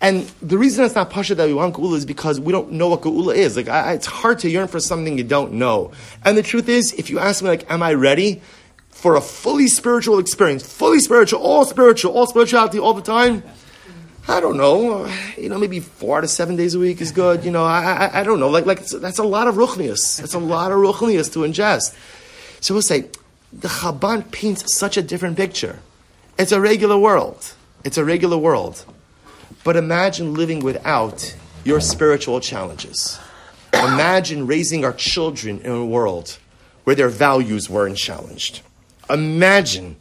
And 0.00 0.26
the 0.42 0.58
reason 0.58 0.84
it's 0.84 0.94
not 0.94 1.10
pasha 1.10 1.34
that 1.34 1.46
we 1.46 1.54
want 1.54 1.74
geula 1.74 1.96
is 1.96 2.04
because 2.04 2.38
we 2.38 2.52
don't 2.52 2.72
know 2.72 2.88
what 2.88 3.02
geula 3.02 3.34
is. 3.34 3.56
Like, 3.56 3.68
I, 3.68 3.94
it's 3.94 4.06
hard 4.06 4.38
to 4.40 4.50
yearn 4.50 4.68
for 4.68 4.80
something 4.80 5.16
you 5.16 5.24
don't 5.24 5.54
know. 5.54 5.92
And 6.24 6.36
the 6.36 6.42
truth 6.42 6.68
is, 6.68 6.92
if 6.94 7.08
you 7.08 7.18
ask 7.18 7.42
me, 7.42 7.48
like, 7.48 7.70
am 7.70 7.82
I 7.82 7.94
ready 7.94 8.42
for 8.90 9.16
a 9.16 9.20
fully 9.20 9.68
spiritual 9.68 10.18
experience, 10.18 10.62
fully 10.62 11.00
spiritual, 11.00 11.40
all 11.40 11.64
spiritual, 11.64 12.12
all 12.12 12.26
spirituality 12.26 12.78
all 12.78 12.94
the 12.94 13.02
time? 13.02 13.42
I 14.28 14.40
don't 14.40 14.56
know. 14.56 15.06
You 15.36 15.48
know, 15.48 15.58
maybe 15.58 15.80
four 15.80 16.20
to 16.20 16.28
seven 16.28 16.56
days 16.56 16.74
a 16.74 16.78
week 16.78 17.00
is 17.00 17.12
good. 17.12 17.44
You 17.44 17.52
know, 17.52 17.64
I, 17.64 17.82
I, 17.82 18.20
I 18.20 18.24
don't 18.24 18.40
know. 18.40 18.48
Like, 18.48 18.66
like 18.66 18.84
that's 18.84 19.18
a 19.18 19.24
lot 19.24 19.46
of 19.46 19.54
ruchnius. 19.54 20.18
That's 20.20 20.34
a 20.34 20.38
lot 20.38 20.72
of 20.72 20.78
ruchnius 20.78 21.32
to 21.34 21.40
ingest. 21.40 21.94
So 22.60 22.74
we'll 22.74 22.82
say, 22.82 23.06
the 23.52 23.68
Chabad 23.68 24.32
paints 24.32 24.74
such 24.74 24.96
a 24.96 25.02
different 25.02 25.36
picture. 25.36 25.78
It's 26.38 26.52
a 26.52 26.60
regular 26.60 26.98
world. 26.98 27.54
It's 27.84 27.96
a 27.96 28.04
regular 28.04 28.36
world. 28.36 28.84
But 29.62 29.76
imagine 29.76 30.34
living 30.34 30.60
without 30.60 31.34
your 31.64 31.80
spiritual 31.80 32.40
challenges. 32.40 33.18
Imagine 33.72 34.46
raising 34.46 34.84
our 34.84 34.92
children 34.92 35.60
in 35.60 35.70
a 35.70 35.86
world 35.86 36.38
where 36.84 36.96
their 36.96 37.08
values 37.08 37.70
weren't 37.70 37.96
challenged. 37.96 38.62
Imagine 39.08 39.96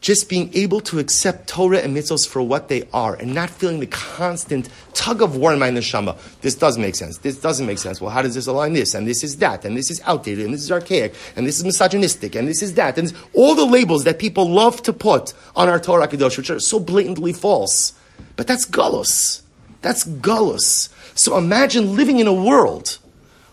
just 0.00 0.28
being 0.28 0.50
able 0.54 0.80
to 0.80 0.98
accept 0.98 1.48
Torah 1.48 1.78
and 1.78 1.96
mitzvos 1.96 2.26
for 2.26 2.40
what 2.40 2.68
they 2.68 2.88
are 2.92 3.16
and 3.16 3.34
not 3.34 3.50
feeling 3.50 3.80
the 3.80 3.86
constant 3.86 4.68
tug 4.94 5.22
of 5.22 5.36
war 5.36 5.52
in 5.52 5.58
my 5.58 5.70
neshama. 5.70 6.16
This 6.40 6.54
does 6.54 6.78
make 6.78 6.94
sense. 6.94 7.18
This 7.18 7.40
doesn't 7.40 7.66
make 7.66 7.78
sense. 7.78 8.00
Well, 8.00 8.10
how 8.10 8.22
does 8.22 8.34
this 8.34 8.46
align 8.46 8.74
this? 8.74 8.94
And 8.94 9.08
this 9.08 9.24
is 9.24 9.38
that. 9.38 9.64
And 9.64 9.76
this 9.76 9.90
is 9.90 10.00
outdated. 10.04 10.44
And 10.44 10.54
this 10.54 10.62
is 10.62 10.70
archaic. 10.70 11.14
And 11.34 11.46
this 11.46 11.58
is 11.58 11.64
misogynistic. 11.64 12.36
And 12.36 12.46
this 12.46 12.62
is 12.62 12.74
that. 12.74 12.96
And 12.96 13.12
all 13.34 13.56
the 13.56 13.66
labels 13.66 14.04
that 14.04 14.20
people 14.20 14.48
love 14.48 14.82
to 14.82 14.92
put 14.92 15.34
on 15.56 15.68
our 15.68 15.80
Torah 15.80 16.06
Kadosh, 16.06 16.36
which 16.36 16.50
are 16.50 16.60
so 16.60 16.78
blatantly 16.78 17.32
false. 17.32 17.92
But 18.36 18.46
that's 18.46 18.66
gullus. 18.66 19.42
That's 19.82 20.04
gullus. 20.04 20.90
So 21.18 21.36
imagine 21.36 21.96
living 21.96 22.20
in 22.20 22.28
a 22.28 22.32
world 22.32 22.98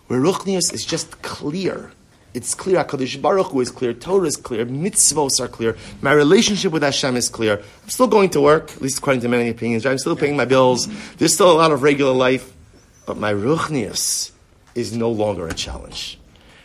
where 0.06 0.20
Ruchnius 0.20 0.72
is 0.72 0.84
just 0.84 1.22
clear. 1.22 1.90
It's 2.36 2.54
clear. 2.54 2.76
Hakadosh 2.84 3.20
Baruch 3.22 3.46
Hu 3.52 3.60
is 3.62 3.70
clear. 3.70 3.94
Torah 3.94 4.26
is 4.26 4.36
clear. 4.36 4.66
Mitzvos 4.66 5.40
are 5.42 5.48
clear. 5.48 5.74
My 6.02 6.12
relationship 6.12 6.70
with 6.70 6.82
Hashem 6.82 7.16
is 7.16 7.28
clear. 7.30 7.54
I'm 7.82 7.88
still 7.88 8.08
going 8.16 8.28
to 8.36 8.40
work, 8.42 8.64
at 8.76 8.82
least 8.82 8.98
according 8.98 9.22
to 9.22 9.28
many 9.28 9.48
opinions. 9.48 9.86
I'm 9.86 9.96
still 9.98 10.16
paying 10.16 10.36
my 10.36 10.44
bills. 10.44 10.86
There's 11.16 11.32
still 11.32 11.50
a 11.50 11.56
lot 11.62 11.72
of 11.72 11.82
regular 11.82 12.12
life, 12.12 12.52
but 13.06 13.16
my 13.16 13.32
Ruchnius 13.32 14.32
is 14.74 14.94
no 14.94 15.10
longer 15.10 15.48
a 15.48 15.54
challenge. 15.54 16.18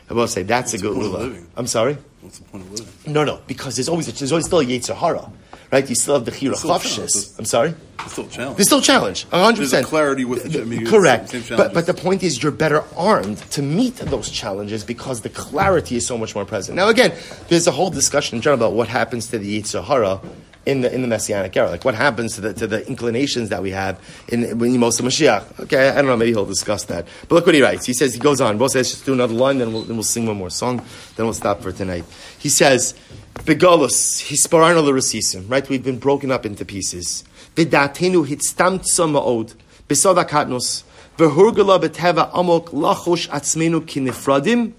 I 0.10 0.14
will 0.14 0.28
say 0.28 0.44
that's 0.44 0.74
What's 0.74 0.74
a 0.74 0.78
the 0.78 0.82
good 0.90 0.96
point 0.96 1.06
of 1.06 1.12
lula. 1.14 1.24
living? 1.24 1.48
I'm 1.56 1.68
sorry. 1.68 1.98
What's 2.20 2.40
the 2.40 2.44
point 2.52 2.66
of 2.66 2.72
living? 2.72 3.14
No, 3.14 3.24
no, 3.24 3.40
because 3.48 3.78
there's 3.78 3.88
always 3.88 4.08
there's 4.20 4.34
always 4.34 4.48
still 4.48 4.60
a 4.60 4.66
Yetzer 4.66 4.94
Hara, 4.94 5.32
right? 5.72 5.88
You 5.90 5.96
still 5.96 6.16
have 6.16 6.26
the 6.26 6.32
Chira 6.32 6.56
still 6.56 6.76
a 6.76 6.80
challenge. 6.80 7.12
Chavshis. 7.14 7.40
I'm 7.40 7.46
sorry. 7.46 7.74
It's 8.00 8.12
still 8.14 8.26
a 8.26 8.30
challenge. 8.30 8.58
There's 8.58 8.68
still 8.68 8.80
a 8.80 8.82
challenge, 8.82 9.26
100%. 9.30 9.80
A 9.82 9.84
clarity 9.84 10.26
with 10.26 10.52
the- 10.52 10.62
I 10.62 10.66
mean, 10.66 10.86
Correct. 10.86 11.30
the 11.32 11.56
but, 11.56 11.74
but 11.74 11.86
the 11.86 11.94
point 11.94 12.24
is, 12.24 12.42
you're 12.42 12.52
better 12.52 12.84
armed 12.98 13.38
to 13.52 13.62
meet 13.62 13.98
those 13.98 14.30
challenges 14.30 14.84
because 14.84 15.22
the 15.22 15.30
clarity 15.30 15.96
is 15.96 16.06
so 16.06 16.18
much 16.18 16.34
more 16.36 16.46
present. 16.46 16.76
Now, 16.76 16.90
again, 16.90 17.14
there's 17.50 17.68
a 17.68 17.72
whole 17.72 17.90
discussion 17.92 18.38
in 18.38 18.42
general 18.42 18.60
about 18.60 18.74
what 18.74 18.88
happens 18.88 19.28
to 19.28 19.38
the 19.38 19.62
Yetzer 19.62 19.84
Hara 19.84 20.20
in 20.66 20.82
the, 20.82 20.94
in 20.94 21.02
the 21.02 21.08
Messianic 21.08 21.56
era. 21.58 21.70
Like, 21.70 21.84
what 21.84 21.96
happens 21.96 22.36
to 22.36 22.42
the, 22.42 22.54
to 22.54 22.68
the 22.68 22.88
inclinations 22.88 23.50
that 23.50 23.64
we 23.64 23.72
have 23.72 24.00
in, 24.28 24.60
when 24.60 24.72
Yemos 24.72 25.02
Mashiach? 25.02 25.62
Okay, 25.62 25.90
I 25.90 25.96
don't 25.96 26.06
know, 26.06 26.18
maybe 26.18 26.32
he'll 26.32 26.46
discuss 26.46 26.84
that. 26.86 27.08
But 27.28 27.36
look 27.36 27.46
what 27.46 27.56
he 27.56 27.62
writes. 27.62 27.86
He 27.86 27.94
says, 27.94 28.14
he 28.14 28.20
goes 28.20 28.40
on. 28.42 28.58
Both 28.58 28.72
says, 28.72 28.92
just 28.92 29.06
do 29.06 29.14
another 29.14 29.34
line, 29.34 29.58
then 29.58 29.74
we'll, 29.74 29.84
then 29.84 29.96
we'll 29.96 30.04
sing 30.04 30.26
one 30.28 30.38
more 30.38 30.50
song, 30.52 30.78
then 31.16 31.26
we'll 31.26 31.34
stop 31.34 31.62
for 31.62 31.72
tonight. 31.72 32.06
He 32.38 32.50
says, 32.50 32.94
Begolus, 33.34 34.22
hisparano 34.22 34.84
l'rasisim, 34.84 35.50
right? 35.50 35.68
We've 35.68 35.84
been 35.84 35.98
broken 35.98 36.32
up 36.32 36.46
into 36.46 36.64
pieces. 36.64 37.24
V'datenu 37.56 38.28
hitstamtsa 38.28 39.10
ma'od, 39.10 39.56
besod 39.88 40.24
hakatnos, 40.24 40.84
v'hurgala 41.18 41.82
beteva 41.82 42.30
amok 42.34 42.70
lachosh 42.70 43.30
atzmenu 43.30 43.82
kinifradim, 43.82 44.74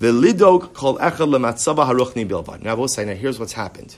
v'lidog 0.00 0.74
kol 0.74 0.98
echad 0.98 1.28
lematzava 1.30 1.86
haruchni 1.86 2.28
bilvad. 2.28 2.62
Now, 2.62 2.72
I 2.72 2.74
will 2.74 2.88
say, 2.88 3.04
now 3.06 3.14
here's 3.14 3.38
what's 3.38 3.54
happened. 3.54 3.96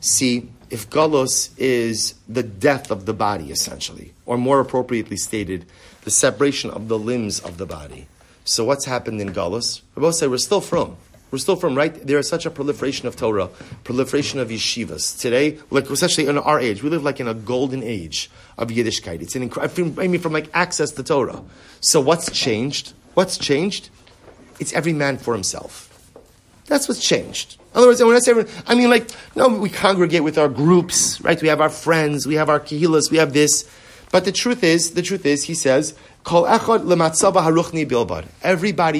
See, 0.00 0.50
if 0.74 0.90
Galos 0.90 1.56
is 1.56 2.14
the 2.28 2.42
death 2.42 2.90
of 2.90 3.06
the 3.06 3.14
body, 3.14 3.52
essentially, 3.52 4.12
or 4.26 4.36
more 4.36 4.58
appropriately 4.58 5.16
stated, 5.16 5.64
the 6.02 6.10
separation 6.10 6.68
of 6.68 6.88
the 6.88 6.98
limbs 6.98 7.38
of 7.38 7.58
the 7.58 7.64
body. 7.64 8.08
So 8.44 8.64
what's 8.64 8.84
happened 8.84 9.20
in? 9.20 9.28
I 9.38 9.46
will 9.94 10.12
say 10.12 10.26
we're 10.26 10.38
still 10.38 10.60
from. 10.60 10.96
We're 11.30 11.38
still 11.38 11.54
from, 11.54 11.76
right? 11.76 11.94
There 12.04 12.18
is 12.18 12.28
such 12.28 12.44
a 12.44 12.50
proliferation 12.50 13.06
of 13.06 13.14
Torah, 13.14 13.50
proliferation 13.84 14.40
of 14.40 14.48
yeshivas. 14.48 15.16
Today, 15.20 15.60
like 15.70 15.88
especially 15.90 16.26
in 16.26 16.38
our 16.38 16.58
age, 16.58 16.82
we 16.82 16.90
live 16.90 17.04
like 17.04 17.20
in 17.20 17.28
a 17.28 17.34
golden 17.34 17.84
age 17.84 18.28
of 18.58 18.70
Yiddishkeit. 18.70 19.22
It's 19.22 19.36
an 19.36 19.44
incredible, 19.44 20.00
I 20.02 20.08
mean, 20.08 20.20
from 20.20 20.32
like 20.32 20.50
access 20.54 20.90
to 20.90 21.04
Torah. 21.04 21.40
So 21.80 22.00
what's 22.00 22.32
changed? 22.32 22.94
What's 23.14 23.38
changed? 23.38 23.90
It's 24.58 24.72
every 24.72 24.92
man 24.92 25.18
for 25.18 25.34
himself. 25.34 25.93
That's 26.66 26.88
what's 26.88 27.02
changed. 27.02 27.58
In 27.72 27.78
other 27.78 27.88
words, 27.88 28.02
when 28.02 28.16
I 28.16 28.20
say, 28.20 28.32
I 28.66 28.74
mean, 28.74 28.88
like, 28.88 29.10
no, 29.34 29.48
we 29.48 29.68
congregate 29.68 30.24
with 30.24 30.38
our 30.38 30.48
groups, 30.48 31.20
right? 31.20 31.40
We 31.40 31.48
have 31.48 31.60
our 31.60 31.68
friends, 31.68 32.26
we 32.26 32.36
have 32.36 32.48
our 32.48 32.60
kahilas, 32.60 33.10
we 33.10 33.18
have 33.18 33.32
this. 33.32 33.68
But 34.12 34.24
the 34.24 34.32
truth 34.32 34.62
is, 34.62 34.92
the 34.92 35.02
truth 35.02 35.26
is, 35.26 35.44
he 35.44 35.54
says. 35.54 35.94
Everybody 36.26 36.84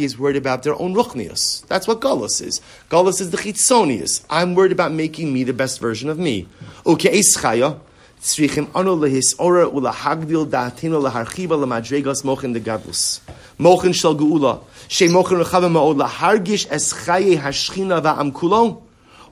is 0.04 0.18
worried 0.18 0.36
about 0.36 0.62
their 0.62 0.74
own 0.74 0.94
ruchnius. 0.94 1.66
That's 1.68 1.88
what 1.88 2.00
galus 2.00 2.42
is. 2.42 2.60
Galus 2.90 3.20
is 3.20 3.30
the 3.30 3.38
chitzonius. 3.38 4.24
I'm 4.28 4.54
worried 4.54 4.72
about 4.72 4.92
making 4.92 5.32
me 5.32 5.44
the 5.44 5.54
best 5.54 5.80
version 5.80 6.10
of 6.10 6.18
me. 6.18 6.48
Eschaya. 6.84 7.80
Tzrichim 8.24 8.70
anu 8.74 8.96
lehis 8.96 9.34
ora 9.38 9.68
ulahagdil 9.68 10.46
da'atino 10.46 10.98
laharchiva 10.98 11.58
lamadregas 11.60 12.24
mochin 12.24 12.54
de 12.54 12.60
gadlus. 12.60 13.20
Mochin 13.58 13.94
shel 13.94 14.16
geula. 14.16 14.62
She 14.88 15.08
mochin 15.08 15.44
rechava 15.44 15.68
ma'od 15.70 16.00
lahargish 16.00 16.66
es 16.70 16.94
chaye 16.94 17.36
hashchina 17.38 18.00
va'am 18.00 18.32
kulon. 18.32 18.80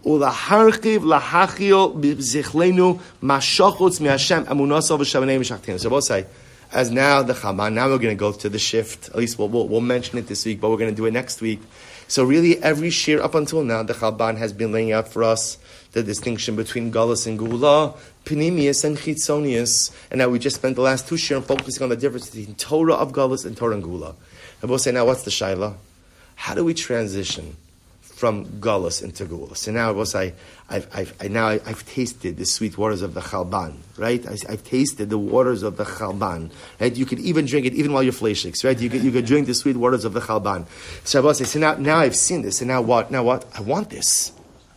Ulaharchiv 0.04 1.04
lahachio 1.04 1.98
b'zichlenu 1.98 3.00
mashachutz 3.22 3.98
mi'Hashem 3.98 4.44
amunasov 4.44 4.98
v'shavanei 5.00 5.40
v'shachtin. 5.40 5.80
So 5.80 5.88
both 5.88 6.04
say, 6.04 6.26
as 6.70 6.90
now 6.90 7.22
the 7.22 7.32
Chalban, 7.32 7.72
now 7.72 7.88
we're 7.88 7.96
going 7.96 8.14
to 8.14 8.20
go 8.20 8.32
to 8.32 8.48
the 8.50 8.58
shift. 8.58 9.08
At 9.08 9.16
least 9.16 9.38
we'll, 9.38 9.48
we'll, 9.48 9.68
we'll 9.68 9.80
mention 9.80 10.18
it 10.18 10.26
this 10.26 10.44
week, 10.44 10.60
but 10.60 10.68
we're 10.68 10.76
going 10.76 10.90
to 10.90 10.96
do 10.96 11.06
it 11.06 11.12
next 11.12 11.40
week. 11.40 11.62
So 12.08 12.24
really, 12.24 12.62
every 12.62 12.90
shir 12.90 13.22
up 13.22 13.34
until 13.34 13.64
now, 13.64 13.82
the 13.84 13.94
Chalban 13.94 14.36
has 14.36 14.52
been 14.52 14.70
laying 14.70 14.92
out 14.92 15.08
for 15.08 15.24
us 15.24 15.56
the 15.92 16.02
distinction 16.02 16.56
between 16.56 16.90
Galus 16.90 17.26
and 17.26 17.38
Geula, 17.38 17.96
Pnimius 18.24 18.84
and 18.84 18.96
Chitzonius. 18.96 19.94
And 20.10 20.18
now 20.18 20.28
we 20.28 20.38
just 20.38 20.56
spent 20.56 20.76
the 20.76 20.82
last 20.82 21.06
two 21.06 21.16
shir 21.16 21.40
focusing 21.40 21.82
on 21.82 21.90
the 21.90 21.96
difference 21.96 22.30
between 22.30 22.54
Torah 22.56 22.94
of 22.94 23.12
Galus 23.12 23.44
and 23.44 23.56
Torah 23.56 23.74
and 23.74 23.84
Geula. 23.84 24.14
And 24.60 24.70
we'll 24.70 24.78
say, 24.78 24.92
now 24.92 25.04
what's 25.04 25.22
the 25.22 25.30
Shaila? 25.30 25.74
How 26.36 26.54
do 26.54 26.64
we 26.64 26.72
transition 26.72 27.56
from 28.00 28.46
Galus 28.60 29.02
into 29.02 29.26
Geula? 29.26 29.54
So 29.56 29.70
now 29.70 29.92
we'll 29.92 30.06
say, 30.06 30.32
I've, 30.70 30.88
I've, 30.94 31.14
I, 31.20 31.28
now 31.28 31.48
I've 31.48 31.84
tasted 31.86 32.38
the 32.38 32.46
sweet 32.46 32.78
waters 32.78 33.02
of 33.02 33.12
the 33.12 33.20
Chalban, 33.20 33.76
right? 33.98 34.26
I, 34.26 34.38
have 34.50 34.64
tasted 34.64 35.10
the 35.10 35.18
waters 35.18 35.62
of 35.62 35.76
the 35.76 35.84
Chalban, 35.84 36.50
right? 36.80 36.96
You 36.96 37.04
could 37.04 37.18
even 37.18 37.44
drink 37.44 37.66
it 37.66 37.74
even 37.74 37.92
while 37.92 38.02
you're 38.02 38.12
flashiks, 38.12 38.64
right? 38.64 38.78
You 38.78 38.88
could, 38.88 39.02
you 39.02 39.10
could 39.10 39.26
drink 39.26 39.46
the 39.46 39.54
sweet 39.54 39.76
waters 39.76 40.06
of 40.06 40.14
the 40.14 40.20
Chalban. 40.20 40.66
So 41.04 41.20
I 41.20 41.22
will 41.22 41.34
say, 41.34 41.44
so 41.44 41.58
now, 41.58 41.74
now 41.74 41.98
I've 41.98 42.16
seen 42.16 42.40
this, 42.40 42.62
and 42.62 42.68
now 42.68 42.80
what? 42.80 43.10
Now 43.10 43.24
what? 43.24 43.44
I 43.54 43.60
want 43.60 43.90
this. 43.90 44.32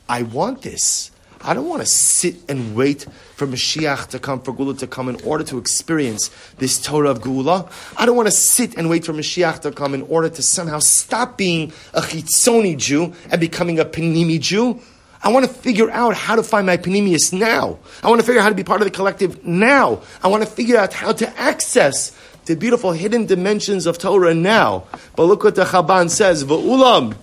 I 0.07 0.23
want 0.23 0.61
this. 0.61 1.11
I 1.41 1.53
don't 1.53 1.67
want 1.67 1.81
to 1.81 1.87
sit 1.87 2.37
and 2.49 2.75
wait 2.75 3.05
for 3.35 3.45
Mashiach 3.45 4.07
to 4.09 4.19
come, 4.19 4.41
for 4.41 4.51
Geula 4.51 4.79
to 4.79 4.87
come 4.87 5.09
in 5.09 5.21
order 5.23 5.43
to 5.43 5.59
experience 5.59 6.31
this 6.57 6.81
Torah 6.81 7.11
of 7.11 7.21
Geula. 7.21 7.71
I 7.97 8.07
don't 8.07 8.15
want 8.15 8.27
to 8.27 8.31
sit 8.31 8.75
and 8.77 8.89
wait 8.89 9.05
for 9.05 9.13
Mashiach 9.13 9.61
to 9.61 9.71
come 9.71 9.93
in 9.93 10.01
order 10.03 10.29
to 10.29 10.41
somehow 10.41 10.79
stop 10.79 11.37
being 11.37 11.71
a 11.93 12.01
Chitzoni 12.01 12.77
Jew 12.77 13.13
and 13.29 13.39
becoming 13.39 13.79
a 13.79 13.85
Panimi 13.85 14.39
Jew. 14.39 14.81
I 15.21 15.31
want 15.31 15.45
to 15.45 15.51
figure 15.51 15.89
out 15.91 16.15
how 16.15 16.35
to 16.35 16.43
find 16.43 16.67
my 16.67 16.77
pnimius 16.77 17.33
now. 17.33 17.79
I 18.03 18.09
want 18.09 18.21
to 18.21 18.25
figure 18.25 18.39
out 18.39 18.43
how 18.43 18.49
to 18.49 18.55
be 18.55 18.63
part 18.63 18.81
of 18.81 18.85
the 18.85 18.91
collective 18.91 19.45
now. 19.45 20.01
I 20.23 20.27
want 20.27 20.43
to 20.43 20.49
figure 20.49 20.77
out 20.77 20.93
how 20.93 21.13
to 21.13 21.39
access 21.39 22.15
the 22.45 22.55
beautiful 22.55 22.91
hidden 22.91 23.25
dimensions 23.25 23.85
of 23.85 23.97
Torah 23.97 24.35
now. 24.35 24.85
But 25.15 25.25
look 25.25 25.43
what 25.43 25.55
the 25.55 25.65
Chalban 25.65 26.09
says. 26.09 26.43
Va'ulam, 26.43 27.15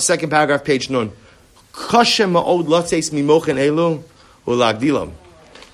second 0.00 0.30
paragraph, 0.30 0.64
page 0.64 0.90
nun. 0.90 1.12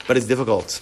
But 0.06 0.16
it's 0.16 0.26
difficult. 0.26 0.80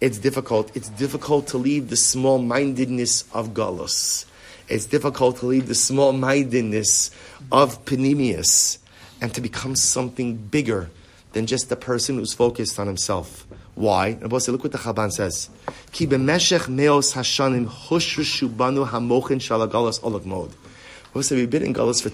It's 0.00 0.18
difficult. 0.18 0.74
It's 0.74 0.88
difficult 0.88 1.46
to 1.48 1.58
leave 1.58 1.90
the 1.90 1.96
small-mindedness 1.96 3.24
of 3.34 3.50
Galus. 3.50 4.24
It's 4.66 4.86
difficult 4.86 5.38
to 5.38 5.46
leave 5.46 5.68
the 5.68 5.74
small-mindedness 5.74 7.10
of 7.52 7.84
Pnimius 7.84 8.78
and 9.20 9.34
to 9.34 9.40
become 9.42 9.76
something 9.76 10.36
bigger 10.36 10.90
than 11.32 11.46
just 11.46 11.68
the 11.68 11.76
person 11.76 12.16
who's 12.16 12.32
focused 12.32 12.80
on 12.80 12.86
himself. 12.86 13.46
Why? 13.74 14.16
Look 14.22 14.32
what 14.32 14.72
the 14.72 14.78
Chalban 14.78 15.12
says. 15.12 15.50
Ki 15.92 16.06
meos. 16.06 17.14
We've 21.14 21.50
been 21.50 21.62
in 21.62 21.74
Galus 21.74 22.00
for 22.02 22.10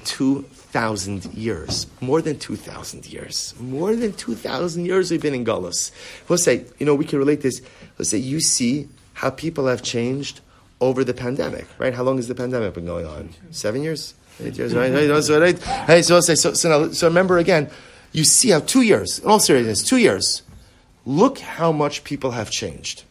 2,000 0.77 1.33
years. 1.33 1.87
More 2.03 2.21
than 2.21 2.39
2,000 2.39 3.11
years. 3.11 3.55
More 3.59 3.97
than 3.97 4.13
2,000 4.13 4.85
years 4.85 5.11
we've 5.11 5.23
been 5.23 5.33
in 5.33 5.43
Galus. 5.43 5.91
We'll 6.29 6.37
say, 6.37 6.67
you 6.79 6.85
know, 6.85 6.95
we 6.95 7.07
can 7.07 7.19
relate 7.19 7.41
this. 7.41 7.63
Let's 7.97 8.11
say 8.11 8.19
you 8.19 8.41
see 8.41 8.87
how 9.15 9.31
people 9.31 9.69
have 9.69 9.83
changed 9.83 10.43
over 10.83 11.03
the 11.03 11.15
pandemic, 11.15 11.65
right? 11.79 11.95
How 11.95 12.03
long 12.03 12.17
has 12.17 12.29
the 12.29 12.35
pandemic 12.35 12.75
been 12.75 12.85
going 12.85 13.07
on? 13.07 13.31
Seven 13.53 13.83
years? 13.83 14.13
Eight 14.39 14.59
years, 14.59 14.75
right? 14.75 14.93
right? 14.93 15.59
Hey, 15.87 16.03
so, 16.03 16.21
say, 16.21 16.35
so, 16.35 16.53
so, 16.53 16.69
now, 16.69 16.93
so 16.93 17.07
remember 17.07 17.39
again, 17.39 17.71
you 18.13 18.25
see 18.25 18.51
how 18.51 18.61
two 18.61 18.83
years, 18.83 19.19
in 19.21 19.31
all 19.31 19.41
seriousness, 19.41 19.83
two 19.83 19.97
years, 19.97 20.43
look 21.07 21.39
how 21.39 21.73
much 21.73 22.05
people 22.05 22.33
have 22.33 22.51
changed. 22.51 23.05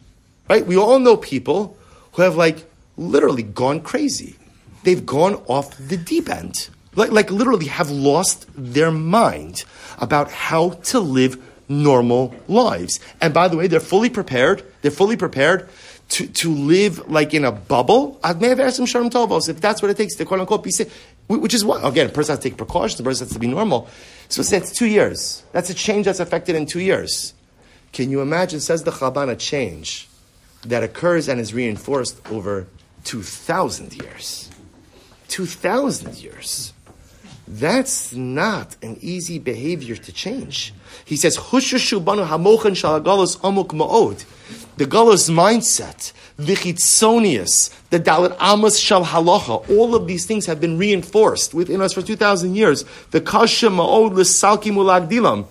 Right? 0.48 0.64
We 0.64 0.76
all 0.76 1.00
know 1.00 1.16
people 1.16 1.76
who 2.12 2.22
have 2.22 2.36
like 2.36 2.64
literally 2.96 3.42
gone 3.42 3.80
crazy. 3.80 4.36
They've 4.84 5.04
gone 5.04 5.42
off 5.48 5.76
the 5.76 5.96
deep 5.96 6.30
end. 6.30 6.68
Like, 6.96 7.12
like 7.12 7.30
literally 7.30 7.66
have 7.66 7.90
lost 7.90 8.46
their 8.56 8.90
mind 8.90 9.64
about 9.98 10.30
how 10.30 10.70
to 10.70 11.00
live 11.00 11.42
normal 11.68 12.34
lives. 12.48 13.00
And 13.20 13.32
by 13.32 13.48
the 13.48 13.56
way, 13.56 13.66
they're 13.66 13.80
fully 13.80 14.10
prepared. 14.10 14.64
They're 14.82 14.90
fully 14.90 15.16
prepared 15.16 15.68
to, 16.10 16.26
to 16.26 16.54
live 16.54 17.10
like 17.10 17.34
in 17.34 17.44
a 17.44 17.52
bubble. 17.52 18.18
I 18.22 18.32
may 18.34 18.48
have 18.48 18.60
asked 18.60 18.76
some 18.76 18.86
Sharon 18.86 19.10
Talbos 19.10 19.48
if 19.48 19.60
that's 19.60 19.82
what 19.82 19.90
it 19.90 19.96
takes 19.96 20.14
to 20.16 20.24
quote 20.24 20.40
unquote 20.40 20.62
be 20.62 20.70
safe, 20.70 20.92
which 21.28 21.54
is 21.54 21.64
what 21.64 21.84
again, 21.84 22.06
a 22.06 22.12
person 22.12 22.32
has 22.32 22.38
to 22.42 22.48
take 22.48 22.56
precautions. 22.56 22.98
The 22.98 23.04
person 23.04 23.26
has 23.26 23.32
to 23.32 23.38
be 23.38 23.48
normal. 23.48 23.88
So 24.28 24.42
that's 24.42 24.72
two 24.72 24.86
years. 24.86 25.42
That's 25.52 25.70
a 25.70 25.74
change 25.74 26.06
that's 26.06 26.20
affected 26.20 26.56
in 26.56 26.66
two 26.66 26.80
years. 26.80 27.34
Can 27.92 28.10
you 28.10 28.20
imagine? 28.20 28.60
Says 28.60 28.84
the 28.84 28.90
Chalban, 28.90 29.30
a 29.30 29.36
change 29.36 30.08
that 30.62 30.82
occurs 30.82 31.28
and 31.28 31.40
is 31.40 31.52
reinforced 31.52 32.20
over 32.30 32.68
two 33.04 33.22
thousand 33.22 33.94
years. 33.94 34.50
Two 35.28 35.46
thousand 35.46 36.16
years. 36.16 36.72
That's 37.48 38.12
not 38.12 38.76
an 38.82 38.98
easy 39.00 39.38
behavior 39.38 39.96
to 39.96 40.12
change. 40.12 40.74
He 41.04 41.16
says, 41.16 41.36
"Hushashubanu 41.36 42.26
hamochan 42.26 42.74
shalagalos 42.74 43.38
amuk 43.38 43.68
ma'od." 43.68 44.24
The 44.76 44.84
galus 44.84 45.30
mindset, 45.30 46.12
the 46.36 46.54
chitzonius, 46.54 47.70
the 47.90 48.00
dalit 48.00 48.36
amos 48.42 48.78
shal 48.78 49.04
halacha, 49.04 49.70
all 49.70 49.94
of 49.94 50.06
these 50.06 50.26
things 50.26 50.46
have 50.46 50.60
been 50.60 50.76
reinforced 50.76 51.54
within 51.54 51.80
us 51.80 51.92
for 51.92 52.02
2,000 52.02 52.54
years. 52.56 52.84
The 53.12 53.20
kasha 53.20 53.68
ma'od 53.68 54.14
l'salki 54.14 54.72
mulagdilam. 54.72 55.46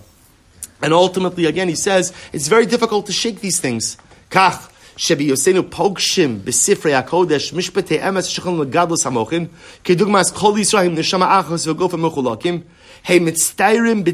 And 0.82 0.92
ultimately, 0.92 1.46
again, 1.46 1.68
he 1.68 1.74
says, 1.74 2.12
it's 2.32 2.48
very 2.48 2.66
difficult 2.66 3.06
to 3.06 3.12
shake 3.12 3.40
these 3.40 3.58
things. 3.58 3.96
Kach, 4.30 4.70
שביוסנו 4.96 5.70
פוגשים 5.70 6.40
בספרי 6.44 6.94
הקודש 6.94 7.52
משפטי 7.52 8.08
אמס 8.08 8.24
שיכולים 8.24 8.62
לגדלוס 8.62 9.06
המוחים, 9.06 9.46
כדוגמאס 9.84 10.30
כל 10.30 10.54
ישראל 10.58 10.86
הם 10.86 10.94
נשמה 10.94 11.40
Achos 11.40 11.68
וגופם 11.70 12.06
מחולקים, 12.06 12.60
הם 13.06 13.24
מצטיירים 13.24 14.04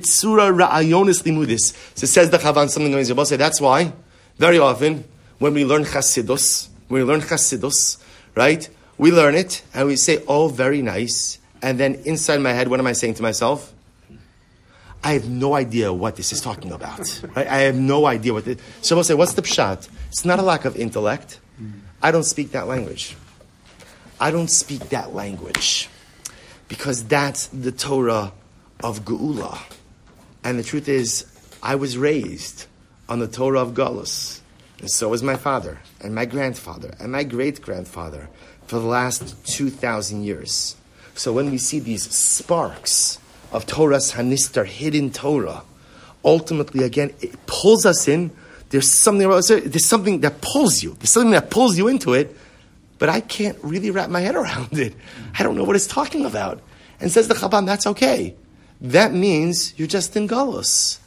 So 1.94 2.06
says 2.06 2.30
the 2.30 2.38
Chalban, 2.38 2.68
something 2.68 2.92
amazing. 2.92 3.24
Say, 3.24 3.36
that's 3.36 3.60
why, 3.60 3.92
very 4.38 4.58
often, 4.58 5.04
when 5.38 5.54
we 5.54 5.64
learn 5.64 5.84
Chassidus, 5.84 6.68
when 6.88 7.02
we 7.02 7.08
learn 7.08 7.20
Chassidus, 7.20 7.98
right, 8.34 8.68
we 8.98 9.12
learn 9.12 9.34
it, 9.34 9.62
and 9.74 9.86
we 9.88 9.96
say, 9.96 10.22
oh, 10.26 10.48
very 10.48 10.82
nice. 10.82 11.38
And 11.62 11.78
then 11.78 12.02
inside 12.04 12.40
my 12.40 12.52
head, 12.52 12.68
what 12.68 12.80
am 12.80 12.86
I 12.86 12.92
saying 12.92 13.14
to 13.14 13.22
myself? 13.22 13.72
I 15.04 15.14
have 15.14 15.28
no 15.28 15.54
idea 15.54 15.92
what 15.92 16.16
this 16.16 16.32
is 16.32 16.40
talking 16.40 16.70
about. 16.72 17.22
Right? 17.34 17.46
I 17.46 17.58
have 17.60 17.74
no 17.76 18.06
idea 18.06 18.32
what 18.32 18.44
this. 18.44 18.58
So 18.82 18.94
we'll 18.94 19.04
say, 19.04 19.14
what's 19.14 19.34
the 19.34 19.42
pshat? 19.42 19.88
It's 20.08 20.24
not 20.24 20.38
a 20.38 20.42
lack 20.42 20.64
of 20.64 20.76
intellect. 20.76 21.40
I 22.02 22.10
don't 22.10 22.24
speak 22.24 22.52
that 22.52 22.66
language. 22.68 23.16
I 24.20 24.30
don't 24.30 24.50
speak 24.50 24.90
that 24.90 25.14
language 25.14 25.88
because 26.68 27.04
that's 27.04 27.48
the 27.48 27.72
Torah 27.72 28.32
of 28.82 29.04
Geula. 29.04 29.58
And 30.44 30.58
the 30.58 30.62
truth 30.62 30.88
is, 30.88 31.26
I 31.62 31.74
was 31.74 31.96
raised 31.96 32.66
on 33.08 33.18
the 33.18 33.28
Torah 33.28 33.60
of 33.60 33.74
Galus. 33.74 34.40
And 34.80 34.90
so 34.90 35.08
was 35.08 35.22
my 35.22 35.36
father, 35.36 35.78
and 36.00 36.12
my 36.12 36.24
grandfather, 36.24 36.94
and 36.98 37.12
my 37.12 37.22
great 37.22 37.62
grandfather 37.62 38.28
for 38.66 38.80
the 38.80 38.86
last 38.86 39.46
2,000 39.46 40.24
years. 40.24 40.74
So 41.14 41.32
when 41.32 41.50
we 41.50 41.58
see 41.58 41.78
these 41.78 42.10
sparks 42.10 43.18
of 43.52 43.66
Torah's 43.66 44.12
Hanistar, 44.12 44.66
hidden 44.66 45.10
Torah, 45.10 45.62
ultimately, 46.24 46.84
again, 46.84 47.12
it 47.20 47.46
pulls 47.46 47.84
us 47.86 48.08
in. 48.08 48.30
There's 48.70 48.88
something, 48.88 49.28
there's 49.28 49.86
something 49.86 50.20
that 50.20 50.40
pulls 50.40 50.82
you. 50.82 50.94
There's 50.94 51.10
something 51.10 51.32
that 51.32 51.50
pulls 51.50 51.76
you 51.76 51.88
into 51.88 52.14
it, 52.14 52.36
but 52.98 53.08
I 53.08 53.20
can't 53.20 53.58
really 53.62 53.90
wrap 53.90 54.08
my 54.08 54.20
head 54.20 54.34
around 54.34 54.72
it. 54.78 54.94
I 55.38 55.42
don't 55.42 55.56
know 55.56 55.64
what 55.64 55.76
it's 55.76 55.86
talking 55.86 56.24
about. 56.24 56.60
And 57.00 57.10
says 57.10 57.28
the 57.28 57.34
Chabad, 57.34 57.66
that's 57.66 57.86
okay. 57.88 58.34
That 58.80 59.12
means 59.12 59.78
you're 59.78 59.88
just 59.88 60.16
in 60.16 60.28
Galus. 60.28 60.98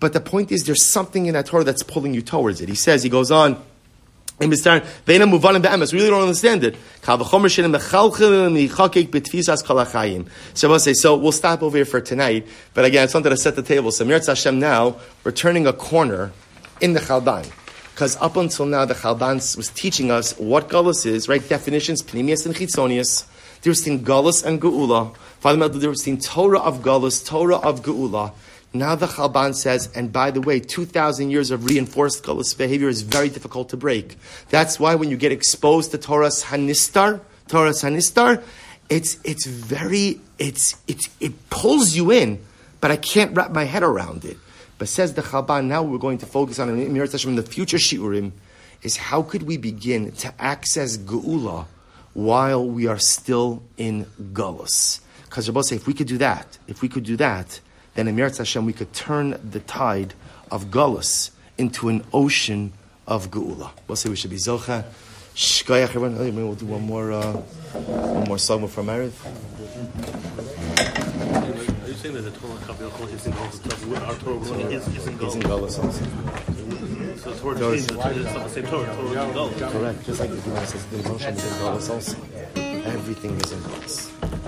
But 0.00 0.12
the 0.12 0.20
point 0.20 0.52
is, 0.52 0.64
there's 0.64 0.84
something 0.84 1.26
in 1.26 1.34
that 1.34 1.46
Torah 1.46 1.64
that's 1.64 1.82
pulling 1.82 2.14
you 2.14 2.22
towards 2.22 2.60
it. 2.60 2.68
He 2.68 2.74
says, 2.74 3.02
he 3.02 3.08
goes 3.08 3.30
on, 3.30 3.62
We 4.42 5.98
really 5.98 6.10
don't 6.10 6.22
understand 6.22 6.64
it. 6.64 6.76
So 10.54 10.68
we'll 10.68 10.78
say, 10.78 10.94
so 10.94 11.16
we'll 11.16 11.32
stop 11.32 11.62
over 11.62 11.76
here 11.76 11.84
for 11.84 12.00
tonight. 12.00 12.46
But 12.74 12.84
again, 12.84 13.04
it's 13.04 13.12
something 13.12 13.30
to 13.30 13.36
set 13.36 13.56
the 13.56 13.62
table. 13.62 13.92
So 13.92 14.04
Mirz 14.04 14.26
Hashem 14.26 14.58
now, 14.58 14.96
we're 15.24 15.32
turning 15.32 15.66
a 15.66 15.72
corner 15.72 16.32
in 16.80 16.92
the 16.92 17.00
Chalban. 17.00 17.50
Because 17.92 18.16
up 18.16 18.36
until 18.36 18.66
now, 18.66 18.84
the 18.84 18.94
Chalban 18.94 19.56
was 19.56 19.68
teaching 19.68 20.10
us 20.10 20.36
what 20.38 20.68
Galus 20.68 21.06
is, 21.06 21.28
right? 21.28 21.46
Definitions, 21.46 22.02
Pnimius 22.02 22.46
and 22.46 22.54
Chitzonius. 22.54 23.26
Difference 23.60 23.80
between 23.82 24.04
Galus 24.04 24.44
and 24.44 24.60
Geula. 24.60 25.14
Father 25.38 25.58
Mel, 25.58 25.68
the 25.68 25.78
difference 25.78 26.00
between 26.00 26.18
Torah 26.18 26.58
of 26.58 26.80
Galus, 26.80 27.24
Torah 27.24 27.58
of 27.58 27.82
Geula. 27.82 28.32
Now 28.74 28.94
the 28.94 29.06
Chalban 29.06 29.54
says, 29.54 29.90
and 29.94 30.10
by 30.10 30.30
the 30.30 30.40
way, 30.40 30.58
2,000 30.58 31.30
years 31.30 31.50
of 31.50 31.66
reinforced 31.66 32.24
Galus 32.24 32.56
behavior 32.56 32.88
is 32.88 33.02
very 33.02 33.28
difficult 33.28 33.68
to 33.70 33.76
break. 33.76 34.16
That's 34.48 34.80
why 34.80 34.94
when 34.94 35.10
you 35.10 35.18
get 35.18 35.30
exposed 35.30 35.90
to 35.90 35.98
Torah's 35.98 36.44
Hanistar, 36.44 37.20
Torah's 37.48 37.82
Hanistar, 37.82 38.42
it's, 38.88 39.18
it's 39.24 39.46
very, 39.46 40.20
it's, 40.38 40.76
it's, 40.88 41.08
it 41.20 41.50
pulls 41.50 41.94
you 41.94 42.10
in, 42.12 42.42
but 42.80 42.90
I 42.90 42.96
can't 42.96 43.36
wrap 43.36 43.50
my 43.50 43.64
head 43.64 43.82
around 43.82 44.24
it. 44.24 44.38
But 44.78 44.88
says 44.88 45.14
the 45.14 45.22
Chalban, 45.22 45.66
now 45.66 45.82
we're 45.82 45.98
going 45.98 46.18
to 46.18 46.26
focus 46.26 46.58
on 46.58 46.70
in 46.70 46.94
the 46.94 47.42
future 47.42 47.76
Shiurim, 47.76 48.32
is 48.82 48.96
how 48.96 49.22
could 49.22 49.42
we 49.44 49.58
begin 49.58 50.12
to 50.12 50.34
access 50.42 50.96
Geula 50.96 51.66
while 52.14 52.66
we 52.66 52.86
are 52.86 52.98
still 52.98 53.62
in 53.76 54.06
Gullus? 54.32 55.00
Because 55.24 55.48
Rabbi 55.48 55.60
say, 55.60 55.76
if 55.76 55.86
we 55.86 55.94
could 55.94 56.08
do 56.08 56.18
that, 56.18 56.58
if 56.66 56.82
we 56.82 56.88
could 56.88 57.04
do 57.04 57.16
that, 57.18 57.60
then 57.94 58.08
in 58.08 58.16
Meretz 58.16 58.38
Hashem 58.38 58.64
we 58.64 58.72
could 58.72 58.92
turn 58.92 59.38
the 59.48 59.60
tide 59.60 60.14
of 60.50 60.66
Gullus 60.66 61.30
into 61.58 61.88
an 61.88 62.04
ocean 62.12 62.72
of 63.06 63.30
Geula. 63.30 63.70
We'll 63.88 63.96
say 63.96 64.08
we 64.08 64.16
should 64.16 64.30
be 64.30 64.36
Zocha. 64.36 64.84
Shkoyach, 65.34 65.82
everyone. 65.84 66.18
Maybe 66.18 66.36
we'll 66.36 66.54
do 66.54 66.66
one 66.66 66.82
more, 66.82 67.10
uh, 67.12 67.32
one 67.32 68.28
more 68.28 68.38
song 68.38 68.68
for 68.68 68.82
Meredith. 68.82 69.24
Are 71.82 71.88
you 71.88 71.94
saying 71.94 72.14
that 72.14 72.22
the 72.22 72.30
Torah 72.32 72.58
Kabbalah 72.66 73.06
is 73.08 73.26
in 73.26 73.32
Gaulus 73.32 73.52
stuff 73.54 73.86
with 73.86 74.02
our 74.02 74.14
Torah 74.16 74.40
is, 74.68 74.86
is 74.88 75.06
in 75.06 75.18
He's 75.18 75.34
in 75.34 75.42
Gaulus? 75.42 75.78
Gullus 75.78 75.84
also. 75.84 76.04
So 77.16 77.34
Torah 77.38 77.58
changes, 77.58 77.84
it's 77.86 78.34
not 78.34 78.44
the 78.44 78.48
same 78.50 78.66
Torah, 78.66 78.94
Torah 78.94 79.08
is 79.08 79.12
in 79.12 79.34
Gaulus. 79.34 79.72
Correct. 79.72 80.04
Just 80.04 80.20
like 80.20 80.30
the 80.30 80.36
Gemara 80.36 80.66
says, 80.66 80.86
the 80.86 80.98
emotion 81.00 81.34
is 81.34 81.44
in 81.44 81.62
also. 81.66 81.94
Everything 82.90 83.40
is 83.40 83.52
in 83.52 83.60
Gullus. 83.60 84.41